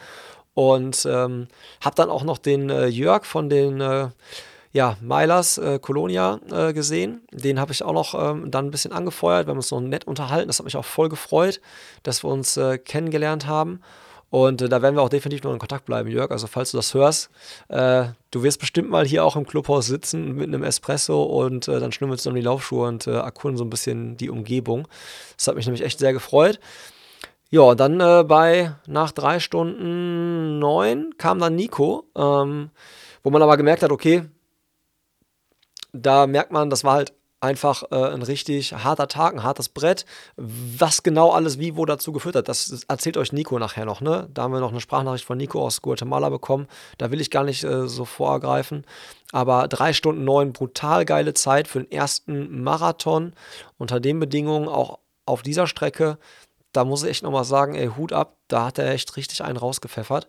und 0.57 1.07
ähm, 1.07 1.49
habe 1.83 1.97
dann 1.97 2.09
auch 2.09 2.25
noch 2.25 2.39
den 2.39 2.71
äh, 2.71 2.87
Jörg 2.87 3.27
von 3.27 3.51
den 3.51 3.83
äh, 3.83 4.09
ja, 4.73 4.97
Milers 5.03 5.59
äh, 5.59 5.79
Colonia 5.79 6.41
äh, 6.51 6.73
gesehen. 6.73 7.21
Den 7.31 7.61
habe 7.61 7.73
ich 7.73 7.83
auch 7.83 7.93
noch 7.93 8.15
ähm, 8.15 8.51
dann 8.51 8.67
ein 8.67 8.71
bisschen 8.71 8.93
angefeuert. 8.93 9.47
Wir 9.47 9.51
haben 9.51 9.59
uns 9.59 9.69
so 9.69 9.81
nett 9.81 10.07
unterhalten. 10.07 10.47
Das 10.47 10.59
hat 10.59 10.65
mich 10.65 10.77
auch 10.79 10.85
voll 10.87 11.11
gefreut, 11.11 11.61
dass 12.05 12.25
wir 12.25 12.31
uns 12.31 12.57
äh, 12.57 12.79
kennengelernt 12.79 13.47
haben. 13.47 13.81
Und 14.31 14.63
äh, 14.63 14.71
da 14.71 14.81
werden 14.81 14.97
wir 14.97 15.03
auch 15.03 15.11
definitiv 15.11 15.45
noch 15.45 15.53
in 15.53 15.59
Kontakt 15.59 15.85
bleiben, 15.85 16.09
Jörg. 16.09 16.31
Also 16.31 16.47
falls 16.47 16.71
du 16.71 16.79
das 16.79 16.95
hörst, 16.95 17.29
äh, 17.69 18.07
du 18.31 18.43
wirst 18.43 18.59
bestimmt 18.59 18.89
mal 18.89 19.05
hier 19.05 19.27
auch 19.27 19.37
im 19.37 19.47
Clubhaus 19.47 19.87
sitzen 19.87 20.33
mit 20.37 20.49
einem 20.49 20.63
Espresso 20.63 21.23
und 21.23 21.69
äh, 21.69 21.81
dann 21.81 21.93
wir 21.93 22.09
uns 22.09 22.27
um 22.27 22.35
die 22.35 22.41
Laufschuhe 22.41 22.89
und 22.89 23.07
erkunden 23.07 23.59
so 23.59 23.65
ein 23.65 23.71
bisschen 23.71 24.17
die 24.17 24.31
Umgebung. 24.31 24.89
Das 25.37 25.49
hat 25.49 25.55
mich 25.57 25.67
nämlich 25.67 25.85
echt 25.85 25.99
sehr 25.99 26.15
gefreut. 26.15 26.61
Ja, 27.51 27.75
dann 27.75 28.01
äh, 28.01 28.25
bei 28.25 28.75
nach 28.87 29.13
drei 29.13 29.39
Stunden 29.39 30.59
neun 30.59 31.15
kam 31.17 31.39
dann 31.39 31.55
Nico, 31.55 32.05
ähm, 32.17 32.71
wo 33.23 33.31
man 33.31 33.43
aber 33.43 33.57
gemerkt 33.57 33.83
hat, 33.83 33.93
okay, 33.93 34.25
da 35.93 36.27
merkt 36.27 36.51
man, 36.53 36.71
das 36.71 36.83
war 36.85 36.95
halt 36.95 37.13
einfach 37.41 37.85
äh, 37.91 37.95
ein 37.95 38.23
richtig 38.23 38.73
harter 38.73 39.09
Tag, 39.09 39.35
ein 39.35 39.43
hartes 39.43 39.69
Brett. 39.69 40.07
Was 40.37 41.03
genau 41.03 41.31
alles 41.31 41.59
wie 41.59 41.77
wo 41.77 41.85
dazu 41.85 42.13
geführt 42.13 42.35
hat, 42.35 42.49
das 42.49 42.85
erzählt 42.89 43.17
euch 43.17 43.33
Nico 43.33 43.59
nachher 43.59 43.85
noch. 43.85 44.01
Ne? 44.01 44.29
Da 44.33 44.43
haben 44.43 44.53
wir 44.53 44.61
noch 44.61 44.71
eine 44.71 44.81
Sprachnachricht 44.81 45.25
von 45.25 45.39
Nico 45.39 45.63
aus 45.63 45.83
Guatemala 45.83 46.31
bekommen. 46.31 46.67
Da 46.99 47.11
will 47.11 47.21
ich 47.21 47.31
gar 47.31 47.45
nicht 47.45 47.63
äh, 47.65 47.87
so 47.89 48.05
vorgreifen. 48.05 48.85
Aber 49.33 49.69
drei 49.69 49.93
Stunden 49.93 50.25
neun, 50.25 50.53
brutal 50.53 51.05
geile 51.05 51.35
Zeit 51.35 51.69
für 51.69 51.81
den 51.81 51.93
ersten 51.93 52.63
Marathon. 52.63 53.35
Unter 53.79 54.01
den 54.01 54.19
Bedingungen 54.19 54.69
auch 54.69 54.99
auf 55.27 55.43
dieser 55.43 55.67
Strecke 55.67 56.19
da 56.77 56.85
muss 56.85 57.03
ich 57.03 57.11
echt 57.11 57.23
nochmal 57.23 57.45
sagen, 57.45 57.75
ey, 57.75 57.89
Hut 57.97 58.13
ab, 58.13 58.37
da 58.49 58.67
hat 58.67 58.79
er 58.79 58.91
echt 58.91 59.17
richtig 59.17 59.43
einen 59.43 59.57
rausgepfeffert. 59.57 60.29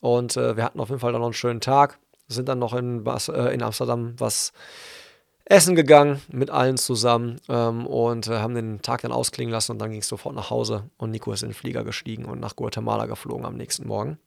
Und 0.00 0.36
äh, 0.36 0.56
wir 0.56 0.64
hatten 0.64 0.80
auf 0.80 0.90
jeden 0.90 1.00
Fall 1.00 1.12
dann 1.12 1.20
noch 1.20 1.28
einen 1.28 1.34
schönen 1.34 1.60
Tag, 1.60 1.98
sind 2.28 2.48
dann 2.48 2.58
noch 2.58 2.74
in, 2.74 3.04
was, 3.04 3.28
äh, 3.28 3.54
in 3.54 3.62
Amsterdam 3.62 4.14
was 4.18 4.52
essen 5.46 5.74
gegangen 5.74 6.20
mit 6.30 6.50
allen 6.50 6.76
zusammen 6.76 7.40
ähm, 7.48 7.86
und 7.86 8.28
äh, 8.28 8.38
haben 8.38 8.54
den 8.54 8.82
Tag 8.82 9.00
dann 9.00 9.12
ausklingen 9.12 9.50
lassen 9.50 9.72
und 9.72 9.78
dann 9.78 9.90
ging 9.90 10.00
es 10.00 10.08
sofort 10.08 10.34
nach 10.34 10.50
Hause 10.50 10.90
und 10.98 11.10
Nico 11.10 11.32
ist 11.32 11.42
in 11.42 11.48
den 11.48 11.54
Flieger 11.54 11.84
gestiegen 11.84 12.26
und 12.26 12.38
nach 12.38 12.54
Guatemala 12.54 13.06
geflogen 13.06 13.46
am 13.46 13.56
nächsten 13.56 13.88
Morgen. 13.88 14.18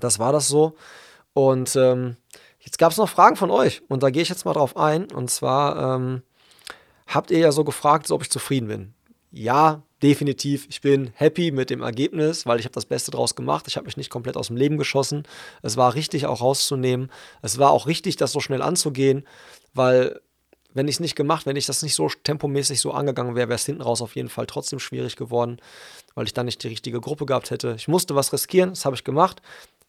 Das 0.00 0.18
war 0.18 0.32
das 0.32 0.48
so. 0.48 0.74
Und 1.34 1.76
ähm, 1.76 2.16
jetzt 2.58 2.78
gab 2.78 2.90
es 2.90 2.98
noch 2.98 3.08
Fragen 3.08 3.36
von 3.36 3.50
euch 3.50 3.82
und 3.88 4.02
da 4.02 4.10
gehe 4.10 4.22
ich 4.22 4.28
jetzt 4.28 4.44
mal 4.44 4.54
drauf 4.54 4.76
ein. 4.76 5.10
Und 5.12 5.30
zwar 5.30 5.96
ähm, 5.96 6.22
habt 7.06 7.30
ihr 7.30 7.38
ja 7.38 7.52
so 7.52 7.62
gefragt, 7.62 8.10
ob 8.10 8.22
ich 8.22 8.30
zufrieden 8.30 8.68
bin. 8.68 8.94
Ja, 9.30 9.82
definitiv. 10.04 10.66
Ich 10.68 10.82
bin 10.82 11.12
happy 11.14 11.50
mit 11.50 11.70
dem 11.70 11.80
Ergebnis, 11.80 12.44
weil 12.44 12.60
ich 12.60 12.66
habe 12.66 12.74
das 12.74 12.84
Beste 12.84 13.10
draus 13.10 13.34
gemacht. 13.34 13.64
Ich 13.68 13.76
habe 13.76 13.86
mich 13.86 13.96
nicht 13.96 14.10
komplett 14.10 14.36
aus 14.36 14.48
dem 14.48 14.56
Leben 14.56 14.76
geschossen. 14.76 15.24
Es 15.62 15.78
war 15.78 15.94
richtig 15.94 16.26
auch 16.26 16.42
rauszunehmen. 16.42 17.10
Es 17.40 17.58
war 17.58 17.70
auch 17.70 17.86
richtig, 17.86 18.16
das 18.16 18.30
so 18.30 18.40
schnell 18.40 18.60
anzugehen, 18.60 19.26
weil 19.72 20.20
wenn 20.74 20.88
ich 20.88 20.96
es 20.96 21.00
nicht 21.00 21.16
gemacht, 21.16 21.46
wenn 21.46 21.56
ich 21.56 21.64
das 21.64 21.82
nicht 21.82 21.94
so 21.94 22.10
tempomäßig 22.22 22.80
so 22.80 22.92
angegangen 22.92 23.34
wäre, 23.34 23.48
wäre 23.48 23.56
es 23.56 23.64
hinten 23.64 23.80
raus 23.80 24.02
auf 24.02 24.14
jeden 24.14 24.28
Fall 24.28 24.44
trotzdem 24.44 24.78
schwierig 24.78 25.16
geworden, 25.16 25.58
weil 26.14 26.26
ich 26.26 26.34
dann 26.34 26.46
nicht 26.46 26.62
die 26.62 26.68
richtige 26.68 27.00
Gruppe 27.00 27.24
gehabt 27.24 27.50
hätte. 27.50 27.74
Ich 27.78 27.88
musste 27.88 28.14
was 28.14 28.32
riskieren, 28.32 28.70
das 28.70 28.84
habe 28.84 28.96
ich 28.96 29.04
gemacht. 29.04 29.40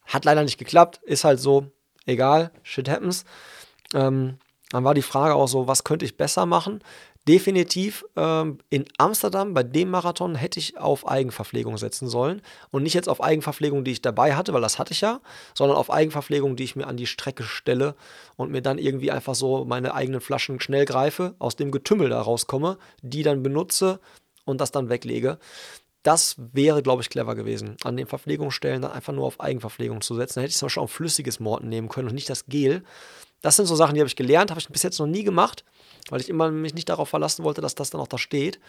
Hat 0.06 0.24
leider 0.24 0.44
nicht 0.44 0.58
geklappt, 0.58 1.02
ist 1.04 1.26
halt 1.26 1.42
so, 1.42 1.72
egal, 2.06 2.52
shit 2.64 2.88
happens. 2.88 3.26
Ähm, 3.94 4.38
dann 4.70 4.84
war 4.86 4.94
die 4.94 5.02
Frage 5.02 5.36
auch 5.36 5.48
so, 5.48 5.68
was 5.68 5.84
könnte 5.84 6.06
ich 6.06 6.16
besser 6.16 6.46
machen? 6.46 6.82
Definitiv 7.28 8.06
ähm, 8.16 8.60
in 8.70 8.86
Amsterdam 9.00 9.56
bei 9.56 9.64
dem 9.64 9.90
Marathon 9.90 10.36
hätte 10.36 10.60
ich 10.60 10.78
auf 10.78 11.08
Eigenverpflegung 11.08 11.76
setzen 11.78 12.08
sollen 12.08 12.44
und 12.70 12.84
nicht 12.84 12.94
jetzt 12.94 13.10
auf 13.10 13.24
Eigenverpflegung, 13.24 13.84
die 13.84 13.94
ich 13.94 14.04
dabei 14.04 14.36
hatte, 14.36 14.54
weil 14.54 14.62
das 14.62 14.78
hatte 14.78 14.94
ich 14.94 15.02
ja, 15.02 15.22
sondern 15.56 15.76
auf 15.76 15.90
Eigenverpflegung, 15.90 16.56
die 16.56 16.66
ich 16.66 16.76
mir 16.76 16.86
an 16.86 16.98
die 16.98 17.08
Strecke 17.08 17.42
stelle 17.42 17.96
und 18.36 18.52
mir 18.52 18.62
dann 18.62 18.78
irgendwie 18.78 19.10
einfach 19.10 19.34
so 19.34 19.66
meine 19.66 19.96
eigenen 19.96 20.22
Flaschen 20.22 20.60
schnell 20.60 20.86
greife, 20.86 21.34
aus 21.40 21.56
dem 21.56 21.72
Getümmel 21.72 22.10
da 22.10 22.22
rauskomme, 22.22 22.78
die 23.02 23.24
dann 23.24 23.42
benutze 23.42 24.00
und 24.46 24.62
das 24.62 24.72
dann 24.72 24.90
weglege. 24.90 25.40
Das 26.04 26.36
wäre, 26.38 26.84
glaube 26.84 27.02
ich, 27.02 27.10
clever 27.10 27.34
gewesen. 27.34 27.78
An 27.84 27.98
den 27.98 28.06
Verpflegungsstellen 28.06 28.84
dann 28.84 28.92
einfach 28.92 29.14
nur 29.14 29.26
auf 29.26 29.40
Eigenverpflegung 29.40 30.02
zu 30.02 30.14
setzen. 30.14 30.36
Dann 30.36 30.44
hätte 30.44 30.52
ich 30.52 30.58
zum 30.58 30.68
Beispiel 30.68 30.84
auch 30.84 30.90
flüssiges 30.92 31.40
Morten 31.40 31.70
nehmen 31.70 31.90
können 31.90 32.10
und 32.10 32.14
nicht 32.14 32.30
das 32.30 32.46
Gel. 32.46 32.84
Das 33.42 33.56
sind 33.56 33.66
so 33.66 33.76
Sachen, 33.76 33.96
die 33.96 34.02
habe 34.02 34.08
ich 34.08 34.16
gelernt, 34.16 34.52
habe 34.52 34.60
ich 34.60 34.68
bis 34.70 34.84
jetzt 34.84 35.00
noch 35.00 35.08
nie 35.08 35.24
gemacht, 35.24 35.66
weil 36.10 36.22
ich 36.22 36.30
immer 36.30 36.52
mich 36.52 36.74
nicht 36.74 36.90
darauf 36.90 37.10
verlassen 37.10 37.44
wollte, 37.44 37.62
dass 37.62 37.76
das 37.76 37.90
dann 37.90 38.02
auch 38.02 38.08
da 38.08 38.18
steht. 38.18 38.60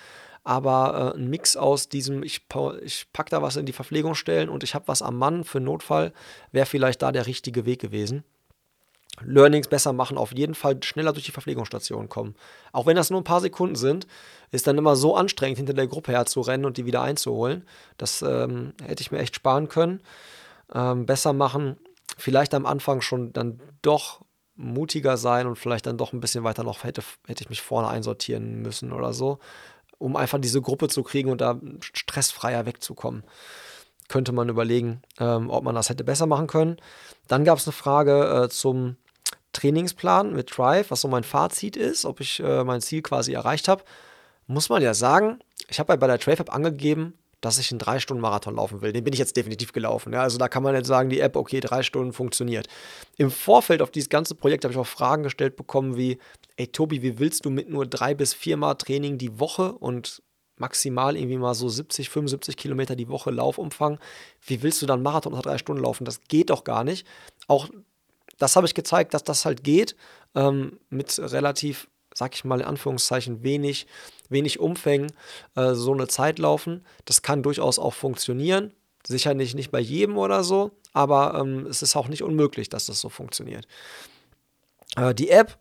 Aber 0.45 1.15
äh, 1.15 1.19
ein 1.19 1.29
Mix 1.29 1.57
aus 1.57 1.89
diesem, 1.89 2.23
ich, 2.23 2.47
ich 2.83 3.07
packe 3.13 3.31
da 3.31 3.43
was 3.43 3.57
in 3.57 3.67
die 3.67 3.73
Verpflegungsstellen 3.73 4.49
und 4.49 4.63
ich 4.63 4.75
habe 4.75 4.89
was 4.89 5.03
am 5.03 5.17
Mann 5.17 5.45
für 5.45 5.61
Notfall, 5.61 6.13
wäre 6.53 6.67
vielleicht 6.67 7.03
da 7.03 7.13
der 7.13 7.27
richtige 7.27 7.67
Weg 7.67 7.81
gewesen. 7.81 8.25
Learnings 9.23 9.69
besser 9.69 9.93
machen, 9.93 10.19
auf 10.19 10.33
jeden 10.33 10.55
Fall 10.55 10.83
schneller 10.83 11.13
durch 11.13 11.25
die 11.25 11.33
Verpflegungsstation 11.33 12.09
kommen. 12.09 12.35
Auch 12.73 12.87
wenn 12.87 12.97
das 12.97 13.11
nur 13.11 13.21
ein 13.21 13.25
paar 13.25 13.41
Sekunden 13.41 13.77
sind, 13.77 14.07
ist 14.51 14.67
dann 14.67 14.79
immer 14.79 14.95
so 14.95 15.17
anstrengend, 15.17 15.57
hinter 15.57 15.75
der 15.75 15.87
Gruppe 15.87 16.13
herzurennen 16.13 16.67
und 16.67 16.77
die 16.77 16.87
wieder 16.87 17.03
einzuholen. 17.03 17.65
Das 17.97 18.23
ähm, 18.23 18.75
hätte 18.83 19.01
ich 19.01 19.11
mir 19.11 19.19
echt 19.19 19.35
sparen 19.35 19.69
können. 19.69 20.01
Ähm, 20.73 21.07
besser 21.07 21.33
machen, 21.33 21.77
vielleicht 22.19 22.53
am 22.55 22.67
Anfang 22.67 23.01
schon 23.01 23.33
dann 23.33 23.61
doch 23.83 24.21
mutiger 24.57 25.17
sein 25.17 25.47
und 25.47 25.57
vielleicht 25.57 25.87
dann 25.87 25.99
doch 25.99 26.13
ein 26.13 26.21
bisschen 26.21 26.45
weiter 26.45 26.65
noch 26.65 26.85
hätte, 26.85 27.03
hätte 27.27 27.45
ich 27.45 27.51
mich 27.51 27.63
vorne 27.63 27.89
einsortieren 27.89 28.63
müssen 28.63 28.93
oder 28.93 29.13
so, 29.13 29.39
um 29.99 30.17
einfach 30.17 30.41
diese 30.41 30.63
Gruppe 30.63 30.89
zu 30.89 31.03
kriegen 31.03 31.31
und 31.31 31.41
da 31.41 31.61
stressfreier 31.81 32.67
wegzukommen. 32.67 33.25
Könnte 34.09 34.33
man 34.33 34.49
überlegen, 34.49 35.03
ähm, 35.19 35.51
ob 35.51 35.65
man 35.65 35.75
das 35.75 35.89
hätte 35.89 36.05
besser 36.05 36.27
machen 36.27 36.47
können. 36.47 36.77
Dann 37.29 37.45
gab 37.45 37.59
es 37.59 37.67
eine 37.67 37.73
Frage 37.73 38.45
äh, 38.45 38.49
zum 38.49 38.97
Trainingsplan 39.53 40.33
mit 40.35 40.57
Drive, 40.57 40.91
was 40.91 41.01
so 41.01 41.09
mein 41.09 41.25
Fazit 41.25 41.77
ist, 41.77 42.05
ob 42.05 42.21
ich 42.21 42.41
äh, 42.41 42.63
mein 42.63 42.81
Ziel 42.81 43.03
quasi 43.03 43.33
erreicht 43.33 43.69
habe. 43.69 43.85
Muss 44.47 44.69
man 44.69 44.83
ja 44.83 44.95
sagen, 44.95 45.41
ich 45.69 45.81
habe 45.81 45.93
ja 45.93 45.97
bei 45.97 46.07
der 46.07 46.21
Trave 46.21 46.41
App 46.41 46.55
angegeben, 46.55 47.15
dass 47.41 47.59
ich 47.59 47.71
einen 47.71 47.81
3-Stunden-Marathon 47.81 48.57
laufen 48.57 48.81
will. 48.81 48.93
Den 48.93 49.05
bin 49.05 49.13
ich 49.13 49.19
jetzt 49.19 49.37
definitiv 49.37 49.73
gelaufen. 49.73 50.13
Ja? 50.13 50.23
Also 50.23 50.39
da 50.39 50.49
kann 50.49 50.63
man 50.63 50.75
jetzt 50.75 50.89
sagen, 50.89 51.11
die 51.11 51.21
App, 51.21 51.37
okay, 51.37 51.61
drei 51.61 51.83
Stunden 51.83 52.13
funktioniert. 52.13 52.67
Im 53.17 53.31
Vorfeld 53.31 53.83
auf 53.83 53.91
dieses 53.91 54.09
ganze 54.09 54.35
Projekt 54.35 54.65
habe 54.65 54.73
ich 54.73 54.79
auch 54.79 54.87
Fragen 54.87 55.23
gestellt 55.23 55.57
bekommen 55.57 55.97
wie, 55.97 56.19
ey 56.57 56.67
Tobi, 56.67 57.03
wie 57.03 57.19
willst 57.19 57.45
du 57.45 57.51
mit 57.51 57.69
nur 57.69 57.87
drei 57.87 58.15
bis 58.15 58.33
viermal 58.35 58.77
Training 58.77 59.19
die 59.19 59.39
Woche 59.39 59.73
und 59.73 60.23
maximal 60.57 61.17
irgendwie 61.17 61.37
mal 61.37 61.55
so 61.55 61.69
70, 61.69 62.09
75 62.09 62.57
Kilometer 62.57 62.97
die 62.97 63.09
Woche 63.09 63.31
Laufumfang, 63.31 63.99
wie 64.47 64.63
willst 64.63 64.81
du 64.81 64.87
dann 64.87 65.03
Marathon 65.03 65.35
unter 65.35 65.51
drei 65.51 65.59
Stunden 65.59 65.83
laufen? 65.83 66.07
Das 66.07 66.23
geht 66.29 66.49
doch 66.49 66.65
gar 66.65 66.83
nicht. 66.83 67.07
Auch 67.47 67.69
das 68.39 68.57
habe 68.57 68.67
ich 68.67 68.75
gezeigt, 68.75 69.13
dass 69.13 69.23
das 69.23 69.45
halt 69.45 69.65
geht, 69.65 69.97
ähm, 70.35 70.79
mit 70.89 71.19
relativ 71.19 71.89
sag 72.17 72.35
ich 72.35 72.45
mal 72.45 72.61
in 72.61 72.67
Anführungszeichen, 72.67 73.43
wenig, 73.43 73.87
wenig 74.31 74.61
Umfängen 74.61 75.13
äh, 75.55 75.75
so 75.75 75.93
eine 75.93 76.09
Zeit 76.09 76.39
laufen. 76.39 76.85
Das 77.05 77.23
kann 77.23 77.43
durchaus 77.43 77.79
auch 77.79 77.95
funktionieren. 77.95 78.73
Sicherlich 79.07 79.55
nicht 79.55 79.71
bei 79.71 79.81
jedem 79.81 80.19
oder 80.19 80.43
so, 80.43 80.73
aber 80.93 81.39
ähm, 81.41 81.67
es 81.67 81.83
ist 81.83 81.95
auch 81.95 82.09
nicht 82.09 82.23
unmöglich, 82.23 82.69
dass 82.69 82.87
das 82.87 83.01
so 83.01 83.09
funktioniert. 83.09 83.67
Äh, 84.97 85.15
die 85.15 85.31
App 85.31 85.59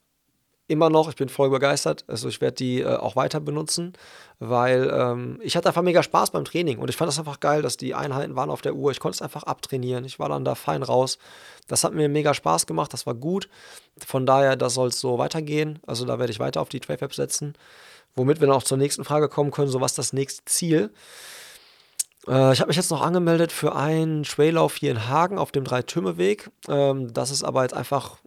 immer 0.68 0.90
noch, 0.90 1.10
ich 1.10 1.16
bin 1.16 1.30
voll 1.30 1.50
begeistert. 1.50 2.04
Also 2.08 2.28
ich 2.28 2.42
werde 2.42 2.56
die 2.56 2.82
äh, 2.82 2.96
auch 2.96 3.16
weiter 3.16 3.40
benutzen, 3.40 3.94
weil 4.40 4.90
ähm, 4.92 5.40
ich 5.44 5.56
hatte 5.56 5.68
einfach 5.68 5.82
mega 5.82 6.02
Spaß 6.02 6.32
beim 6.32 6.46
Training 6.46 6.80
und 6.80 6.90
ich 6.90 6.98
fand 6.98 7.12
es 7.12 7.20
einfach 7.20 7.40
geil, 7.40 7.62
dass 7.62 7.78
die 7.78 7.94
Einheiten 7.94 8.36
waren 8.36 8.50
auf 8.50 8.62
der 8.62 8.76
Uhr. 8.76 8.92
Ich 8.92 9.00
konnte 9.00 9.16
es 9.16 9.22
einfach 9.22 9.44
abtrainieren. 9.44 10.06
Ich 10.06 10.20
war 10.20 10.30
dann 10.30 10.46
da 10.46 10.56
fein 10.56 10.84
raus. 10.84 11.20
Das 11.68 11.84
hat 11.84 11.94
mir 11.94 12.10
mega 12.10 12.34
Spaß 12.34 12.66
gemacht, 12.66 12.94
das 12.94 13.06
war 13.06 13.14
gut. 13.14 13.48
Von 14.06 14.26
daher, 14.26 14.56
das 14.56 14.74
soll 14.74 14.90
es 14.90 15.00
so 15.00 15.18
weitergehen. 15.18 15.80
Also 15.86 16.06
da 16.06 16.20
werde 16.20 16.32
ich 16.32 16.40
weiter 16.40 16.62
auf 16.62 16.70
die 16.70 16.80
Trade 16.80 17.06
App 17.06 17.14
setzen. 17.14 17.54
Womit 18.16 18.40
wir 18.40 18.48
dann 18.48 18.56
auch 18.56 18.64
zur 18.64 18.78
nächsten 18.78 19.04
Frage 19.04 19.30
kommen 19.30 19.52
können, 19.52 19.68
so 19.68 19.82
was 19.82 19.96
das 19.96 20.14
nächste 20.14 20.46
Ziel? 20.46 20.94
Äh, 22.28 22.54
ich 22.54 22.60
habe 22.60 22.68
mich 22.68 22.78
jetzt 22.78 22.92
noch 22.92 23.02
angemeldet 23.02 23.52
für 23.52 23.76
einen 23.76 24.24
Traillauf 24.24 24.76
hier 24.76 24.92
in 24.92 25.08
Hagen 25.08 25.38
auf 25.38 25.52
dem 25.52 25.64
Drei-Türme-Weg. 25.64 26.50
Ähm, 26.68 27.14
das 27.14 27.32
ist 27.32 27.44
aber 27.44 27.64
jetzt 27.64 27.74
einfach 27.74 28.18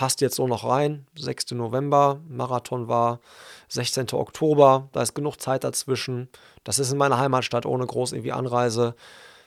passt 0.00 0.22
jetzt 0.22 0.36
so 0.36 0.46
noch 0.46 0.64
rein. 0.64 1.06
6. 1.14 1.50
November, 1.50 2.20
Marathon 2.26 2.88
war 2.88 3.20
16. 3.68 4.06
Oktober, 4.14 4.88
da 4.92 5.02
ist 5.02 5.12
genug 5.12 5.36
Zeit 5.36 5.62
dazwischen. 5.62 6.30
Das 6.64 6.78
ist 6.78 6.90
in 6.90 6.96
meiner 6.96 7.18
Heimatstadt 7.18 7.66
ohne 7.66 7.86
groß 7.86 8.12
irgendwie 8.12 8.32
Anreise. 8.32 8.94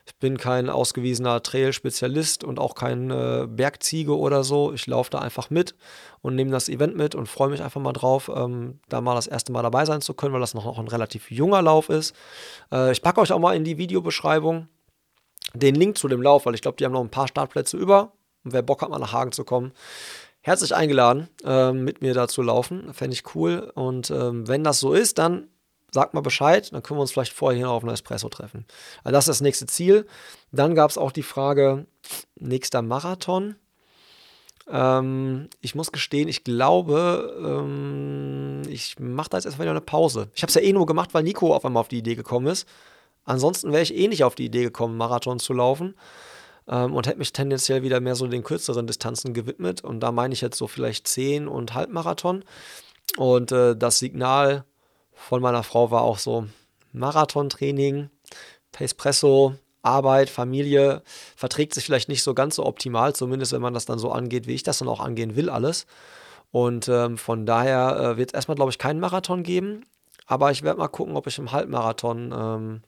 Ich 0.05 0.17
bin 0.17 0.37
kein 0.37 0.69
ausgewiesener 0.69 1.41
Trail-Spezialist 1.41 2.43
und 2.43 2.59
auch 2.59 2.75
kein 2.75 3.09
äh, 3.09 3.47
Bergziege 3.49 4.17
oder 4.17 4.43
so. 4.43 4.73
Ich 4.73 4.85
laufe 4.85 5.09
da 5.09 5.19
einfach 5.19 5.49
mit 5.49 5.75
und 6.21 6.35
nehme 6.35 6.51
das 6.51 6.67
Event 6.67 6.97
mit 6.97 7.15
und 7.15 7.27
freue 7.27 7.49
mich 7.49 7.61
einfach 7.61 7.79
mal 7.79 7.93
drauf, 7.93 8.29
ähm, 8.33 8.79
da 8.89 8.99
mal 8.99 9.15
das 9.15 9.27
erste 9.27 9.53
Mal 9.53 9.61
dabei 9.61 9.85
sein 9.85 10.01
zu 10.01 10.13
können, 10.13 10.33
weil 10.33 10.41
das 10.41 10.53
noch, 10.53 10.65
noch 10.65 10.79
ein 10.79 10.89
relativ 10.89 11.31
junger 11.31 11.61
Lauf 11.61 11.89
ist. 11.89 12.13
Äh, 12.71 12.91
ich 12.91 13.01
packe 13.01 13.21
euch 13.21 13.31
auch 13.31 13.39
mal 13.39 13.55
in 13.55 13.63
die 13.63 13.77
Videobeschreibung 13.77 14.67
den 15.53 15.75
Link 15.75 15.97
zu 15.97 16.07
dem 16.07 16.21
Lauf, 16.21 16.45
weil 16.45 16.55
ich 16.55 16.61
glaube, 16.61 16.77
die 16.77 16.85
haben 16.85 16.93
noch 16.93 17.01
ein 17.01 17.09
paar 17.09 17.27
Startplätze 17.27 17.77
über. 17.77 18.11
Und 18.43 18.53
wer 18.53 18.61
Bock 18.61 18.81
hat, 18.81 18.89
mal 18.89 18.99
nach 18.99 19.13
Hagen 19.13 19.31
zu 19.31 19.45
kommen, 19.45 19.71
herzlich 20.41 20.75
eingeladen, 20.75 21.29
ähm, 21.45 21.85
mit 21.85 22.01
mir 22.01 22.13
da 22.13 22.27
zu 22.27 22.41
laufen. 22.41 22.93
Fände 22.93 23.13
ich 23.13 23.35
cool. 23.35 23.71
Und 23.75 24.11
ähm, 24.11 24.47
wenn 24.47 24.65
das 24.65 24.79
so 24.79 24.93
ist, 24.93 25.17
dann 25.17 25.47
sagt 25.93 26.13
mal 26.13 26.21
Bescheid, 26.21 26.71
dann 26.73 26.81
können 26.81 26.97
wir 26.97 27.01
uns 27.01 27.11
vielleicht 27.11 27.33
vorher 27.33 27.57
hier 27.57 27.69
auf 27.69 27.83
einem 27.83 27.93
Espresso 27.93 28.27
treffen. 28.29 28.65
Also 29.03 29.13
das 29.13 29.25
ist 29.25 29.37
das 29.37 29.41
nächste 29.41 29.67
Ziel. 29.67 30.07
Dann 30.51 30.75
gab 30.75 30.89
es 30.89 30.97
auch 30.97 31.11
die 31.11 31.23
Frage, 31.23 31.85
nächster 32.35 32.81
Marathon. 32.81 33.55
Ähm, 34.67 35.49
ich 35.61 35.75
muss 35.75 35.91
gestehen, 35.91 36.27
ich 36.27 36.43
glaube, 36.43 37.35
ähm, 37.45 38.61
ich 38.67 38.97
mache 38.99 39.29
da 39.29 39.37
jetzt 39.37 39.45
erstmal 39.45 39.65
wieder 39.65 39.71
eine 39.71 39.81
Pause. 39.81 40.29
Ich 40.33 40.41
habe 40.41 40.49
es 40.49 40.55
ja 40.55 40.61
eh 40.61 40.73
nur 40.73 40.85
gemacht, 40.85 41.13
weil 41.13 41.23
Nico 41.23 41.53
auf 41.53 41.65
einmal 41.65 41.81
auf 41.81 41.89
die 41.89 41.99
Idee 41.99 42.15
gekommen 42.15 42.47
ist. 42.47 42.67
Ansonsten 43.25 43.71
wäre 43.71 43.83
ich 43.83 43.95
eh 43.95 44.07
nicht 44.07 44.23
auf 44.23 44.35
die 44.35 44.45
Idee 44.45 44.63
gekommen, 44.63 44.97
Marathon 44.97 45.39
zu 45.39 45.53
laufen 45.53 45.95
ähm, 46.67 46.93
und 46.93 47.07
hätte 47.07 47.19
mich 47.19 47.33
tendenziell 47.33 47.83
wieder 47.83 47.99
mehr 47.99 48.15
so 48.15 48.27
den 48.27 48.43
kürzeren 48.43 48.87
Distanzen 48.87 49.33
gewidmet. 49.33 49.83
Und 49.83 49.99
da 49.99 50.11
meine 50.11 50.33
ich 50.33 50.41
jetzt 50.41 50.57
so 50.57 50.67
vielleicht 50.67 51.07
10 51.07 51.47
und 51.47 51.73
Halbmarathon. 51.73 52.43
Und 53.17 53.51
äh, 53.51 53.75
das 53.75 53.99
Signal 53.99 54.65
von 55.27 55.41
meiner 55.41 55.63
Frau 55.63 55.91
war 55.91 56.01
auch 56.01 56.17
so 56.17 56.45
Marathontraining, 56.91 58.09
Pacepresso, 58.71 59.55
Arbeit, 59.81 60.29
Familie 60.29 61.01
verträgt 61.35 61.73
sich 61.73 61.85
vielleicht 61.85 62.09
nicht 62.09 62.23
so 62.23 62.33
ganz 62.33 62.55
so 62.55 62.65
optimal, 62.65 63.13
zumindest 63.13 63.51
wenn 63.51 63.61
man 63.61 63.73
das 63.73 63.85
dann 63.85 63.99
so 63.99 64.11
angeht, 64.11 64.47
wie 64.47 64.55
ich 64.55 64.63
das 64.63 64.79
dann 64.79 64.87
auch 64.87 64.99
angehen 64.99 65.35
will, 65.35 65.49
alles. 65.49 65.85
Und 66.51 66.87
ähm, 66.87 67.17
von 67.17 67.45
daher 67.45 67.99
äh, 67.99 68.17
wird 68.17 68.29
es 68.29 68.33
erstmal, 68.33 68.55
glaube 68.55 68.71
ich, 68.71 68.77
keinen 68.77 68.99
Marathon 68.99 69.43
geben. 69.43 69.85
Aber 70.25 70.51
ich 70.51 70.63
werde 70.63 70.79
mal 70.79 70.87
gucken, 70.87 71.17
ob 71.17 71.27
ich 71.27 71.37
im 71.37 71.51
Halbmarathon, 71.51 72.33
ähm, 72.35 72.81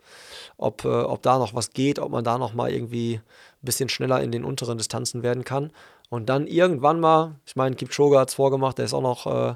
ob, 0.58 0.86
äh, 0.86 0.88
ob 0.88 1.22
da 1.22 1.38
noch 1.38 1.54
was 1.54 1.72
geht, 1.72 2.00
ob 2.00 2.12
man 2.12 2.24
da 2.24 2.38
noch 2.38 2.54
mal 2.54 2.72
irgendwie 2.72 3.16
ein 3.16 3.22
bisschen 3.66 3.90
schneller 3.90 4.22
in 4.22 4.32
den 4.32 4.46
unteren 4.46 4.78
Distanzen 4.78 5.24
werden 5.24 5.44
kann. 5.44 5.72
Und 6.10 6.30
dann 6.30 6.48
irgendwann 6.48 7.00
mal, 7.00 7.36
ich 7.46 7.56
meine, 7.56 7.76
Kipchoge 7.76 8.20
hat 8.20 8.30
es 8.30 8.36
vorgemacht, 8.36 8.78
der 8.78 8.86
ist 8.86 8.94
auch 8.94 9.02
noch, 9.02 9.26
äh, 9.26 9.56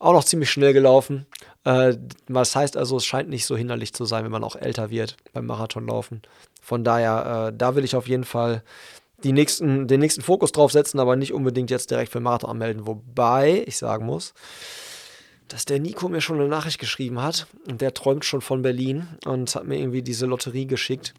auch 0.00 0.12
noch 0.12 0.24
ziemlich 0.24 0.50
schnell 0.50 0.72
gelaufen. 0.72 1.26
Äh, 1.64 1.96
das 2.28 2.56
heißt 2.56 2.76
also, 2.76 2.96
es 2.96 3.04
scheint 3.04 3.28
nicht 3.28 3.46
so 3.46 3.56
hinderlich 3.56 3.92
zu 3.92 4.04
sein, 4.04 4.24
wenn 4.24 4.32
man 4.32 4.44
auch 4.44 4.56
älter 4.56 4.90
wird 4.90 5.16
beim 5.32 5.46
Marathonlaufen. 5.46 6.22
Von 6.62 6.84
daher, 6.84 7.48
äh, 7.48 7.56
da 7.56 7.76
will 7.76 7.84
ich 7.84 7.96
auf 7.96 8.08
jeden 8.08 8.24
Fall 8.24 8.62
die 9.22 9.32
nächsten, 9.32 9.86
den 9.86 10.00
nächsten 10.00 10.22
Fokus 10.22 10.52
drauf 10.52 10.72
setzen, 10.72 11.00
aber 11.00 11.16
nicht 11.16 11.32
unbedingt 11.32 11.70
jetzt 11.70 11.90
direkt 11.90 12.12
für 12.12 12.20
Marathon 12.20 12.50
anmelden. 12.50 12.86
Wobei 12.86 13.64
ich 13.66 13.76
sagen 13.76 14.06
muss, 14.06 14.34
dass 15.48 15.64
der 15.64 15.80
Nico 15.80 16.08
mir 16.08 16.20
schon 16.20 16.40
eine 16.40 16.48
Nachricht 16.48 16.78
geschrieben 16.78 17.22
hat 17.22 17.46
und 17.68 17.80
der 17.80 17.94
träumt 17.94 18.24
schon 18.24 18.40
von 18.40 18.62
Berlin 18.62 19.08
und 19.26 19.54
hat 19.54 19.66
mir 19.66 19.78
irgendwie 19.78 20.02
diese 20.02 20.26
Lotterie 20.26 20.66
geschickt. 20.66 21.14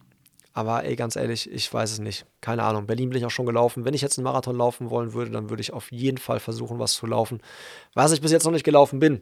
Aber 0.57 0.85
ey, 0.85 0.95
ganz 0.95 1.17
ehrlich, 1.17 1.51
ich 1.51 1.71
weiß 1.71 1.91
es 1.91 1.99
nicht. 1.99 2.25
Keine 2.39 2.63
Ahnung. 2.63 2.87
Berlin 2.87 3.09
bin 3.09 3.19
ich 3.19 3.25
auch 3.25 3.29
schon 3.29 3.45
gelaufen. 3.45 3.83
Wenn 3.83 3.93
ich 3.93 4.01
jetzt 4.01 4.17
einen 4.17 4.23
Marathon 4.23 4.55
laufen 4.55 4.89
wollen 4.89 5.11
würde, 5.11 5.29
dann 5.29 5.49
würde 5.49 5.59
ich 5.59 5.73
auf 5.73 5.91
jeden 5.91 6.17
Fall 6.17 6.39
versuchen, 6.39 6.79
was 6.79 6.93
zu 6.93 7.05
laufen, 7.05 7.41
was 7.93 8.13
ich 8.13 8.21
bis 8.21 8.31
jetzt 8.31 8.45
noch 8.45 8.53
nicht 8.53 8.63
gelaufen 8.63 8.99
bin. 8.99 9.21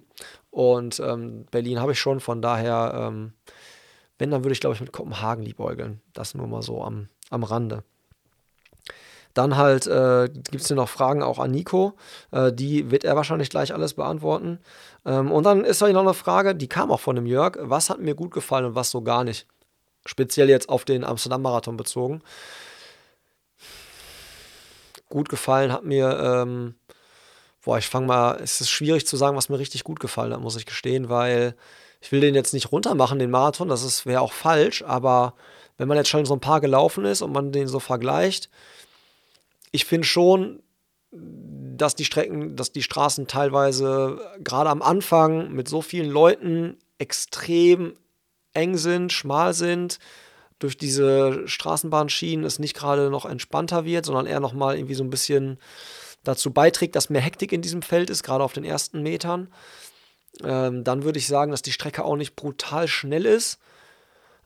Und 0.51 0.99
ähm, 0.99 1.47
Berlin 1.49 1.79
habe 1.79 1.93
ich 1.93 1.99
schon, 1.99 2.19
von 2.19 2.43
daher, 2.43 2.93
ähm, 2.95 3.33
wenn, 4.19 4.29
dann 4.29 4.43
würde 4.43 4.53
ich, 4.53 4.59
glaube 4.59 4.75
ich, 4.75 4.81
mit 4.81 4.91
Kopenhagen 4.91 5.43
liebäugeln. 5.43 6.01
Das 6.13 6.35
nur 6.35 6.45
mal 6.45 6.61
so 6.61 6.83
am, 6.83 7.07
am 7.31 7.43
Rande. 7.43 7.83
Dann 9.33 9.57
halt 9.57 9.87
äh, 9.87 10.29
gibt 10.31 10.61
es 10.61 10.67
hier 10.67 10.75
noch 10.75 10.87
Fragen 10.87 11.23
auch 11.23 11.39
an 11.39 11.49
Nico. 11.49 11.93
Äh, 12.29 12.53
die 12.53 12.91
wird 12.91 13.05
er 13.05 13.15
wahrscheinlich 13.15 13.49
gleich 13.49 13.73
alles 13.73 13.95
beantworten. 13.95 14.59
Ähm, 15.03 15.31
und 15.31 15.45
dann 15.47 15.65
ist 15.65 15.83
hier 15.83 15.93
noch 15.93 16.01
eine 16.01 16.13
Frage, 16.13 16.53
die 16.53 16.67
kam 16.67 16.91
auch 16.91 16.99
von 16.99 17.15
dem 17.15 17.25
Jörg. 17.25 17.57
Was 17.59 17.89
hat 17.89 17.99
mir 17.99 18.13
gut 18.13 18.29
gefallen 18.29 18.65
und 18.65 18.75
was 18.75 18.91
so 18.91 19.01
gar 19.01 19.23
nicht? 19.23 19.47
Speziell 20.05 20.49
jetzt 20.49 20.69
auf 20.69 20.85
den 20.85 21.03
Amsterdam-Marathon 21.03 21.77
bezogen. 21.77 22.21
Gut 25.09 25.29
gefallen 25.29 25.71
hat 25.71 25.83
mir, 25.83 26.19
ähm, 26.19 26.75
boah, 27.63 27.77
ich 27.77 27.87
fange 27.87 28.07
mal, 28.07 28.39
es 28.41 28.61
ist 28.61 28.69
schwierig 28.69 29.07
zu 29.07 29.15
sagen, 29.15 29.37
was 29.37 29.49
mir 29.49 29.59
richtig 29.59 29.83
gut 29.83 29.99
gefallen 29.99 30.33
hat, 30.33 30.41
muss 30.41 30.57
ich 30.57 30.65
gestehen, 30.65 31.09
weil 31.09 31.55
ich 32.01 32.11
will 32.11 32.19
den 32.19 32.35
jetzt 32.35 32.53
nicht 32.53 32.71
runtermachen, 32.71 33.19
den 33.19 33.31
Marathon, 33.31 33.69
das 33.69 34.05
wäre 34.05 34.21
auch 34.21 34.33
falsch, 34.33 34.83
aber 34.83 35.35
wenn 35.77 35.87
man 35.87 35.97
jetzt 35.97 36.09
schon 36.09 36.25
so 36.25 36.33
ein 36.33 36.41
paar 36.41 36.61
gelaufen 36.61 37.05
ist 37.05 37.21
und 37.21 37.31
man 37.31 37.51
den 37.51 37.67
so 37.67 37.79
vergleicht, 37.79 38.49
ich 39.71 39.85
finde 39.85 40.05
schon, 40.05 40.61
dass 41.11 41.95
die 41.95 42.05
Strecken, 42.05 42.55
dass 42.55 42.71
die 42.71 42.83
Straßen 42.83 43.27
teilweise 43.27 44.19
gerade 44.43 44.69
am 44.69 44.81
Anfang 44.81 45.51
mit 45.51 45.67
so 45.67 45.81
vielen 45.81 46.09
Leuten 46.09 46.77
extrem 46.97 47.93
eng 48.53 48.77
sind, 48.77 49.11
schmal 49.11 49.53
sind, 49.53 49.99
durch 50.59 50.77
diese 50.77 51.47
Straßenbahnschienen 51.47 52.45
es 52.45 52.59
nicht 52.59 52.75
gerade 52.75 53.09
noch 53.09 53.25
entspannter 53.25 53.85
wird, 53.85 54.05
sondern 54.05 54.25
eher 54.25 54.39
nochmal 54.39 54.77
irgendwie 54.77 54.95
so 54.95 55.03
ein 55.03 55.09
bisschen 55.09 55.57
dazu 56.23 56.51
beiträgt, 56.51 56.95
dass 56.95 57.09
mehr 57.09 57.21
Hektik 57.21 57.51
in 57.51 57.61
diesem 57.61 57.81
Feld 57.81 58.09
ist, 58.09 58.23
gerade 58.23 58.43
auf 58.43 58.53
den 58.53 58.63
ersten 58.63 59.01
Metern. 59.01 59.49
Ähm, 60.43 60.83
dann 60.83 61.03
würde 61.03 61.19
ich 61.19 61.27
sagen, 61.27 61.51
dass 61.51 61.61
die 61.61 61.73
Strecke 61.73 62.03
auch 62.05 62.15
nicht 62.15 62.35
brutal 62.35 62.87
schnell 62.87 63.25
ist. 63.25 63.59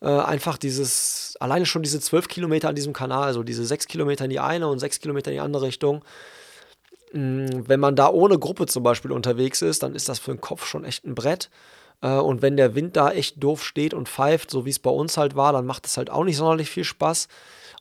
Äh, 0.02 0.08
einfach 0.08 0.58
dieses, 0.58 1.36
alleine 1.40 1.66
schon 1.66 1.84
diese 1.84 2.00
zwölf 2.00 2.28
Kilometer 2.28 2.70
an 2.70 2.76
diesem 2.76 2.94
Kanal, 2.94 3.24
also 3.24 3.44
diese 3.44 3.66
sechs 3.66 3.88
Kilometer 3.88 4.26
in 4.26 4.30
die 4.30 4.40
eine 4.40 4.68
und 4.68 4.80
sechs 4.80 5.00
Kilometer 5.00 5.32
in 5.32 5.36
die 5.36 5.42
andere 5.42 5.68
Richtung. 5.68 6.04
Mh, 7.14 7.22
mm, 7.22 7.70
wenn 7.70 7.80
man 7.80 7.96
da 7.96 8.10
ohne 8.10 8.38
Gruppe 8.38 8.66
zum 8.66 8.84
Beispiel 8.84 9.12
unterwegs 9.12 9.62
ist, 9.62 9.84
dann 9.84 9.96
ist 9.96 10.10
das 10.10 10.20
für 10.20 10.32
den 10.32 10.42
Kopf 10.42 10.66
schon 10.66 10.84
echt 10.84 11.06
ein 11.06 11.16
Brett. 11.16 11.50
Äh, 12.02 12.16
und 12.16 12.42
wenn 12.42 12.58
der 12.58 12.76
Wind 12.76 12.96
da 12.96 13.12
echt 13.12 13.42
doof 13.44 13.64
steht 13.64 13.94
und 13.94 14.10
pfeift, 14.10 14.52
so 14.52 14.66
wie 14.66 14.70
es 14.70 14.80
bei 14.80 14.90
uns 14.90 15.18
halt 15.18 15.36
war, 15.36 15.54
dann 15.54 15.66
macht 15.66 15.86
es 15.86 15.98
halt 15.98 16.10
auch 16.10 16.24
nicht 16.24 16.38
sonderlich 16.38 16.70
viel 16.70 16.84
Spaß. 16.84 17.28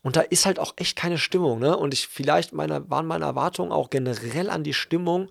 Und 0.03 0.17
da 0.17 0.21
ist 0.21 0.47
halt 0.47 0.59
auch 0.59 0.75
echt 0.77 0.97
keine 0.97 1.19
Stimmung, 1.19 1.59
ne? 1.59 1.77
Und 1.77 1.93
ich, 1.93 2.07
vielleicht 2.07 2.53
meine, 2.53 2.89
waren 2.91 3.07
meine 3.07 3.25
Erwartungen 3.25 3.73
auch 3.73 3.91
generell 3.91 4.51
an 4.51 4.63
die 4.63 4.75
Stimmung 4.75 5.31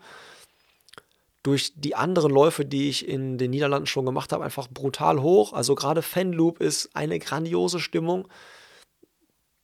durch 1.43 1.73
die 1.75 1.95
anderen 1.95 2.31
Läufe, 2.31 2.65
die 2.65 2.89
ich 2.89 3.07
in 3.07 3.37
den 3.37 3.51
Niederlanden 3.51 3.85
schon 3.85 4.05
gemacht 4.05 4.33
habe, 4.33 4.43
einfach 4.43 4.67
brutal 4.67 5.21
hoch. 5.21 5.53
Also 5.53 5.75
gerade 5.75 6.01
Fanloop 6.01 6.59
ist 6.59 6.89
eine 6.95 7.19
grandiose 7.19 7.79
Stimmung. 7.79 8.27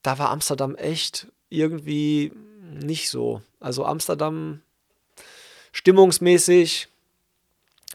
Da 0.03 0.19
war 0.19 0.29
Amsterdam 0.29 0.75
echt 0.75 1.27
irgendwie 1.49 2.31
nicht 2.61 3.09
so. 3.09 3.41
Also 3.59 3.83
Amsterdam 3.83 4.61
stimmungsmäßig 5.71 6.90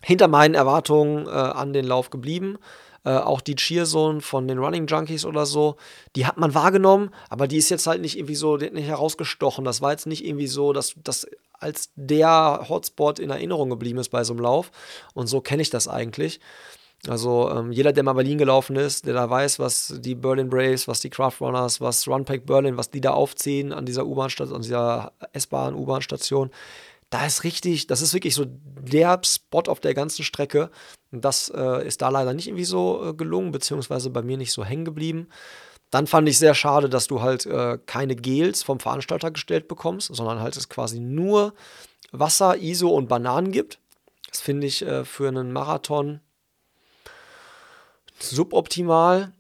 hinter 0.03 0.29
meinen 0.29 0.55
Erwartungen 0.55 1.27
äh, 1.27 1.31
an 1.31 1.73
den 1.73 1.87
Lauf 1.87 2.11
geblieben. 2.11 2.59
Äh, 3.05 3.19
auch 3.19 3.41
die 3.41 3.55
Cheerzone 3.55 4.21
von 4.21 4.49
den 4.49 4.59
Running 4.59 4.87
Junkies 4.87 5.25
oder 5.25 5.47
so, 5.47 5.77
die 6.17 6.27
hat 6.27 6.39
man 6.39 6.55
wahrgenommen, 6.55 7.11
aber 7.29 7.47
die 7.47 7.57
ist 7.57 7.69
jetzt 7.69 7.87
halt 7.87 8.01
nicht 8.01 8.19
irgendwie 8.19 8.35
so 8.35 8.57
nicht 8.57 8.75
herausgestochen. 8.75 9.65
Das 9.65 9.81
war 9.81 9.93
jetzt 9.93 10.07
nicht 10.07 10.25
irgendwie 10.25 10.49
so, 10.49 10.73
dass 10.73 10.95
das 11.05 11.27
als 11.53 11.91
der 11.95 12.67
Hotspot 12.69 13.19
in 13.19 13.31
Erinnerung 13.31 13.71
geblieben 13.71 13.99
ist 13.99 14.09
bei 14.09 14.25
so 14.25 14.33
einem 14.33 14.43
Lauf. 14.43 14.71
Und 15.15 15.29
so 15.29 15.41
kenne 15.41 15.63
ich 15.63 15.71
das 15.71 15.89
eigentlich. 15.89 16.41
Also 17.09 17.51
ähm, 17.51 17.73
jeder, 17.73 17.93
der 17.93 18.03
mal 18.03 18.15
Berlin 18.15 18.39
gelaufen 18.39 18.75
ist, 18.75 19.07
der 19.07 19.15
da 19.15 19.31
weiß, 19.31 19.59
was 19.59 19.95
die 19.99 20.15
Berlin 20.15 20.51
Braves, 20.51 20.89
was 20.89 21.01
die 21.01 21.11
Craft 21.11 21.37
Runners, 21.41 21.81
was 21.81 22.09
Runpack 22.09 22.47
Berlin, 22.47 22.77
was 22.77 22.91
die 22.91 23.01
da 23.01 23.13
aufziehen 23.13 23.73
an 23.73 23.87
dieser 23.87 24.07
U-Bahn-Station, 24.07 24.57
an 24.57 24.63
dieser 24.63 25.13
S-Bahn-U-Bahn-Station, 25.33 26.51
da 27.11 27.27
ist 27.27 27.45
richtig, 27.45 27.87
das 27.87 28.03
ist 28.03 28.15
wirklich 28.15 28.35
so 28.35 28.45
der 28.47 29.21
Spot 29.25 29.63
auf 29.67 29.81
der 29.81 29.95
ganzen 29.95 30.25
Strecke. 30.25 30.71
Und 31.13 31.25
das 31.25 31.49
äh, 31.55 31.87
ist 31.87 32.03
da 32.03 32.09
leider 32.09 32.35
nicht 32.35 32.49
irgendwie 32.49 32.65
so 32.65 33.11
äh, 33.11 33.15
gelungen, 33.15 33.53
beziehungsweise 33.53 34.11
bei 34.11 34.23
mir 34.23 34.37
nicht 34.37 34.53
so 34.53 34.65
hängen 34.65 34.85
geblieben. 34.85 35.29
Dann 35.91 36.07
fand 36.07 36.29
ich 36.29 36.39
sehr 36.39 36.55
schade, 36.55 36.89
dass 36.89 37.07
du 37.07 37.23
halt 37.23 37.47
äh, 37.47 37.79
keine 37.87 38.17
Gels 38.17 38.63
vom 38.63 38.81
Veranstalter 38.81 39.31
gestellt 39.31 39.69
bekommst, 39.69 40.15
sondern 40.15 40.41
halt 40.41 40.57
es 40.57 40.69
quasi 40.69 40.99
nur 40.99 41.55
Wasser, 42.11 42.57
ISO 42.57 42.89
und 42.89 43.09
Bananen 43.09 43.53
gibt. 43.53 43.79
Das 44.31 44.41
finde 44.41 44.67
ich 44.67 44.83
äh, 44.83 45.05
für 45.05 45.29
einen 45.29 45.53
Marathon 45.53 46.21
suboptimal. 48.19 49.33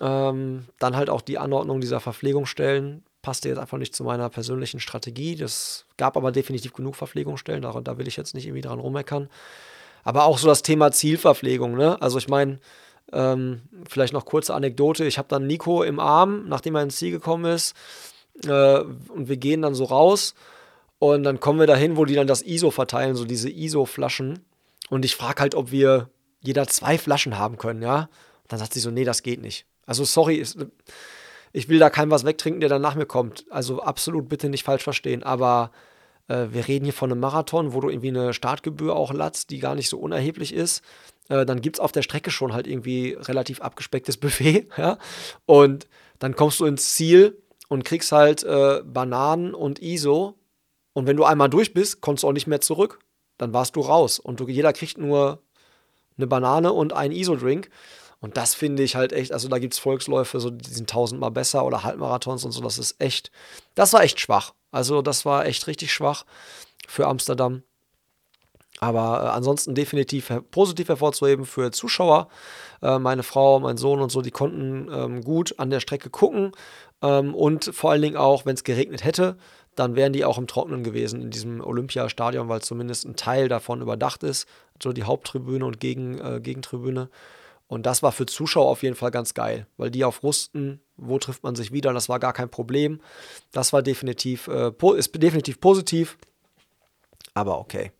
Ähm, 0.00 0.66
dann 0.78 0.96
halt 0.96 1.08
auch 1.08 1.20
die 1.20 1.38
Anordnung 1.38 1.80
dieser 1.80 2.00
Verpflegungsstellen 2.00 3.04
passte 3.24 3.48
jetzt 3.48 3.58
einfach 3.58 3.78
nicht 3.78 3.96
zu 3.96 4.04
meiner 4.04 4.28
persönlichen 4.28 4.78
Strategie. 4.78 5.34
Das 5.34 5.86
gab 5.96 6.16
aber 6.16 6.30
definitiv 6.30 6.74
genug 6.74 6.94
Verpflegungsstellen, 6.94 7.62
da, 7.62 7.72
da 7.80 7.98
will 7.98 8.06
ich 8.06 8.16
jetzt 8.16 8.34
nicht 8.34 8.46
irgendwie 8.46 8.60
dran 8.60 8.78
rummeckern. 8.78 9.30
Aber 10.04 10.24
auch 10.26 10.36
so 10.36 10.46
das 10.46 10.62
Thema 10.62 10.92
Zielverpflegung, 10.92 11.74
ne? 11.74 12.00
Also 12.02 12.18
ich 12.18 12.28
meine, 12.28 12.60
ähm, 13.12 13.62
vielleicht 13.88 14.12
noch 14.12 14.26
kurze 14.26 14.54
Anekdote. 14.54 15.06
Ich 15.06 15.16
habe 15.16 15.28
dann 15.28 15.46
Nico 15.46 15.82
im 15.82 15.98
Arm, 15.98 16.46
nachdem 16.48 16.74
er 16.74 16.82
ins 16.82 16.96
Ziel 16.96 17.10
gekommen 17.10 17.46
ist. 17.46 17.74
Äh, 18.44 18.80
und 18.80 19.28
wir 19.28 19.38
gehen 19.38 19.62
dann 19.62 19.74
so 19.74 19.84
raus. 19.84 20.34
Und 20.98 21.24
dann 21.24 21.40
kommen 21.40 21.58
wir 21.58 21.66
dahin, 21.66 21.96
wo 21.96 22.04
die 22.04 22.14
dann 22.14 22.26
das 22.26 22.42
ISO 22.42 22.70
verteilen, 22.70 23.16
so 23.16 23.24
diese 23.24 23.48
ISO-Flaschen. 23.48 24.44
Und 24.90 25.04
ich 25.06 25.16
frage 25.16 25.40
halt, 25.40 25.54
ob 25.54 25.70
wir 25.70 26.10
jeder 26.40 26.66
zwei 26.66 26.98
Flaschen 26.98 27.38
haben 27.38 27.56
können, 27.56 27.80
ja. 27.80 28.10
Dann 28.48 28.58
sagt 28.58 28.74
sie 28.74 28.80
so, 28.80 28.90
nee, 28.90 29.04
das 29.04 29.22
geht 29.22 29.40
nicht. 29.40 29.64
Also 29.86 30.04
sorry, 30.04 30.36
ist, 30.36 30.58
ich 31.54 31.68
will 31.68 31.78
da 31.78 31.88
keinem 31.88 32.10
was 32.10 32.24
wegtrinken, 32.24 32.60
der 32.60 32.68
dann 32.68 32.82
nach 32.82 32.96
mir 32.96 33.06
kommt. 33.06 33.46
Also 33.48 33.80
absolut 33.80 34.28
bitte 34.28 34.48
nicht 34.48 34.64
falsch 34.64 34.82
verstehen. 34.82 35.22
Aber 35.22 35.70
äh, 36.26 36.48
wir 36.50 36.66
reden 36.66 36.84
hier 36.84 36.92
von 36.92 37.12
einem 37.12 37.20
Marathon, 37.20 37.72
wo 37.72 37.80
du 37.80 37.88
irgendwie 37.88 38.08
eine 38.08 38.34
Startgebühr 38.34 38.94
auch 38.94 39.12
latzt, 39.12 39.50
die 39.50 39.60
gar 39.60 39.76
nicht 39.76 39.88
so 39.88 39.98
unerheblich 39.98 40.52
ist. 40.52 40.82
Äh, 41.28 41.46
dann 41.46 41.60
gibt 41.60 41.76
es 41.76 41.80
auf 41.80 41.92
der 41.92 42.02
Strecke 42.02 42.32
schon 42.32 42.52
halt 42.52 42.66
irgendwie 42.66 43.16
relativ 43.18 43.60
abgespecktes 43.60 44.16
Buffet. 44.18 44.66
Ja? 44.76 44.98
Und 45.46 45.86
dann 46.18 46.34
kommst 46.34 46.58
du 46.58 46.64
ins 46.64 46.94
Ziel 46.94 47.40
und 47.68 47.84
kriegst 47.84 48.10
halt 48.10 48.42
äh, 48.42 48.82
Bananen 48.84 49.54
und 49.54 49.80
ISO. 49.80 50.34
Und 50.92 51.06
wenn 51.06 51.16
du 51.16 51.22
einmal 51.22 51.50
durch 51.50 51.72
bist, 51.72 52.00
kommst 52.00 52.24
du 52.24 52.28
auch 52.28 52.32
nicht 52.32 52.48
mehr 52.48 52.60
zurück. 52.60 52.98
Dann 53.38 53.52
warst 53.52 53.76
du 53.76 53.80
raus. 53.80 54.18
Und 54.18 54.40
du, 54.40 54.48
jeder 54.48 54.72
kriegt 54.72 54.98
nur 54.98 55.40
eine 56.16 56.26
Banane 56.26 56.72
und 56.72 56.92
einen 56.92 57.14
ISO-Drink. 57.14 57.70
Und 58.24 58.38
das 58.38 58.54
finde 58.54 58.82
ich 58.82 58.96
halt 58.96 59.12
echt, 59.12 59.32
also 59.32 59.48
da 59.48 59.58
gibt 59.58 59.74
es 59.74 59.78
Volksläufe, 59.78 60.40
so, 60.40 60.48
die 60.48 60.70
sind 60.70 60.88
tausendmal 60.88 61.30
besser 61.30 61.62
oder 61.66 61.84
Halbmarathons 61.84 62.46
und 62.46 62.52
so, 62.52 62.62
das 62.62 62.78
ist 62.78 62.98
echt, 62.98 63.30
das 63.74 63.92
war 63.92 64.02
echt 64.02 64.18
schwach. 64.18 64.54
Also 64.70 65.02
das 65.02 65.26
war 65.26 65.44
echt 65.44 65.66
richtig 65.66 65.92
schwach 65.92 66.24
für 66.88 67.06
Amsterdam. 67.06 67.64
Aber 68.80 69.24
äh, 69.24 69.28
ansonsten 69.28 69.74
definitiv 69.74 70.32
positiv 70.50 70.88
hervorzuheben 70.88 71.44
für 71.44 71.70
Zuschauer. 71.70 72.28
Äh, 72.80 72.98
meine 72.98 73.24
Frau, 73.24 73.60
mein 73.60 73.76
Sohn 73.76 74.00
und 74.00 74.10
so, 74.10 74.22
die 74.22 74.30
konnten 74.30 74.88
ähm, 74.90 75.22
gut 75.22 75.58
an 75.58 75.68
der 75.68 75.80
Strecke 75.80 76.08
gucken. 76.08 76.52
Ähm, 77.02 77.34
und 77.34 77.74
vor 77.74 77.90
allen 77.90 78.00
Dingen 78.00 78.16
auch, 78.16 78.46
wenn 78.46 78.54
es 78.54 78.64
geregnet 78.64 79.04
hätte, 79.04 79.36
dann 79.74 79.96
wären 79.96 80.14
die 80.14 80.24
auch 80.24 80.38
im 80.38 80.46
Trockenen 80.46 80.82
gewesen 80.82 81.20
in 81.20 81.30
diesem 81.30 81.60
Olympiastadion, 81.60 82.48
weil 82.48 82.62
zumindest 82.62 83.04
ein 83.04 83.16
Teil 83.16 83.48
davon 83.48 83.82
überdacht 83.82 84.22
ist. 84.22 84.48
So 84.82 84.94
die 84.94 85.02
Haupttribüne 85.02 85.66
und 85.66 85.78
Gegen, 85.78 86.18
äh, 86.18 86.40
Gegentribüne. 86.40 87.10
Und 87.66 87.86
das 87.86 88.02
war 88.02 88.12
für 88.12 88.26
Zuschauer 88.26 88.70
auf 88.70 88.82
jeden 88.82 88.96
Fall 88.96 89.10
ganz 89.10 89.34
geil, 89.34 89.66
weil 89.76 89.90
die 89.90 90.04
auf 90.04 90.22
wussten, 90.22 90.80
wo 90.96 91.18
trifft 91.18 91.42
man 91.42 91.56
sich 91.56 91.72
wieder. 91.72 91.92
Das 91.92 92.08
war 92.08 92.18
gar 92.18 92.32
kein 92.32 92.50
Problem. 92.50 93.00
Das 93.52 93.72
war 93.72 93.82
definitiv, 93.82 94.48
äh, 94.48 94.72
ist 94.96 95.22
definitiv 95.22 95.60
positiv. 95.60 96.18
Aber 97.32 97.58
okay. 97.58 97.92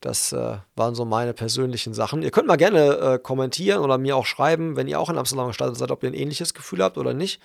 Das 0.00 0.32
äh, 0.32 0.58
waren 0.76 0.94
so 0.94 1.04
meine 1.04 1.32
persönlichen 1.34 1.92
Sachen. 1.92 2.22
Ihr 2.22 2.30
könnt 2.30 2.46
mal 2.46 2.56
gerne 2.56 2.96
äh, 2.98 3.18
kommentieren 3.18 3.82
oder 3.82 3.98
mir 3.98 4.16
auch 4.16 4.26
schreiben, 4.26 4.76
wenn 4.76 4.86
ihr 4.86 5.00
auch 5.00 5.10
in 5.10 5.18
Amsterdam 5.18 5.48
gestartet 5.48 5.76
seid, 5.76 5.90
ob 5.90 6.02
ihr 6.02 6.10
ein 6.10 6.14
ähnliches 6.14 6.54
Gefühl 6.54 6.82
habt 6.82 6.98
oder 6.98 7.14
nicht. 7.14 7.40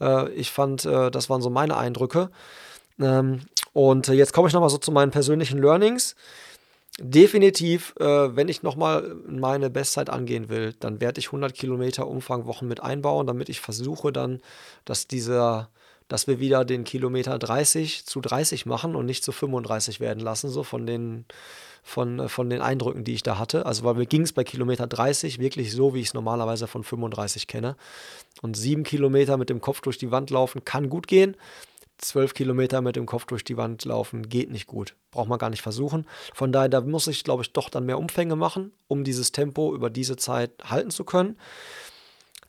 Äh, 0.00 0.30
ich 0.32 0.50
fand, 0.50 0.84
äh, 0.84 1.10
das 1.10 1.30
waren 1.30 1.42
so 1.42 1.50
meine 1.50 1.76
Eindrücke. 1.76 2.30
Ähm, 3.00 3.40
und 3.72 4.08
jetzt 4.08 4.32
komme 4.32 4.48
ich 4.48 4.54
nochmal 4.54 4.70
so 4.70 4.78
zu 4.78 4.90
meinen 4.92 5.12
persönlichen 5.12 5.60
Learnings 5.60 6.16
definitiv, 7.00 7.94
äh, 7.98 8.36
wenn 8.36 8.48
ich 8.48 8.62
nochmal 8.62 9.16
meine 9.26 9.70
Bestzeit 9.70 10.10
angehen 10.10 10.48
will, 10.48 10.74
dann 10.80 11.00
werde 11.00 11.20
ich 11.20 11.26
100 11.28 11.54
Kilometer 11.54 12.06
Umfang 12.06 12.46
Wochen 12.46 12.68
mit 12.68 12.82
einbauen, 12.82 13.26
damit 13.26 13.48
ich 13.48 13.60
versuche 13.60 14.12
dann, 14.12 14.40
dass 14.84 15.06
dieser 15.06 15.70
dass 16.12 16.26
wir 16.26 16.40
wieder 16.40 16.66
den 16.66 16.84
Kilometer 16.84 17.38
30 17.38 18.04
zu 18.04 18.20
30 18.20 18.66
machen 18.66 18.96
und 18.96 19.06
nicht 19.06 19.24
zu 19.24 19.32
35 19.32 19.98
werden 19.98 20.20
lassen, 20.20 20.50
so 20.50 20.62
von 20.62 20.86
den, 20.86 21.24
von, 21.82 22.18
äh, 22.18 22.28
von 22.28 22.50
den 22.50 22.60
Eindrücken, 22.60 23.02
die 23.02 23.14
ich 23.14 23.22
da 23.22 23.38
hatte. 23.38 23.64
Also 23.64 23.84
weil 23.84 23.94
mir 23.94 24.04
ging 24.04 24.20
es 24.20 24.34
bei 24.34 24.44
Kilometer 24.44 24.86
30 24.86 25.38
wirklich 25.38 25.72
so, 25.72 25.94
wie 25.94 26.00
ich 26.00 26.08
es 26.08 26.14
normalerweise 26.14 26.66
von 26.66 26.84
35 26.84 27.46
kenne. 27.46 27.76
Und 28.42 28.58
sieben 28.58 28.82
Kilometer 28.82 29.38
mit 29.38 29.48
dem 29.48 29.62
Kopf 29.62 29.80
durch 29.80 29.96
die 29.96 30.10
Wand 30.10 30.28
laufen 30.28 30.66
kann 30.66 30.90
gut 30.90 31.06
gehen. 31.06 31.34
Zwölf 32.02 32.34
Kilometer 32.34 32.80
mit 32.80 32.96
dem 32.96 33.06
Kopf 33.06 33.26
durch 33.26 33.44
die 33.44 33.56
Wand 33.56 33.84
laufen 33.84 34.28
geht 34.28 34.50
nicht 34.50 34.66
gut. 34.66 34.96
Braucht 35.12 35.28
man 35.28 35.38
gar 35.38 35.50
nicht 35.50 35.62
versuchen. 35.62 36.04
Von 36.34 36.50
daher, 36.50 36.68
da 36.68 36.80
muss 36.80 37.06
ich, 37.06 37.22
glaube 37.22 37.44
ich, 37.44 37.52
doch 37.52 37.70
dann 37.70 37.86
mehr 37.86 37.98
Umfänge 37.98 38.34
machen, 38.34 38.72
um 38.88 39.04
dieses 39.04 39.30
Tempo 39.30 39.72
über 39.72 39.88
diese 39.88 40.16
Zeit 40.16 40.50
halten 40.64 40.90
zu 40.90 41.04
können. 41.04 41.38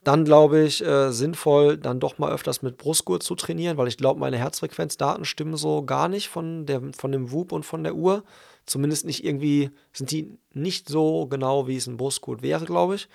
Dann 0.03 0.25
glaube 0.25 0.63
ich, 0.63 0.83
äh, 0.83 1.11
sinnvoll, 1.11 1.77
dann 1.77 1.99
doch 1.99 2.17
mal 2.17 2.31
öfters 2.33 2.63
mit 2.63 2.77
Brustgurt 2.77 3.21
zu 3.21 3.35
trainieren, 3.35 3.77
weil 3.77 3.87
ich 3.87 3.97
glaube, 3.97 4.19
meine 4.19 4.39
Herzfrequenzdaten 4.39 5.23
stimmen 5.23 5.55
so 5.55 5.83
gar 5.85 6.09
nicht 6.09 6.29
von, 6.29 6.65
der, 6.65 6.81
von 6.97 7.11
dem 7.11 7.31
Whoop 7.31 7.51
und 7.51 7.63
von 7.63 7.83
der 7.83 7.95
Uhr. 7.95 8.23
Zumindest 8.65 9.05
nicht 9.05 9.23
irgendwie, 9.23 9.69
sind 9.93 10.09
die 10.09 10.35
nicht 10.51 10.89
so 10.89 11.27
genau, 11.27 11.67
wie 11.67 11.77
es 11.77 11.85
ein 11.85 11.97
Brustgurt 11.97 12.41
wäre, 12.41 12.65
glaube 12.65 12.95
ich. 12.95 13.07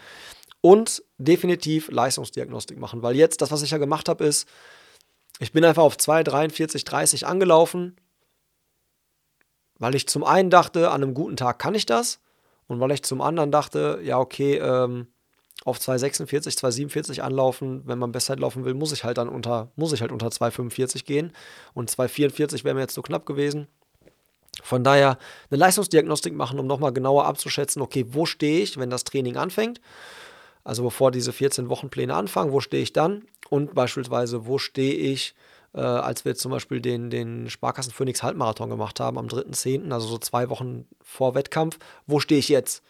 Und 0.61 1.03
definitiv 1.19 1.91
Leistungsdiagnostik 1.91 2.79
machen, 2.79 3.03
weil 3.03 3.17
jetzt, 3.17 3.43
das, 3.43 3.51
was 3.51 3.63
ich 3.63 3.73
ja 3.73 3.79
gemacht 3.79 4.09
habe, 4.09 4.25
ist, 4.25 4.49
ich 5.39 5.53
bin 5.53 5.65
einfach 5.65 5.83
auf 5.83 5.97
2, 5.97 6.25
43, 6.25 6.85
30 6.85 7.27
angelaufen, 7.27 7.97
weil 9.79 9.95
ich 9.95 10.09
zum 10.09 10.25
einen 10.25 10.51
dachte, 10.51 10.91
an 10.91 11.03
einem 11.03 11.15
guten 11.15 11.37
Tag 11.37 11.59
kann 11.59 11.75
ich 11.75 11.87
das. 11.87 12.21
Und 12.67 12.81
weil 12.81 12.91
ich 12.91 13.03
zum 13.03 13.23
anderen 13.23 13.51
dachte, 13.51 14.01
ja, 14.03 14.19
okay, 14.19 14.57
ähm, 14.57 15.07
auf 15.65 15.79
2,46, 15.79 16.59
2,47 16.59 17.21
anlaufen. 17.21 17.83
Wenn 17.87 17.99
man 17.99 18.13
Bestzeit 18.13 18.41
laufen 18.41 18.65
will, 18.65 18.75
muss 18.75 18.93
ich 18.93 19.05
halt 19.05 19.19
dann 19.19 19.29
unter, 19.29 19.73
muss 19.77 19.93
ich 19.93 20.01
halt 20.01 20.13
unter 20.13 20.29
2,45 20.29 21.05
gehen. 21.05 21.33
Und 21.75 21.91
2,44 21.91 22.65
wäre 22.65 22.75
mir 22.75 22.83
jetzt 22.83 22.95
so 22.95 23.03
knapp 23.03 23.27
gewesen. 23.27 23.69
Von 24.63 24.85
daher 24.85 25.19
eine 25.51 25.59
Leistungsdiagnostik 25.59 26.35
machen, 26.35 26.59
um 26.59 26.67
nochmal 26.67 26.93
genauer 26.93 27.27
abzuschätzen, 27.27 27.81
okay, 27.81 28.07
wo 28.09 28.27
stehe 28.27 28.61
ich, 28.61 28.77
wenn 28.77 28.91
das 28.91 29.05
Training 29.05 29.37
anfängt? 29.37 29.81
Also 30.69 30.83
bevor 30.83 31.11
diese 31.11 31.33
14 31.33 31.71
Wochenpläne 31.71 32.15
anfangen, 32.15 32.53
wo 32.53 32.61
stehe 32.61 32.83
ich 32.83 32.93
dann? 32.93 33.25
Und 33.49 33.75
beispielsweise, 33.75 34.47
wo 34.47 34.59
stehe 34.59 34.95
ich, 34.95 35.35
äh, 35.73 35.81
als 35.81 36.27
wir 36.27 36.35
zum 36.35 36.53
Beispiel 36.53 36.81
den, 36.83 37.09
den 37.09 37.49
Sparkassen 37.49 37.93
Phoenix 37.93 38.23
Halbmarathon 38.23 38.69
gemacht 38.69 39.01
haben 39.01 39.17
am 39.17 39.29
3.10., 39.29 39.91
also 39.91 40.07
so 40.07 40.19
zwei 40.19 40.51
Wochen 40.51 40.87
vor 41.01 41.35
Wettkampf, 41.35 41.79
wo 42.07 42.21
stehe 42.21 42.39
ich 42.39 42.51
jetzt? 42.51 42.83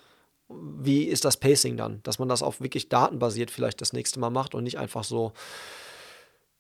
wie 0.49 1.05
ist 1.05 1.25
das 1.25 1.37
Pacing 1.37 1.77
dann? 1.77 2.01
Dass 2.03 2.19
man 2.19 2.29
das 2.29 2.43
auf 2.43 2.61
wirklich 2.61 2.89
datenbasiert 2.89 3.51
vielleicht 3.51 3.81
das 3.81 3.93
nächste 3.93 4.19
Mal 4.19 4.31
macht 4.31 4.55
und 4.55 4.65
nicht 4.65 4.79
einfach 4.79 5.05
so 5.05 5.33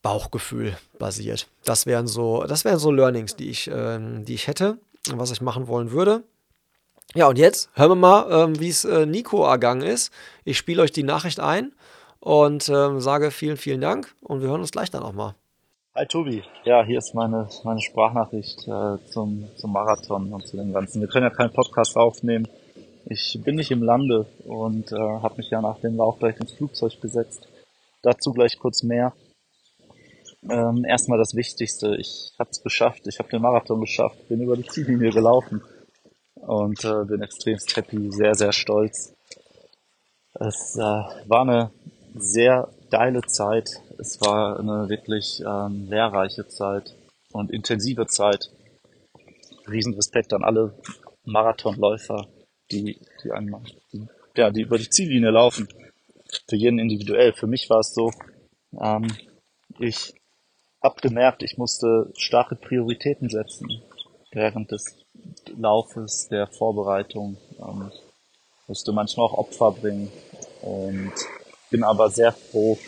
Bauchgefühl 0.03 0.77
basiert. 0.99 1.49
Das 1.65 1.87
wären 1.87 2.07
so, 2.07 2.45
das 2.45 2.65
wären 2.65 2.79
so 2.79 2.91
Learnings, 2.91 3.35
die 3.35 3.49
ich, 3.49 3.69
äh, 3.69 3.99
die 4.23 4.35
ich 4.35 4.47
hätte, 4.47 4.79
was 5.11 5.31
ich 5.31 5.41
machen 5.41 5.67
wollen 5.67 5.91
würde. 5.91 6.23
Ja, 7.15 7.27
und 7.27 7.39
jetzt 7.39 7.71
hören 7.75 7.93
wir 7.93 7.95
mal, 7.95 8.27
ähm, 8.31 8.61
wie 8.61 8.69
es 8.69 8.85
äh, 8.85 9.07
Nico 9.07 9.43
ergangen 9.43 9.81
ist. 9.81 10.13
Ich 10.45 10.59
spiele 10.59 10.83
euch 10.83 10.93
die 10.93 11.03
Nachricht 11.03 11.41
ein 11.41 11.73
und 12.21 12.69
ähm, 12.69 13.01
sage 13.01 13.31
vielen, 13.31 13.57
vielen 13.57 13.81
Dank 13.81 14.15
und 14.21 14.43
wir 14.43 14.49
hören 14.49 14.61
uns 14.61 14.73
gleich 14.73 14.91
dann 14.91 15.03
auch 15.03 15.15
mal. 15.15 15.35
Hi 15.95 16.05
Tobi, 16.05 16.43
ja, 16.65 16.85
hier 16.85 16.99
ist 16.99 17.15
meine, 17.15 17.49
meine 17.65 17.81
Sprachnachricht 17.81 18.69
äh, 18.69 18.99
zum, 19.07 19.49
zum 19.57 19.73
Marathon 19.73 20.35
und 20.35 20.47
zu 20.47 20.59
dem 20.59 20.75
Ganzen. 20.75 21.01
Wir 21.01 21.09
können 21.09 21.25
ja 21.25 21.31
keinen 21.31 21.51
Podcast 21.51 21.97
aufnehmen, 21.97 22.47
ich 23.07 23.41
bin 23.43 23.57
nicht 23.57 23.71
im 23.71 23.83
Lande 23.83 24.27
und 24.45 24.93
äh, 24.93 24.97
habe 24.97 25.39
mich 25.39 25.49
ja 25.49 25.63
nach 25.63 25.81
dem 25.81 25.97
Lauf 25.97 26.19
gleich 26.19 26.39
ins 26.39 26.53
Flugzeug 26.53 27.01
gesetzt. 27.01 27.49
Dazu 28.03 28.35
gleich 28.35 28.59
kurz 28.59 28.83
mehr. 28.83 29.15
Ähm, 30.49 30.85
erstmal 30.85 31.19
das 31.19 31.35
Wichtigste, 31.35 31.97
ich 31.97 32.35
habe 32.39 32.51
es 32.51 32.63
geschafft, 32.63 33.07
ich 33.07 33.19
habe 33.19 33.31
den 33.31 33.41
Marathon 33.41 33.81
geschafft, 33.81 34.29
bin 34.29 34.43
über 34.43 34.59
die 34.59 34.67
Ziellinie 34.67 35.11
gelaufen 35.11 35.63
und 36.49 36.83
äh, 36.83 37.05
bin 37.05 37.21
extrem 37.21 37.59
happy, 37.75 38.11
sehr, 38.11 38.35
sehr 38.35 38.53
stolz. 38.53 39.15
Es 40.35 40.77
äh, 40.77 40.81
war 40.81 41.43
eine 41.43 41.71
sehr 42.15 42.69
geile 42.91 43.21
Zeit, 43.23 43.69
es 43.99 44.19
war 44.23 44.59
eine 44.59 44.89
wirklich 44.89 45.43
ähm, 45.47 45.89
lehrreiche 45.91 46.49
Zeit 46.49 46.95
und 47.33 47.51
intensive 47.51 48.07
Zeit. 48.07 48.51
Riesenrespekt 49.69 50.33
an 50.33 50.43
alle 50.43 50.73
Marathonläufer, 51.25 52.27
die, 52.73 52.99
die 53.23 53.31
einmal, 53.31 53.61
die, 53.93 54.07
ja, 54.35 54.51
die 54.51 54.63
über 54.63 54.79
die 54.79 54.89
Ziellinie 54.89 55.31
laufen. 55.31 55.69
Für 56.49 56.57
jeden 56.57 56.79
individuell. 56.79 57.35
Für 57.35 57.47
mich 57.47 57.69
war 57.69 57.81
es 57.81 57.93
so, 57.93 58.11
ähm, 58.81 59.09
ich 59.79 60.15
habe 60.83 61.01
gemerkt, 61.03 61.43
ich 61.43 61.59
musste 61.59 62.11
starke 62.17 62.57
Prioritäten 62.57 63.29
setzen 63.29 63.83
während 64.33 64.71
des 64.71 64.97
Laufes, 65.57 66.29
der 66.29 66.47
Vorbereitung. 66.47 67.37
Ähm, 67.59 67.91
musste 68.67 68.93
manchmal 68.93 69.27
auch 69.27 69.39
Opfer 69.39 69.73
bringen 69.73 70.13
und 70.61 71.13
bin 71.71 71.85
aber 71.85 72.11
sehr 72.11 72.33
froh, 72.33 72.79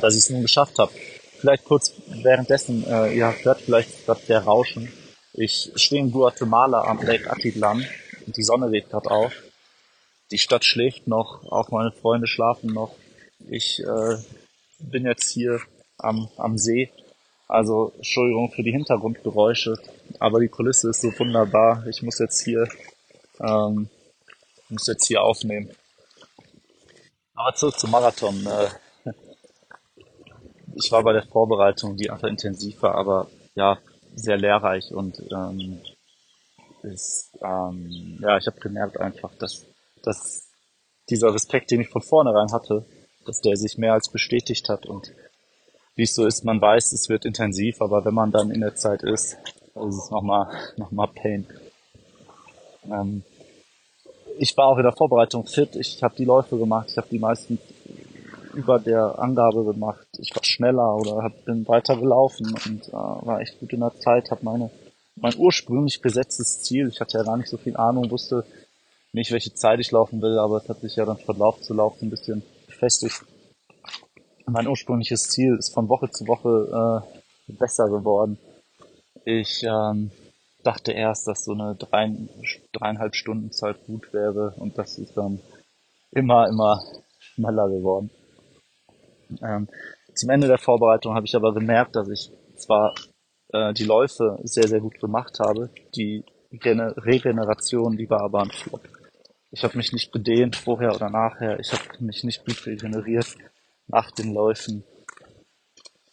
dass 0.00 0.14
ich 0.14 0.20
es 0.20 0.30
nun 0.30 0.42
geschafft 0.42 0.78
habe. 0.78 0.92
Vielleicht 1.38 1.64
kurz 1.64 1.92
währenddessen, 2.08 2.84
äh, 2.86 3.14
ihr 3.14 3.32
hört 3.42 3.60
vielleicht 3.60 4.06
gerade 4.06 4.20
der 4.28 4.40
Rauschen. 4.40 4.92
Ich 5.34 5.70
stehe 5.76 6.00
in 6.00 6.10
Guatemala 6.10 6.82
am 6.82 7.00
Lake 7.02 7.30
Atitlan 7.30 7.86
die 8.26 8.42
Sonne 8.42 8.70
geht 8.70 8.90
gerade 8.90 9.10
auf. 9.10 9.32
Die 10.30 10.38
Stadt 10.38 10.64
schläft 10.64 11.06
noch, 11.06 11.44
auch 11.50 11.70
meine 11.70 11.92
Freunde 11.92 12.26
schlafen 12.26 12.72
noch. 12.72 12.94
Ich 13.48 13.80
äh, 13.80 14.16
bin 14.80 15.06
jetzt 15.06 15.30
hier 15.30 15.60
am, 15.98 16.28
am 16.36 16.58
See. 16.58 16.90
Also 17.48 17.92
Entschuldigung 17.96 18.50
für 18.50 18.62
die 18.62 18.72
Hintergrundgeräusche, 18.72 19.76
aber 20.18 20.40
die 20.40 20.48
Kulisse 20.48 20.90
ist 20.90 21.00
so 21.00 21.16
wunderbar. 21.18 21.86
Ich 21.86 22.02
muss 22.02 22.18
jetzt 22.18 22.42
hier 22.42 22.68
ähm, 23.40 23.88
muss 24.68 24.86
jetzt 24.86 25.06
hier 25.06 25.22
aufnehmen. 25.22 25.70
Aber 27.34 27.54
zurück 27.54 27.78
zum 27.78 27.90
Marathon. 27.90 28.46
Äh, 28.46 29.10
ich 30.74 30.90
war 30.90 31.02
bei 31.02 31.12
der 31.12 31.26
Vorbereitung, 31.26 31.96
die 31.96 32.10
einfach 32.10 32.28
intensiv 32.28 32.82
war, 32.82 32.94
aber 32.94 33.28
ja, 33.54 33.78
sehr 34.14 34.36
lehrreich 34.36 34.92
und 34.92 35.22
ähm, 35.30 35.80
ist, 36.82 37.32
ähm, 37.42 38.18
ja, 38.22 38.38
ich 38.38 38.46
habe 38.46 38.60
gemerkt 38.60 38.98
einfach, 38.98 39.34
dass, 39.36 39.66
dass 40.02 40.48
dieser 41.10 41.34
Respekt, 41.34 41.70
den 41.70 41.82
ich 41.82 41.88
von 41.88 42.02
vornherein 42.02 42.52
hatte, 42.52 42.86
dass 43.26 43.40
der 43.40 43.56
sich 43.56 43.76
mehr 43.76 43.92
als 43.92 44.10
bestätigt 44.10 44.68
hat 44.68 44.86
und 44.86 45.12
wie 45.96 46.02
es 46.02 46.14
so 46.14 46.26
ist, 46.26 46.44
man 46.44 46.60
weiß, 46.60 46.92
es 46.92 47.08
wird 47.08 47.24
intensiv, 47.24 47.80
aber 47.80 48.04
wenn 48.04 48.14
man 48.14 48.30
dann 48.30 48.50
in 48.50 48.60
der 48.60 48.76
Zeit 48.76 49.02
ist, 49.02 49.36
ist 49.74 49.96
es 49.96 50.10
nochmal 50.10 50.48
noch 50.76 50.90
mal 50.92 51.08
Pain. 51.08 51.46
Ähm, 52.90 53.22
ich 54.38 54.56
war 54.56 54.66
auch 54.66 54.76
in 54.76 54.84
der 54.84 54.92
Vorbereitung 54.92 55.46
fit, 55.46 55.74
ich 55.76 56.02
habe 56.02 56.14
die 56.16 56.24
Läufe 56.24 56.58
gemacht, 56.58 56.88
ich 56.90 56.96
habe 56.98 57.08
die 57.10 57.18
meisten 57.18 57.58
über 58.54 58.78
der 58.78 59.18
Angabe 59.18 59.64
gemacht, 59.64 60.06
ich 60.18 60.34
war 60.34 60.44
schneller 60.44 60.96
oder 60.96 61.22
hab, 61.22 61.44
bin 61.44 61.66
weiter 61.66 61.96
gelaufen 61.96 62.54
und 62.66 62.88
äh, 62.88 62.92
war 62.92 63.40
echt 63.40 63.58
gut 63.58 63.72
in 63.72 63.80
der 63.80 63.98
Zeit, 63.98 64.30
habe 64.30 64.44
meine 64.44 64.70
mein 65.16 65.34
ursprünglich 65.36 66.02
gesetztes 66.02 66.62
Ziel. 66.62 66.88
Ich 66.88 67.00
hatte 67.00 67.18
ja 67.18 67.24
gar 67.24 67.36
nicht 67.36 67.48
so 67.48 67.56
viel 67.56 67.76
Ahnung, 67.76 68.10
wusste 68.10 68.44
nicht, 69.12 69.32
welche 69.32 69.54
Zeit 69.54 69.80
ich 69.80 69.90
laufen 69.90 70.20
will, 70.20 70.38
aber 70.38 70.58
es 70.58 70.68
hat 70.68 70.80
sich 70.80 70.96
ja 70.96 71.06
dann 71.06 71.16
von 71.18 71.38
Lauf 71.38 71.60
zu 71.62 71.72
Lauf 71.72 72.00
ein 72.02 72.10
bisschen 72.10 72.42
befestigt. 72.66 73.22
Mein 74.48 74.68
ursprüngliches 74.68 75.28
Ziel 75.28 75.56
ist 75.58 75.74
von 75.74 75.88
Woche 75.88 76.08
zu 76.08 76.28
Woche 76.28 77.04
äh, 77.48 77.52
besser 77.52 77.88
geworden. 77.88 78.38
Ich 79.24 79.64
ähm, 79.64 80.12
dachte 80.62 80.92
erst, 80.92 81.26
dass 81.26 81.44
so 81.44 81.52
eine 81.52 81.74
drei, 81.74 82.12
dreieinhalb 82.72 83.16
Stunden 83.16 83.50
Zeit 83.50 83.84
gut 83.86 84.12
wäre 84.12 84.54
und 84.58 84.78
das 84.78 84.98
ist 84.98 85.16
dann 85.16 85.40
immer, 86.12 86.48
immer 86.48 86.80
schneller 87.18 87.68
geworden. 87.68 88.10
Ähm, 89.42 89.68
zum 90.14 90.30
Ende 90.30 90.46
der 90.46 90.58
Vorbereitung 90.58 91.16
habe 91.16 91.26
ich 91.26 91.34
aber 91.34 91.52
gemerkt, 91.52 91.96
dass 91.96 92.08
ich 92.08 92.30
zwar 92.56 92.94
äh, 93.52 93.74
die 93.74 93.84
Läufe 93.84 94.38
sehr, 94.44 94.68
sehr 94.68 94.80
gut 94.80 95.00
gemacht 95.00 95.40
habe. 95.40 95.70
Die 95.96 96.24
Gen 96.52 96.80
Regeneration, 96.80 97.96
die 97.96 98.08
war 98.08 98.20
aber 98.20 98.42
ein 98.42 98.50
Flop. 98.50 98.82
Ich 99.50 99.64
habe 99.64 99.76
mich 99.76 99.92
nicht 99.92 100.12
bedehnt 100.12 100.54
vorher 100.54 100.94
oder 100.94 101.10
nachher. 101.10 101.58
Ich 101.58 101.72
habe 101.72 101.82
mich 102.04 102.22
nicht 102.22 102.46
gut 102.46 102.64
regeneriert 102.64 103.36
nach 103.88 104.10
den 104.10 104.34
Läufen. 104.34 104.84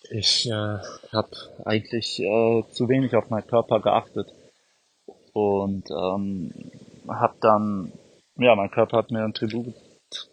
Ich 0.09 0.47
äh, 0.47 0.51
habe 0.51 1.31
eigentlich 1.65 2.19
äh, 2.19 2.63
zu 2.71 2.89
wenig 2.89 3.15
auf 3.15 3.29
meinen 3.29 3.47
Körper 3.47 3.79
geachtet 3.79 4.31
und 5.33 5.89
ähm, 5.89 6.71
habe 7.07 7.35
dann, 7.41 7.93
ja, 8.37 8.55
mein 8.55 8.71
Körper 8.71 8.97
hat 8.97 9.11
mir 9.11 9.23
ein 9.23 9.33
Tribut 9.33 9.73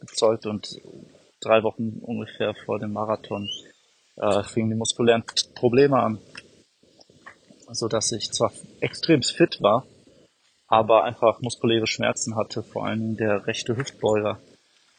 gezollt 0.01 0.47
und 0.47 0.81
drei 1.41 1.63
Wochen 1.63 2.01
ungefähr 2.03 2.55
vor 2.67 2.79
dem 2.79 2.93
Marathon 2.93 3.49
äh, 4.17 4.43
fingen 4.43 4.71
die 4.71 4.77
muskulären 4.77 5.25
Probleme 5.55 5.99
an 5.99 6.19
so 7.73 7.89
dass 7.89 8.13
ich 8.13 8.33
zwar 8.33 8.53
extrem 8.81 9.23
fit 9.23 9.63
war, 9.63 9.87
aber 10.67 11.05
einfach 11.05 11.41
muskuläre 11.41 11.87
Schmerzen 11.87 12.37
hatte, 12.37 12.63
vor 12.63 12.87
allem 12.87 13.17
der 13.17 13.47
rechte 13.47 13.77
Hüftbeuger. 13.77 14.39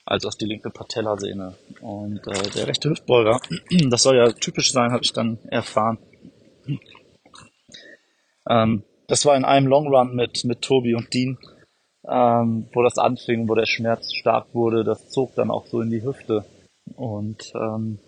Also 0.06 0.28
auf 0.28 0.36
die 0.36 0.46
linke 0.46 0.70
Patellasehne. 0.70 1.56
Und 1.82 2.26
äh, 2.28 2.50
der 2.56 2.68
rechte 2.68 2.90
Hüftbeuger, 2.90 3.40
das 3.90 4.04
soll 4.04 4.18
ja 4.18 4.32
typisch 4.32 4.72
sein, 4.72 4.92
habe 4.92 5.04
ich 5.04 5.14
dann 5.14 5.40
erfahren. 5.46 5.98
Ähm, 8.50 8.84
das 9.08 9.26
war 9.26 9.36
in 9.36 9.46
einem 9.46 9.68
Long 9.68 9.88
Run 9.88 10.16
mit, 10.16 10.46
mit 10.46 10.62
Tobi 10.62 10.96
und 10.96 11.14
Dean, 11.14 11.38
ähm, 12.08 12.68
wo 12.74 12.82
das 12.82 12.98
anfing, 12.98 13.48
wo 13.48 13.56
der 13.56 13.66
Schmerz 13.66 14.14
stark 14.14 14.54
wurde. 14.54 14.84
Das 14.84 15.10
zog 15.10 15.36
dann 15.36 15.52
auch 15.52 15.66
so 15.68 15.82
in 15.82 15.90
die 15.90 16.04
Hüfte. 16.04 16.46
Und 16.96 17.52
ähm, 17.56 18.00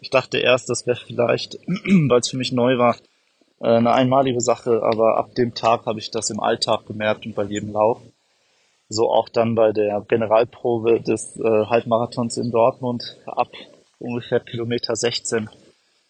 ich 0.00 0.10
dachte 0.10 0.38
erst, 0.38 0.68
das 0.68 0.86
wäre 0.86 1.00
vielleicht, 1.04 1.54
weil 1.66 2.20
es 2.20 2.28
für 2.28 2.36
mich 2.36 2.52
neu 2.52 2.76
war, 2.78 2.96
äh, 3.60 3.68
eine 3.68 3.92
einmalige 3.92 4.40
Sache, 4.40 4.82
aber 4.82 5.16
ab 5.16 5.34
dem 5.34 5.54
Tag 5.54 5.86
habe 5.86 6.00
ich 6.00 6.10
das 6.10 6.30
im 6.30 6.40
Alltag 6.40 6.86
gemerkt 6.86 7.24
und 7.24 7.34
bei 7.34 7.44
jedem 7.44 7.72
Lauf. 7.72 8.00
So 8.92 9.10
auch 9.10 9.30
dann 9.30 9.54
bei 9.54 9.72
der 9.72 10.04
Generalprobe 10.06 11.00
des 11.00 11.38
äh, 11.38 11.42
Halbmarathons 11.42 12.36
in 12.36 12.50
Dortmund 12.50 13.16
ab 13.24 13.48
ungefähr 13.98 14.38
Kilometer 14.40 14.94
16 14.94 15.48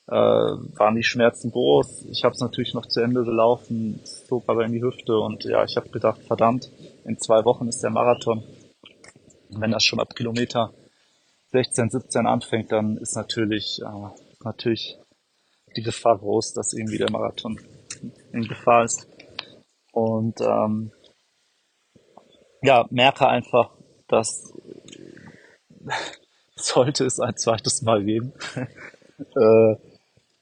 äh, 0.08 0.12
waren 0.12 0.96
die 0.96 1.04
Schmerzen 1.04 1.52
groß. 1.52 2.06
Ich 2.10 2.24
habe 2.24 2.34
es 2.34 2.40
natürlich 2.40 2.74
noch 2.74 2.86
zu 2.86 3.00
Ende 3.00 3.22
gelaufen, 3.22 4.00
zog 4.26 4.48
aber 4.48 4.64
in 4.64 4.72
die 4.72 4.82
Hüfte 4.82 5.16
und 5.16 5.44
ja, 5.44 5.62
ich 5.62 5.76
habe 5.76 5.90
gedacht, 5.90 6.20
verdammt, 6.26 6.72
in 7.04 7.18
zwei 7.18 7.44
Wochen 7.44 7.68
ist 7.68 7.84
der 7.84 7.90
Marathon. 7.90 8.42
wenn 9.50 9.70
das 9.70 9.84
schon 9.84 10.00
ab 10.00 10.16
Kilometer 10.16 10.72
16, 11.52 11.90
17 11.90 12.26
anfängt, 12.26 12.72
dann 12.72 12.96
ist 12.96 13.14
natürlich, 13.14 13.80
äh, 13.80 14.08
natürlich 14.42 14.98
die 15.76 15.82
Gefahr 15.82 16.18
groß, 16.18 16.54
dass 16.54 16.72
irgendwie 16.72 16.98
der 16.98 17.12
Marathon 17.12 17.60
in 18.32 18.42
Gefahr 18.42 18.84
ist. 18.84 19.06
Und 19.92 20.40
ähm, 20.40 20.90
ja, 22.62 22.86
merke 22.90 23.28
einfach, 23.28 23.70
dass 24.08 24.52
sollte 26.56 27.04
es 27.04 27.20
ein 27.20 27.36
zweites 27.36 27.82
Mal 27.82 28.04
geben, 28.04 28.32
äh, 29.18 29.76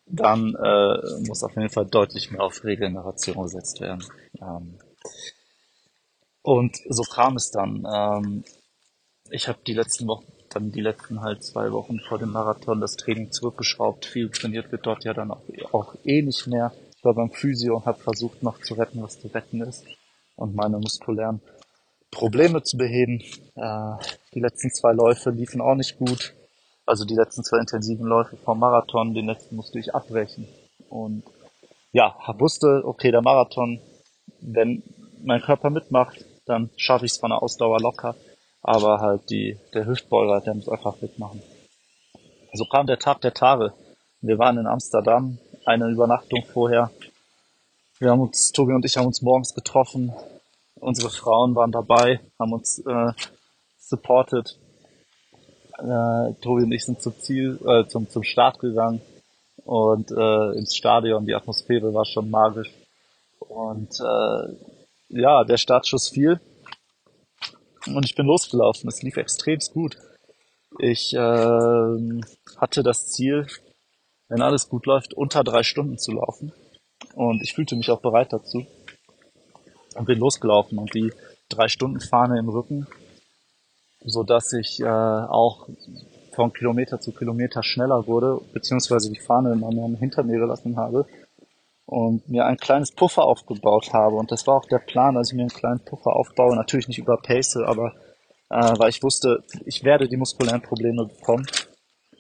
dann 0.06 0.54
äh, 0.54 1.20
muss 1.26 1.42
auf 1.44 1.54
jeden 1.54 1.70
Fall 1.70 1.87
deutlich 1.87 2.30
mehr 2.30 2.42
auf 2.42 2.64
Regeneration 2.64 3.42
gesetzt 3.42 3.80
werden. 3.80 4.04
Ähm, 4.40 4.78
und 6.42 6.76
so 6.88 7.02
kam 7.02 7.37
es 7.37 7.50
dann. 7.50 7.87
Ähm, 7.92 8.44
ich 9.30 9.46
habe 9.46 9.61
die 9.66 9.74
letzten 9.74 10.09
Wochen, 10.09 10.26
dann 10.48 10.72
die 10.72 10.80
letzten 10.80 11.20
halt 11.20 11.44
zwei 11.44 11.70
Wochen 11.70 12.00
vor 12.00 12.18
dem 12.18 12.33
Marathon 12.33 12.80
das 12.80 12.96
Training 12.96 13.30
zurückgeschraubt. 13.30 14.04
Viel 14.04 14.30
trainiert 14.30 14.72
wird 14.72 14.85
dort 14.85 15.04
ja 15.04 15.14
dann 15.14 15.30
auch, 15.30 15.42
auch 15.70 15.94
eh 16.04 16.22
nicht 16.22 16.46
mehr. 16.48 16.72
Ich 16.96 17.04
war 17.04 17.14
beim 17.14 17.30
Physio 17.30 17.76
und 17.76 17.87
habe 17.87 18.02
versucht 18.02 18.42
noch 18.42 18.61
zu 18.61 18.74
retten, 18.74 19.02
was 19.02 19.20
zu 19.20 19.28
retten 19.28 19.61
ist 19.61 19.87
und 20.35 20.56
meine 20.56 20.78
muskulären 20.78 21.40
Probleme 22.10 22.62
zu 22.62 22.76
beheben. 22.76 23.20
Äh, 23.54 24.04
die 24.34 24.40
letzten 24.40 24.70
zwei 24.70 24.92
Läufe 24.92 25.30
liefen 25.30 25.60
auch 25.60 25.74
nicht 25.74 25.98
gut. 25.98 26.34
Also 26.86 27.04
die 27.04 27.14
letzten 27.14 27.44
zwei 27.44 27.58
intensiven 27.58 28.06
Läufe 28.06 28.36
vom 28.36 28.58
Marathon, 28.58 29.14
den 29.14 29.26
letzten 29.26 29.56
musste 29.56 29.78
ich 29.78 29.94
abbrechen. 29.94 30.48
Und 30.88 31.22
ja, 31.92 32.16
wusste, 32.38 32.82
okay, 32.84 33.10
der 33.10 33.22
Marathon, 33.22 33.80
wenn 34.40 34.82
mein 35.22 35.40
Körper 35.40 35.70
mitmacht, 35.70 36.24
dann 36.46 36.70
schaffe 36.76 37.06
ich 37.06 37.12
es 37.12 37.18
von 37.18 37.30
der 37.30 37.42
Ausdauer 37.42 37.80
locker. 37.80 38.16
Aber 38.62 39.00
halt 39.00 39.30
die, 39.30 39.56
der 39.72 39.86
Hüftbeuger, 39.86 40.40
der 40.40 40.54
muss 40.54 40.68
einfach 40.68 41.00
mitmachen. 41.00 41.42
So 42.52 42.64
kam 42.64 42.86
der 42.86 42.98
Tag 42.98 43.20
der 43.20 43.32
Tage. 43.32 43.72
Wir 44.20 44.38
waren 44.38 44.58
in 44.58 44.66
Amsterdam, 44.66 45.38
eine 45.64 45.88
Übernachtung 45.88 46.44
vorher. 46.52 46.90
Wir 47.98 48.10
haben 48.10 48.20
uns, 48.20 48.50
Tobi 48.52 48.72
und 48.72 48.84
ich 48.84 48.96
haben 48.96 49.06
uns 49.06 49.22
morgens 49.22 49.54
getroffen, 49.54 50.12
unsere 50.74 51.11
Frauen 51.11 51.54
waren 51.54 51.72
dabei, 51.72 52.20
haben 52.38 52.52
uns 52.52 52.78
äh, 52.87 53.12
supported. 53.78 54.59
Äh, 55.78 56.35
Tobi 56.42 56.64
und 56.64 56.72
ich 56.72 56.85
sind 56.85 57.00
zum 57.00 57.18
Ziel, 57.18 57.59
äh, 57.66 57.87
zum, 57.88 58.09
zum 58.09 58.22
Start 58.22 58.59
gegangen 58.59 59.00
und 59.64 60.11
äh, 60.11 60.59
ins 60.59 60.76
Stadion. 60.76 61.26
Die 61.26 61.35
Atmosphäre 61.35 61.92
war 61.94 62.04
schon 62.04 62.30
magisch. 62.30 62.70
Und 63.38 63.98
äh, 64.00 64.54
ja, 65.09 65.44
der 65.44 65.56
Startschuss 65.56 66.09
fiel 66.09 66.40
und 67.87 68.04
ich 68.04 68.14
bin 68.14 68.26
losgelaufen. 68.26 68.88
Es 68.88 69.02
lief 69.02 69.16
extremst 69.16 69.72
gut. 69.72 69.96
Ich 70.78 71.14
äh, 71.14 72.20
hatte 72.56 72.83
das 72.83 73.09
Ziel, 73.09 73.46
wenn 74.28 74.42
alles 74.42 74.68
gut 74.68 74.87
läuft, 74.87 75.14
unter 75.14 75.42
drei 75.42 75.62
Stunden 75.62 75.98
zu 75.98 76.12
laufen. 76.12 76.52
Und 77.14 77.42
ich 77.42 77.54
fühlte 77.54 77.76
mich 77.76 77.90
auch 77.90 78.00
bereit 78.00 78.33
dazu 78.33 78.66
und 79.94 80.07
bin 80.07 80.18
losgelaufen 80.18 80.79
und 80.79 80.94
die 80.94 81.12
drei 81.48 81.68
Stunden 81.68 82.00
Fahne 82.00 82.38
im 82.38 82.48
Rücken, 82.48 82.87
so 84.05 84.22
dass 84.22 84.53
ich 84.53 84.81
äh, 84.81 84.87
auch 84.87 85.68
von 86.33 86.53
Kilometer 86.53 87.00
zu 87.00 87.12
Kilometer 87.12 87.62
schneller 87.62 88.07
wurde, 88.07 88.40
beziehungsweise 88.53 89.11
die 89.11 89.18
Fahne 89.18 89.53
immer 89.53 89.70
hinter 89.98 90.22
mir 90.22 90.38
gelassen 90.38 90.76
habe 90.76 91.07
und 91.87 92.29
mir 92.29 92.46
ein 92.46 92.57
kleines 92.57 92.92
Puffer 92.92 93.24
aufgebaut 93.24 93.92
habe. 93.92 94.16
Und 94.16 94.31
das 94.31 94.46
war 94.46 94.55
auch 94.55 94.66
der 94.66 94.79
Plan, 94.79 95.16
dass 95.16 95.31
ich 95.31 95.35
mir 95.35 95.42
einen 95.42 95.50
kleinen 95.50 95.81
Puffer 95.81 96.14
aufbaue, 96.14 96.55
natürlich 96.55 96.88
nicht 96.88 96.98
über 96.98 97.16
Pace, 97.16 97.57
aber 97.57 97.92
äh, 98.48 98.79
weil 98.79 98.90
ich 98.90 99.03
wusste, 99.03 99.42
ich 99.66 99.85
werde 99.85 100.09
die 100.09 100.16
muskulären 100.16 100.62
Probleme 100.62 101.07
bekommen 101.07 101.46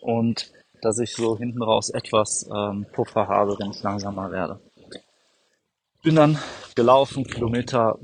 und 0.00 0.52
dass 0.82 0.98
ich 0.98 1.14
so 1.14 1.38
hinten 1.38 1.62
raus 1.62 1.90
etwas 1.90 2.48
ähm, 2.54 2.86
Puffer 2.92 3.28
habe, 3.28 3.56
wenn 3.58 3.70
ich 3.70 3.82
langsamer 3.82 4.30
werde. 4.30 4.60
Bin 6.02 6.16
dann 6.16 6.38
gelaufen, 6.80 7.24
Kilometer 7.24 7.98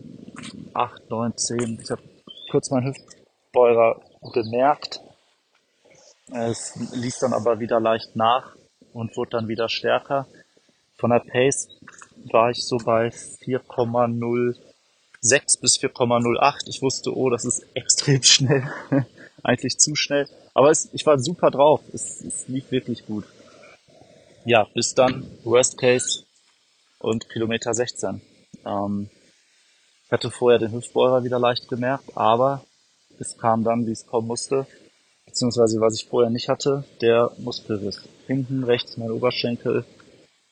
8, 0.75 1.09
9, 1.09 1.35
10. 1.35 1.81
Ich 1.83 1.91
habe 1.91 2.03
kurz 2.51 2.71
meinen 2.71 2.89
Hüftbeuger 2.89 4.03
bemerkt. 4.35 5.01
Es 6.31 6.77
ließ 6.93 7.21
dann 7.21 7.33
aber 7.33 7.59
wieder 7.59 7.81
leicht 7.81 8.15
nach 8.17 8.55
und 8.93 9.17
wurde 9.17 9.31
dann 9.31 9.49
wieder 9.49 9.71
stärker. 9.71 10.27
Von 10.99 11.09
der 11.09 11.21
Pace 11.21 11.69
war 12.31 12.51
ich 12.51 12.67
so 12.67 12.77
bei 12.77 13.07
4,06 13.09 14.59
bis 15.63 15.79
4,08. 15.79 16.69
Ich 16.69 16.83
wusste, 16.83 17.17
oh, 17.17 17.31
das 17.31 17.47
ist 17.47 17.65
extrem 17.73 18.23
schnell. 18.25 18.71
Eigentlich 19.43 19.79
zu 19.79 19.95
schnell. 19.95 20.29
Aber 20.53 20.71
es, 20.71 20.91
ich 20.93 21.07
war 21.07 21.19
super 21.19 21.51
drauf. 21.51 21.81
Es, 21.95 22.21
es 22.21 22.47
lief 22.47 22.71
wirklich 22.71 23.07
gut. 23.07 23.25
Ja, 24.45 24.67
bis 24.75 24.95
dann, 24.95 25.27
Worst 25.45 25.79
Case, 25.79 26.25
und 26.99 27.31
Kilometer 27.31 27.73
16. 27.73 28.21
Ähm, 28.67 29.09
ich 30.07 30.13
hatte 30.13 30.31
vorher 30.31 30.59
den 30.59 30.73
Hüftbeurer 30.73 31.25
wieder 31.25 31.39
leicht 31.39 31.69
gemerkt, 31.69 32.17
aber 32.17 32.65
es 33.19 33.39
kam 33.39 33.65
dann, 33.65 33.87
wie 33.87 33.93
es 33.93 34.07
kommen 34.07 34.27
musste, 34.29 34.67
beziehungsweise 35.25 35.81
was 35.81 35.95
ich 35.95 36.09
vorher 36.09 36.31
nicht 36.31 36.49
hatte, 36.49 36.85
der 37.01 37.33
Muskelriss. 37.39 38.03
Hinten 38.27 38.65
rechts 38.65 38.97
mein 38.97 39.11
Oberschenkel, 39.11 39.85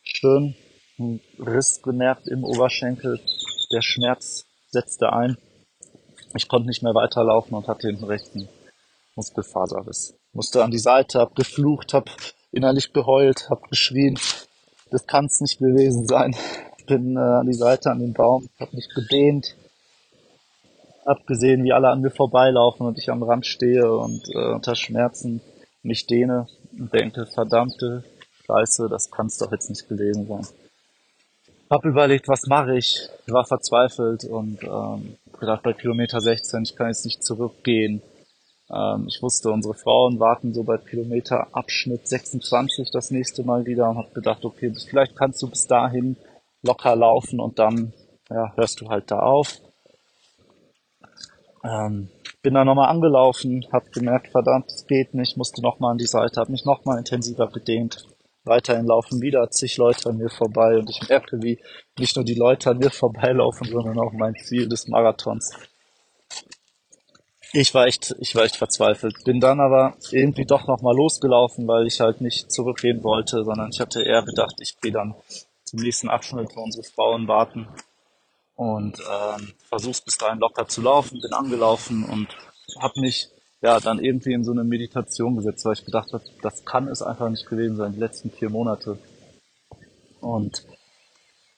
schön 0.02 0.54
ein 0.98 1.20
Riss 1.38 1.82
gemerkt 1.82 2.28
im 2.28 2.44
Oberschenkel, 2.44 3.20
der 3.72 3.82
Schmerz 3.82 4.46
setzte 4.70 5.12
ein. 5.12 5.36
Ich 6.34 6.48
konnte 6.48 6.68
nicht 6.68 6.82
mehr 6.82 6.94
weiterlaufen 6.94 7.56
und 7.56 7.68
hatte 7.68 7.88
hinten 7.88 8.04
rechten 8.04 8.48
Muskelfaserriss. 9.16 10.14
Musste 10.32 10.64
an 10.64 10.70
die 10.70 10.78
Seite, 10.78 11.20
hab 11.20 11.34
geflucht, 11.36 11.94
hab 11.94 12.10
innerlich 12.52 12.92
geheult, 12.92 13.50
hab 13.50 13.68
geschrien, 13.70 14.18
das 14.90 15.06
kann 15.06 15.26
es 15.26 15.40
nicht 15.40 15.58
gewesen 15.58 16.06
sein. 16.06 16.36
Ich 16.84 16.88
bin 16.88 17.16
äh, 17.16 17.18
an 17.18 17.46
die 17.46 17.54
Seite 17.54 17.90
an 17.90 17.98
den 17.98 18.12
Baum, 18.12 18.46
habe 18.60 18.76
mich 18.76 18.90
gedehnt, 18.94 19.56
hab 21.06 21.26
gesehen, 21.26 21.64
wie 21.64 21.72
alle 21.72 21.88
an 21.88 22.02
mir 22.02 22.10
vorbeilaufen 22.10 22.86
und 22.86 22.98
ich 22.98 23.08
am 23.08 23.22
Rand 23.22 23.46
stehe 23.46 23.90
und 23.90 24.22
äh, 24.34 24.52
unter 24.52 24.76
Schmerzen 24.76 25.40
mich 25.82 26.06
dehne 26.06 26.46
und 26.78 26.92
denke, 26.92 27.24
verdammte 27.24 28.04
Scheiße, 28.46 28.88
das 28.90 29.10
kann 29.10 29.28
es 29.28 29.38
doch 29.38 29.50
jetzt 29.50 29.70
nicht 29.70 29.88
gewesen 29.88 30.26
sein. 30.26 30.46
Hab 31.70 31.86
überlegt, 31.86 32.28
was 32.28 32.46
mache 32.48 32.76
ich? 32.76 33.08
War 33.28 33.46
verzweifelt 33.46 34.24
und 34.24 34.62
ähm, 34.62 35.16
gedacht, 35.40 35.62
bei 35.62 35.72
Kilometer 35.72 36.20
16, 36.20 36.64
ich 36.64 36.76
kann 36.76 36.88
jetzt 36.88 37.06
nicht 37.06 37.24
zurückgehen. 37.24 38.02
Ähm, 38.70 39.06
ich 39.08 39.22
wusste, 39.22 39.50
unsere 39.50 39.72
Frauen 39.72 40.20
warten 40.20 40.52
so 40.52 40.64
bei 40.64 40.76
Kilometer 40.76 41.46
Abschnitt 41.52 42.06
26 42.06 42.90
das 42.90 43.10
nächste 43.10 43.42
Mal 43.42 43.64
wieder 43.64 43.88
und 43.88 43.96
habe 43.96 44.10
gedacht, 44.12 44.44
okay, 44.44 44.70
vielleicht 44.86 45.16
kannst 45.16 45.40
du 45.40 45.48
bis 45.48 45.66
dahin 45.66 46.16
locker 46.64 46.96
laufen 46.96 47.40
und 47.40 47.58
dann 47.58 47.92
ja, 48.30 48.52
hörst 48.56 48.80
du 48.80 48.88
halt 48.88 49.10
da 49.10 49.20
auf. 49.20 49.60
Ähm, 51.64 52.08
bin 52.42 52.54
dann 52.54 52.66
nochmal 52.66 52.90
angelaufen, 52.90 53.64
habe 53.72 53.90
gemerkt, 53.90 54.28
verdammt, 54.28 54.66
es 54.68 54.86
geht 54.86 55.14
nicht, 55.14 55.36
musste 55.36 55.62
nochmal 55.62 55.92
an 55.92 55.98
die 55.98 56.06
Seite, 56.06 56.40
habe 56.40 56.52
mich 56.52 56.64
nochmal 56.64 56.98
intensiver 56.98 57.48
gedehnt. 57.48 58.06
Weiterhin 58.44 58.86
laufen 58.86 59.22
wieder 59.22 59.50
zig 59.50 59.78
Leute 59.78 60.10
an 60.10 60.18
mir 60.18 60.28
vorbei 60.28 60.76
und 60.76 60.90
ich 60.90 61.08
merke, 61.08 61.42
wie 61.42 61.58
nicht 61.98 62.16
nur 62.16 62.24
die 62.24 62.34
Leute 62.34 62.70
an 62.70 62.78
mir 62.78 62.90
vorbeilaufen, 62.90 63.68
sondern 63.68 63.98
auch 63.98 64.12
mein 64.12 64.34
Ziel 64.36 64.68
des 64.68 64.88
Marathons 64.88 65.56
ich 67.54 67.72
war 67.72 67.86
echt, 67.86 68.14
ich 68.18 68.34
war 68.34 68.44
echt 68.44 68.56
verzweifelt. 68.56 69.22
Bin 69.24 69.38
dann 69.38 69.60
aber 69.60 69.94
irgendwie 70.10 70.44
doch 70.44 70.66
nochmal 70.66 70.96
losgelaufen, 70.96 71.68
weil 71.68 71.86
ich 71.86 72.00
halt 72.00 72.20
nicht 72.20 72.50
zurückgehen 72.50 73.04
wollte, 73.04 73.44
sondern 73.44 73.70
ich 73.72 73.80
hatte 73.80 74.02
eher 74.02 74.22
gedacht, 74.22 74.56
ich 74.60 74.80
gehe 74.80 74.92
dann 74.92 75.14
zum 75.74 75.82
nächsten 75.82 76.08
Abschnitt, 76.08 76.54
wo 76.54 76.62
unsere 76.62 76.84
Frauen 76.84 77.26
warten 77.26 77.66
und 78.54 79.00
ähm, 79.00 79.52
versuch's 79.68 80.00
bis 80.00 80.16
dahin 80.16 80.38
locker 80.38 80.68
zu 80.68 80.82
laufen, 80.82 81.20
bin 81.20 81.32
angelaufen 81.32 82.04
und 82.04 82.28
habe 82.80 83.00
mich 83.00 83.28
ja, 83.60 83.80
dann 83.80 83.98
irgendwie 83.98 84.34
in 84.34 84.44
so 84.44 84.52
eine 84.52 84.62
Meditation 84.62 85.36
gesetzt, 85.36 85.64
weil 85.64 85.72
ich 85.72 85.84
gedacht 85.84 86.12
habe, 86.12 86.22
das 86.42 86.64
kann 86.64 86.86
es 86.86 87.02
einfach 87.02 87.28
nicht 87.28 87.46
gewesen 87.46 87.76
sein, 87.76 87.94
die 87.94 87.98
letzten 87.98 88.30
vier 88.30 88.50
Monate. 88.50 88.98
Und 90.20 90.64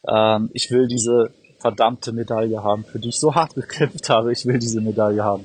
ähm, 0.09 0.49
ich 0.55 0.71
will 0.71 0.87
diese 0.87 1.35
verdammte 1.59 2.13
Medaille 2.13 2.63
haben, 2.63 2.85
für 2.85 2.99
die 2.99 3.09
ich 3.11 3.21
so 3.21 3.35
hart 3.35 3.55
gekämpft 3.55 4.09
habe. 4.09 4.33
Ich 4.33 4.47
will 4.47 4.59
diese 4.59 4.81
Medaille 4.81 5.25
haben. 5.25 5.45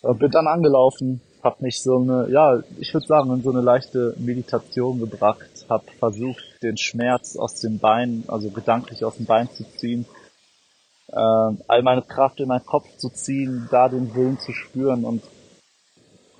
Und 0.00 0.18
bin 0.18 0.30
dann 0.30 0.48
angelaufen, 0.48 1.20
habe 1.42 1.62
mich 1.62 1.82
so 1.82 1.98
eine, 1.98 2.28
ja, 2.30 2.62
ich 2.78 2.92
würde 2.94 3.06
sagen, 3.06 3.30
in 3.32 3.42
so 3.42 3.50
eine 3.50 3.60
leichte 3.60 4.14
Meditation 4.18 4.98
gebracht, 4.98 5.51
habe 5.68 5.90
versucht, 5.98 6.42
den 6.62 6.76
Schmerz 6.76 7.36
aus 7.36 7.60
dem 7.60 7.78
Bein, 7.78 8.24
also 8.28 8.50
gedanklich 8.50 9.04
aus 9.04 9.16
dem 9.16 9.26
Bein 9.26 9.50
zu 9.50 9.64
ziehen, 9.76 10.06
äh, 11.08 11.16
all 11.16 11.82
meine 11.82 12.02
Kraft 12.02 12.40
in 12.40 12.48
meinen 12.48 12.66
Kopf 12.66 12.86
zu 12.96 13.10
ziehen, 13.10 13.68
da 13.70 13.88
den 13.88 14.14
Willen 14.14 14.38
zu 14.38 14.52
spüren 14.52 15.04
und 15.04 15.22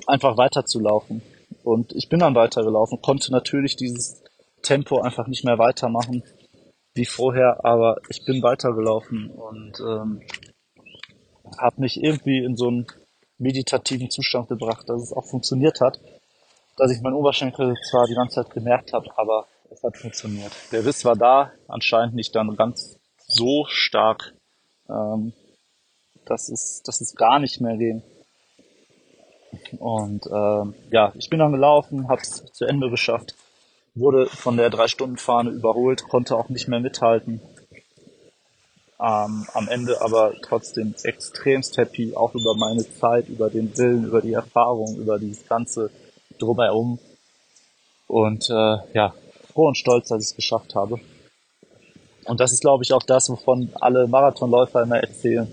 einfach 0.07 0.37
weiterzulaufen. 0.37 1.23
Und 1.63 1.93
ich 1.93 2.09
bin 2.09 2.21
dann 2.21 2.35
weitergelaufen, 2.35 3.01
konnte 3.03 3.31
natürlich 3.31 3.77
dieses 3.77 4.23
Tempo 4.63 5.01
einfach 5.01 5.27
nicht 5.27 5.45
mehr 5.45 5.59
weitermachen 5.59 6.23
wie 6.95 7.07
vorher, 7.07 7.65
aber 7.65 8.01
ich 8.09 8.25
bin 8.25 8.43
weitergelaufen 8.43 9.31
und 9.31 9.81
ähm, 9.81 10.21
habe 11.59 11.81
mich 11.81 12.03
irgendwie 12.03 12.45
in 12.45 12.57
so 12.57 12.69
einen 12.69 12.87
meditativen 13.39 14.11
Zustand 14.11 14.49
gebracht, 14.49 14.89
dass 14.89 15.03
es 15.03 15.13
auch 15.13 15.25
funktioniert 15.25 15.81
hat, 15.81 16.01
dass 16.77 16.91
ich 16.91 17.01
meinen 17.01 17.15
Oberschenkel 17.15 17.75
zwar 17.91 18.07
die 18.07 18.15
ganze 18.15 18.43
Zeit 18.43 18.51
gemerkt 18.51 18.93
habe, 18.93 19.07
aber 19.17 19.47
es 19.71 19.83
hat 19.83 19.97
funktioniert. 19.97 20.53
Der 20.71 20.85
Riss 20.85 21.05
war 21.05 21.17
da, 21.17 21.53
anscheinend 21.69 22.15
nicht 22.15 22.35
dann 22.35 22.57
ganz 22.57 22.99
so 23.27 23.65
stark, 23.69 24.35
ähm, 24.89 25.33
dass 26.27 26.49
es, 26.49 26.83
dass 26.83 27.01
es 27.01 27.15
gar 27.15 27.39
nicht 27.39 27.61
mehr 27.61 27.77
ging. 27.77 28.03
Und 29.79 30.27
ähm, 30.27 30.75
ja, 30.91 31.13
ich 31.15 31.29
bin 31.29 31.39
dann 31.39 31.53
gelaufen, 31.53 32.09
habe 32.09 32.23
es 32.23 32.45
zu 32.53 32.65
Ende 32.65 32.91
geschafft, 32.91 33.35
wurde 33.95 34.27
von 34.27 34.57
der 34.57 34.71
Drei-Stunden-Fahne 34.71 35.51
überholt, 35.51 36.05
konnte 36.05 36.37
auch 36.37 36.49
nicht 36.49 36.69
mehr 36.69 36.81
mithalten. 36.81 37.41
Ähm, 38.99 39.47
am 39.53 39.69
Ende 39.69 40.01
aber 40.01 40.33
trotzdem 40.43 40.95
extremst 41.03 41.77
happy, 41.77 42.15
auch 42.15 42.35
über 42.35 42.55
meine 42.55 42.89
Zeit, 42.89 43.29
über 43.29 43.51
den 43.51 43.77
Willen, 43.77 44.05
über 44.05 44.23
die 44.23 44.33
Erfahrung, 44.33 44.97
über 44.97 45.19
dieses 45.19 45.47
ganze 45.47 45.91
Drumherum. 46.43 46.99
Und 48.09 48.51
äh, 48.51 48.77
ja, 48.93 49.15
froh 49.53 49.69
und 49.69 49.77
stolz, 49.77 50.09
dass 50.09 50.23
ich 50.23 50.31
es 50.31 50.37
geschafft 50.37 50.75
habe. 50.75 51.01
Und 52.25 52.41
das 52.41 52.53
ist, 52.53 52.61
glaube 52.61 52.85
ich, 52.85 52.93
auch 52.93 53.03
das, 53.03 53.31
wovon 53.31 53.71
alle 53.81 54.07
Marathonläufer 54.07 54.83
immer 54.83 54.99
erzählen. 54.99 55.49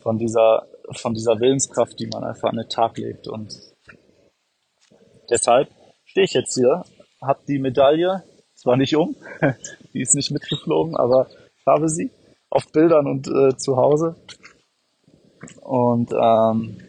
Von 0.00 0.18
dieser, 0.18 0.66
von 0.92 1.14
dieser 1.14 1.40
Willenskraft, 1.40 1.98
die 1.98 2.06
man 2.06 2.24
einfach 2.24 2.50
an 2.50 2.56
den 2.56 2.68
Tag 2.68 2.98
legt. 2.98 3.26
Und 3.26 3.58
deshalb 5.30 5.68
stehe 6.04 6.24
ich 6.24 6.34
jetzt 6.34 6.54
hier, 6.54 6.84
habe 7.22 7.40
die 7.48 7.58
Medaille, 7.58 8.22
zwar 8.54 8.76
nicht 8.76 8.94
um, 8.96 9.16
die 9.94 10.02
ist 10.02 10.14
nicht 10.14 10.30
mitgeflogen, 10.30 10.96
aber 10.96 11.28
ich 11.58 11.66
habe 11.66 11.88
sie 11.88 12.10
auf 12.50 12.70
Bildern 12.70 13.06
und 13.06 13.26
äh, 13.26 13.56
zu 13.56 13.76
Hause. 13.76 14.16
Und 15.62 16.12
ähm, 16.12 16.80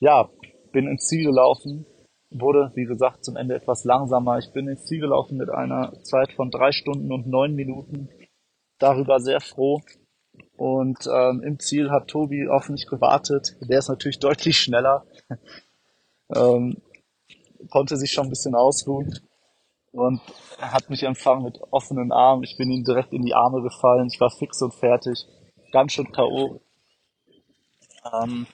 ja, 0.00 0.28
bin 0.72 0.86
ins 0.86 1.06
Ziel 1.06 1.24
gelaufen, 1.24 1.86
wurde, 2.30 2.72
wie 2.74 2.84
gesagt, 2.84 3.24
zum 3.24 3.36
Ende 3.36 3.54
etwas 3.54 3.84
langsamer. 3.84 4.38
Ich 4.38 4.52
bin 4.52 4.68
ins 4.68 4.84
Ziel 4.84 5.00
gelaufen 5.00 5.36
mit 5.36 5.50
einer 5.50 5.92
Zeit 6.02 6.32
von 6.32 6.50
drei 6.50 6.72
Stunden 6.72 7.12
und 7.12 7.26
neun 7.26 7.54
Minuten. 7.54 8.08
Darüber 8.78 9.20
sehr 9.20 9.40
froh. 9.40 9.80
Und 10.56 10.98
ähm, 11.12 11.42
im 11.42 11.58
Ziel 11.58 11.90
hat 11.90 12.08
Tobi 12.08 12.48
auf 12.48 12.68
mich 12.68 12.86
gewartet. 12.86 13.56
Der 13.60 13.78
ist 13.78 13.88
natürlich 13.88 14.18
deutlich 14.20 14.58
schneller. 14.58 15.04
ähm, 16.34 16.76
konnte 17.70 17.96
sich 17.96 18.12
schon 18.12 18.24
ein 18.26 18.30
bisschen 18.30 18.54
ausruhen 18.54 19.18
und 19.92 20.20
hat 20.58 20.88
mich 20.88 21.02
empfangen 21.02 21.44
mit 21.44 21.60
offenen 21.70 22.12
Armen. 22.12 22.44
Ich 22.44 22.56
bin 22.56 22.70
ihm 22.70 22.84
direkt 22.84 23.12
in 23.12 23.22
die 23.22 23.34
Arme 23.34 23.62
gefallen. 23.62 24.08
Ich 24.10 24.20
war 24.20 24.30
fix 24.30 24.62
und 24.62 24.74
fertig. 24.74 25.26
Ganz 25.72 25.92
schön 25.92 26.10
K.O. 26.12 26.60
Ähm, 28.12 28.46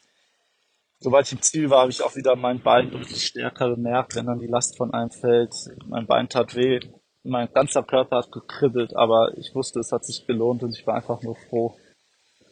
sobald 0.99 1.27
ich 1.27 1.33
im 1.33 1.43
Ziel 1.43 1.71
war, 1.71 1.81
habe 1.81 1.91
ich 1.91 2.03
auch 2.03 2.17
wieder 2.17 2.37
mein 2.37 2.63
Bein 2.63 2.91
deutlich 2.91 3.27
stärker 3.27 3.71
bemerkt, 3.71 4.15
wenn 4.15 4.27
dann 4.27 4.39
die 4.39 4.47
Last 4.47 4.77
von 4.77 4.93
einem 4.93 5.11
fällt. 5.11 5.55
Mein 5.87 6.07
Bein 6.07 6.29
tat 6.29 6.55
weh. 6.55 6.81
Mein 7.23 7.53
ganzer 7.53 7.83
Körper 7.83 8.19
hat 8.19 8.31
gekribbelt, 8.31 8.95
aber 8.95 9.37
ich 9.37 9.55
wusste, 9.55 9.81
es 9.81 9.91
hat 9.91 10.05
sich 10.05 10.27
gelohnt 10.27 10.63
und 10.63 10.79
ich 10.79 10.87
war 10.87 10.95
einfach 10.95 11.23
nur 11.23 11.35
froh 11.49 11.77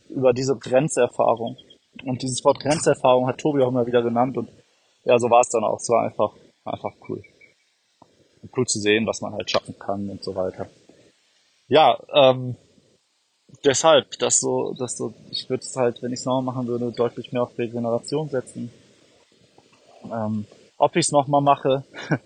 über 0.09 0.33
diese 0.33 0.57
Grenzerfahrung. 0.57 1.57
Und 2.05 2.23
dieses 2.23 2.45
Wort 2.45 2.61
Grenzerfahrung 2.61 3.29
hat 3.29 3.39
Tobi 3.39 3.63
auch 3.63 3.69
immer 3.69 3.87
wieder 3.87 4.03
genannt 4.03 4.37
und 4.37 4.49
ja, 5.05 5.19
so 5.19 5.31
war 5.31 5.43
es 5.43 5.49
dann 5.51 5.63
auch. 5.63 5.79
Es 5.79 5.89
war 5.89 6.03
einfach, 6.03 6.35
einfach 6.65 6.93
cool 7.09 7.23
cool 8.57 8.67
zu 8.67 8.79
sehen, 8.79 9.07
was 9.07 9.21
man 9.21 9.35
halt 9.35 9.51
schaffen 9.51 9.79
kann 9.79 10.09
und 10.09 10.23
so 10.23 10.35
weiter. 10.35 10.69
Ja, 11.69 11.99
ähm, 12.13 12.57
deshalb, 13.65 14.19
dass 14.19 14.41
so, 14.41 14.75
dass 14.75 14.97
so, 14.97 15.15
ich 15.31 15.49
würde 15.49 15.63
es 15.63 15.77
halt, 15.77 16.03
wenn 16.03 16.13
ich 16.13 16.21
es 16.21 16.27
nochmal 16.27 16.55
machen 16.55 16.67
würde, 16.67 16.93
deutlich 16.93 17.33
mehr 17.33 17.43
auf 17.43 17.59
Regeneration 17.59 18.29
setzen. 18.29 18.71
Ähm, 20.13 20.47
ob 20.77 20.97
ich 20.97 21.07
es 21.07 21.13
nochmal 21.13 21.41
mache, 21.41 21.85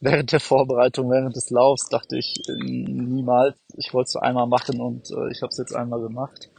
während 0.00 0.32
der 0.32 0.40
Vorbereitung, 0.40 1.10
während 1.10 1.36
des 1.36 1.50
Laufs, 1.50 1.88
dachte 1.88 2.18
ich 2.18 2.36
äh, 2.48 2.52
niemals. 2.52 3.56
Ich 3.76 3.94
wollte 3.94 4.08
es 4.08 4.16
einmal 4.16 4.46
machen 4.46 4.80
und 4.80 5.10
äh, 5.10 5.30
ich 5.30 5.42
habe 5.42 5.50
es 5.50 5.58
jetzt 5.58 5.74
einmal 5.74 6.00
gemacht. 6.00 6.50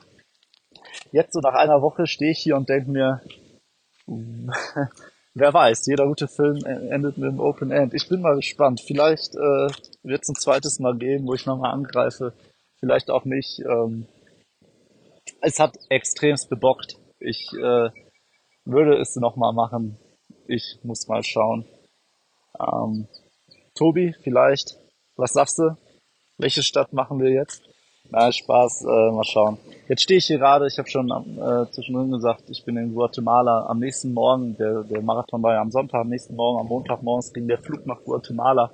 Jetzt 1.12 1.34
so 1.34 1.40
nach 1.40 1.54
einer 1.54 1.82
Woche 1.82 2.08
stehe 2.08 2.32
ich 2.32 2.40
hier 2.40 2.56
und 2.56 2.70
denke 2.70 2.90
mir, 2.90 3.22
wer 5.34 5.54
weiß, 5.54 5.86
jeder 5.86 6.08
gute 6.08 6.28
Film 6.28 6.64
endet 6.66 7.18
mit 7.18 7.30
einem 7.30 7.40
Open 7.40 7.72
End. 7.72 7.94
Ich 7.94 8.10
bin 8.10 8.22
mal 8.22 8.36
gespannt. 8.36 8.82
Vielleicht 8.82 9.36
äh, 9.36 9.68
wird 10.04 10.24
es 10.24 10.30
ein 10.30 10.36
zweites 10.36 10.80
Mal 10.80 10.98
geben, 10.98 11.28
wo 11.28 11.34
ich 11.34 11.46
nochmal 11.46 11.72
angreife. 11.72 12.34
Vielleicht 12.84 13.10
auch 13.10 13.24
nicht. 13.24 13.62
Ähm, 13.62 14.08
es 15.40 15.58
hat 15.58 15.78
extremst 15.88 16.50
gebockt. 16.50 16.98
Ich 17.18 17.50
äh, 17.54 17.90
würde 18.66 18.98
es 19.00 19.16
nochmal 19.16 19.54
machen. 19.54 19.98
Ich 20.50 20.80
muss 20.84 21.08
mal 21.08 21.24
schauen. 21.24 21.64
Ähm, 22.60 23.08
Tobi, 23.74 24.14
vielleicht, 24.22 24.76
was 25.16 25.32
sagst 25.32 25.60
du? 25.60 25.78
Welche 26.38 26.62
Stadt 26.62 26.92
machen 26.92 27.22
wir 27.22 27.30
jetzt? 27.30 27.64
Na, 28.10 28.30
Spaß, 28.30 28.82
äh, 28.82 29.12
mal 29.12 29.24
schauen. 29.24 29.60
Jetzt 29.88 30.02
stehe 30.02 30.18
ich 30.18 30.26
hier 30.26 30.40
gerade, 30.40 30.68
ich 30.68 30.78
habe 30.78 30.90
schon 30.90 31.10
äh, 31.10 31.72
zwischendrin 31.72 32.12
gesagt, 32.12 32.50
ich 32.50 32.66
bin 32.66 32.76
in 32.76 32.94
Guatemala. 32.94 33.66
Am 33.68 33.80
nächsten 33.80 34.14
Morgen, 34.14 34.58
der, 34.58 34.84
der 34.84 35.02
Marathon 35.02 35.42
war 35.42 35.54
ja 35.54 35.62
am 35.62 35.72
Sonntag, 35.72 36.02
am 36.02 36.10
nächsten 36.10 36.36
Morgen, 36.36 36.60
am 36.60 36.68
Montag 36.68 37.02
morgens 37.02 37.32
ging 37.32 37.48
der 37.48 37.64
Flug 37.64 37.86
nach 37.86 38.04
Guatemala 38.04 38.74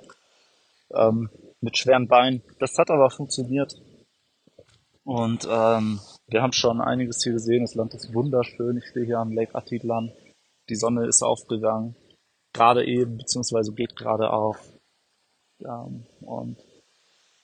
ähm, 0.96 1.30
mit 1.60 1.78
schweren 1.78 2.08
Beinen. 2.08 2.42
Das 2.58 2.76
hat 2.76 2.90
aber 2.90 3.08
funktioniert. 3.08 3.80
Und 5.04 5.46
ähm, 5.50 6.00
wir 6.28 6.42
haben 6.42 6.52
schon 6.52 6.80
einiges 6.80 7.22
hier 7.22 7.32
gesehen. 7.32 7.62
Das 7.62 7.74
Land 7.74 7.94
ist 7.94 8.12
wunderschön. 8.12 8.76
Ich 8.76 8.86
stehe 8.86 9.06
hier 9.06 9.18
am 9.18 9.32
Lake 9.32 9.54
Atitlan. 9.54 10.12
Die 10.68 10.76
Sonne 10.76 11.06
ist 11.06 11.22
aufgegangen. 11.22 11.96
Gerade 12.52 12.84
eben, 12.84 13.16
beziehungsweise 13.16 13.72
geht 13.72 13.96
gerade 13.96 14.30
auf. 14.30 14.58
Ähm, 15.60 16.06
und 16.20 16.58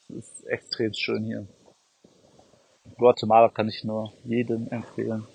es 0.08 0.16
ist 0.16 0.46
extrem 0.46 0.92
schön 0.92 1.24
hier. 1.24 1.48
Guatemala 2.98 3.48
kann 3.48 3.68
ich 3.68 3.84
nur 3.84 4.12
jedem 4.24 4.68
empfehlen. 4.68 5.26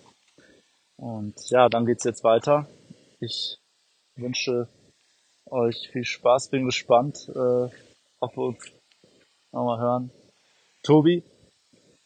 Und 0.95 1.49
ja, 1.49 1.67
dann 1.67 1.86
geht's 1.86 2.03
jetzt 2.03 2.24
weiter. 2.24 2.67
Ich 3.19 3.57
wünsche 4.15 4.69
euch 5.45 5.89
viel 5.91 6.05
Spaß, 6.05 6.49
bin 6.49 6.65
gespannt, 6.65 7.28
äh, 7.30 7.69
wir 8.38 8.38
uns 8.38 8.72
nochmal 9.51 9.80
hören. 9.80 10.11
Tobi, 10.84 11.24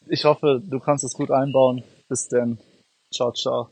ich 0.09 0.25
hoffe, 0.25 0.61
du 0.63 0.79
kannst 0.79 1.03
es 1.03 1.13
gut 1.13 1.31
einbauen. 1.31 1.83
Bis 2.09 2.27
denn. 2.27 2.57
Ciao, 3.13 3.31
ciao. 3.31 3.69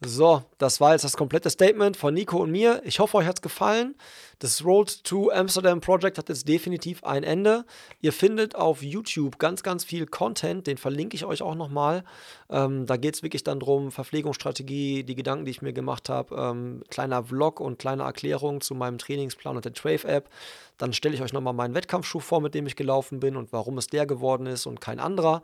So, 0.00 0.42
das 0.58 0.80
war 0.80 0.92
jetzt 0.92 1.04
das 1.04 1.16
komplette 1.16 1.48
Statement 1.48 1.96
von 1.96 2.12
Nico 2.12 2.38
und 2.38 2.50
mir. 2.50 2.82
Ich 2.84 2.98
hoffe, 2.98 3.16
euch 3.16 3.26
hat 3.26 3.36
es 3.36 3.42
gefallen. 3.42 3.94
Das 4.40 4.64
Road 4.64 5.04
to 5.04 5.30
Amsterdam 5.30 5.80
Project 5.80 6.18
hat 6.18 6.28
jetzt 6.28 6.48
definitiv 6.48 7.04
ein 7.04 7.22
Ende. 7.22 7.64
Ihr 8.00 8.12
findet 8.12 8.56
auf 8.56 8.82
YouTube 8.82 9.38
ganz, 9.38 9.62
ganz 9.62 9.84
viel 9.84 10.06
Content, 10.06 10.66
den 10.66 10.76
verlinke 10.76 11.14
ich 11.14 11.24
euch 11.24 11.42
auch 11.42 11.54
nochmal. 11.54 12.02
Ähm, 12.50 12.86
da 12.86 12.96
geht 12.96 13.14
es 13.14 13.22
wirklich 13.22 13.44
dann 13.44 13.60
darum, 13.60 13.92
Verpflegungsstrategie, 13.92 15.04
die 15.04 15.14
Gedanken, 15.14 15.44
die 15.44 15.52
ich 15.52 15.62
mir 15.62 15.72
gemacht 15.72 16.08
habe, 16.08 16.34
ähm, 16.34 16.82
kleiner 16.90 17.24
Vlog 17.24 17.60
und 17.60 17.78
kleine 17.78 18.02
Erklärung 18.02 18.60
zu 18.60 18.74
meinem 18.74 18.98
Trainingsplan 18.98 19.56
und 19.56 19.64
der 19.64 19.72
Trave-App. 19.72 20.28
Dann 20.76 20.92
stelle 20.92 21.14
ich 21.14 21.22
euch 21.22 21.32
nochmal 21.32 21.54
meinen 21.54 21.74
Wettkampfschuh 21.74 22.20
vor, 22.20 22.40
mit 22.40 22.54
dem 22.54 22.66
ich 22.66 22.74
gelaufen 22.74 23.20
bin 23.20 23.36
und 23.36 23.52
warum 23.52 23.78
es 23.78 23.86
der 23.86 24.06
geworden 24.06 24.46
ist 24.46 24.66
und 24.66 24.80
kein 24.80 24.98
anderer 24.98 25.42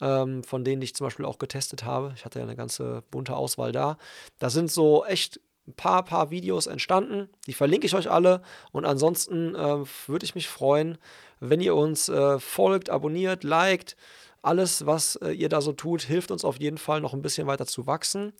ähm, 0.00 0.42
von 0.44 0.64
denen 0.64 0.82
ich 0.82 0.94
zum 0.94 1.06
Beispiel 1.06 1.24
auch 1.24 1.38
getestet 1.38 1.84
habe. 1.84 2.12
Ich 2.16 2.24
hatte 2.24 2.38
ja 2.38 2.44
eine 2.44 2.56
ganze 2.56 3.02
bunte 3.10 3.36
Auswahl 3.36 3.72
da. 3.72 3.96
Da 4.38 4.50
sind 4.50 4.70
so 4.70 5.04
echt 5.04 5.40
ein 5.66 5.74
paar, 5.74 6.04
paar 6.04 6.30
Videos 6.30 6.66
entstanden. 6.66 7.28
Die 7.46 7.52
verlinke 7.52 7.86
ich 7.86 7.94
euch 7.94 8.10
alle. 8.10 8.42
Und 8.72 8.84
ansonsten 8.84 9.54
äh, 9.54 9.84
würde 10.06 10.24
ich 10.24 10.34
mich 10.34 10.48
freuen, 10.48 10.98
wenn 11.38 11.60
ihr 11.60 11.74
uns 11.74 12.08
äh, 12.08 12.38
folgt, 12.38 12.90
abonniert, 12.90 13.44
liked. 13.44 13.96
Alles, 14.42 14.86
was 14.86 15.16
äh, 15.16 15.32
ihr 15.32 15.50
da 15.50 15.60
so 15.60 15.72
tut, 15.72 16.02
hilft 16.02 16.30
uns 16.30 16.44
auf 16.44 16.58
jeden 16.58 16.78
Fall 16.78 17.00
noch 17.00 17.12
ein 17.12 17.22
bisschen 17.22 17.46
weiter 17.46 17.66
zu 17.66 17.86
wachsen. 17.86 18.32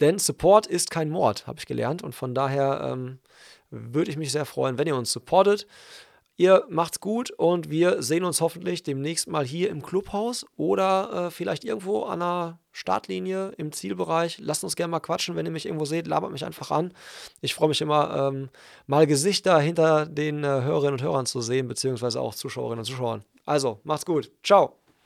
Denn 0.00 0.18
Support 0.18 0.66
ist 0.66 0.90
kein 0.90 1.08
Mord, 1.08 1.46
habe 1.46 1.58
ich 1.58 1.66
gelernt. 1.66 2.02
Und 2.02 2.14
von 2.14 2.34
daher 2.34 2.80
ähm, 2.92 3.18
würde 3.70 4.10
ich 4.10 4.16
mich 4.16 4.32
sehr 4.32 4.44
freuen, 4.44 4.78
wenn 4.78 4.86
ihr 4.86 4.96
uns 4.96 5.12
supportet. 5.12 5.66
Ihr 6.38 6.64
macht's 6.68 7.00
gut 7.00 7.30
und 7.30 7.70
wir 7.70 8.02
sehen 8.02 8.24
uns 8.24 8.42
hoffentlich 8.42 8.82
demnächst 8.82 9.26
mal 9.26 9.44
hier 9.46 9.70
im 9.70 9.82
Clubhaus 9.82 10.44
oder 10.56 11.28
äh, 11.28 11.30
vielleicht 11.30 11.64
irgendwo 11.64 12.02
an 12.02 12.20
der 12.20 12.58
Startlinie 12.72 13.52
im 13.56 13.72
Zielbereich. 13.72 14.38
Lasst 14.38 14.62
uns 14.62 14.76
gerne 14.76 14.90
mal 14.90 15.00
quatschen, 15.00 15.34
wenn 15.34 15.46
ihr 15.46 15.52
mich 15.52 15.64
irgendwo 15.64 15.86
seht, 15.86 16.06
labert 16.06 16.32
mich 16.32 16.44
einfach 16.44 16.70
an. 16.70 16.92
Ich 17.40 17.54
freue 17.54 17.68
mich 17.68 17.80
immer, 17.80 18.28
ähm, 18.28 18.50
mal 18.86 19.06
Gesichter 19.06 19.58
hinter 19.60 20.04
den 20.04 20.44
äh, 20.44 20.46
Hörerinnen 20.46 20.94
und 20.94 21.02
Hörern 21.02 21.26
zu 21.26 21.40
sehen, 21.40 21.68
beziehungsweise 21.68 22.20
auch 22.20 22.34
Zuschauerinnen 22.34 22.80
und 22.80 22.84
Zuschauern. 22.84 23.24
Also, 23.46 23.80
macht's 23.84 24.04
gut. 24.04 24.30
Ciao. 24.42 24.85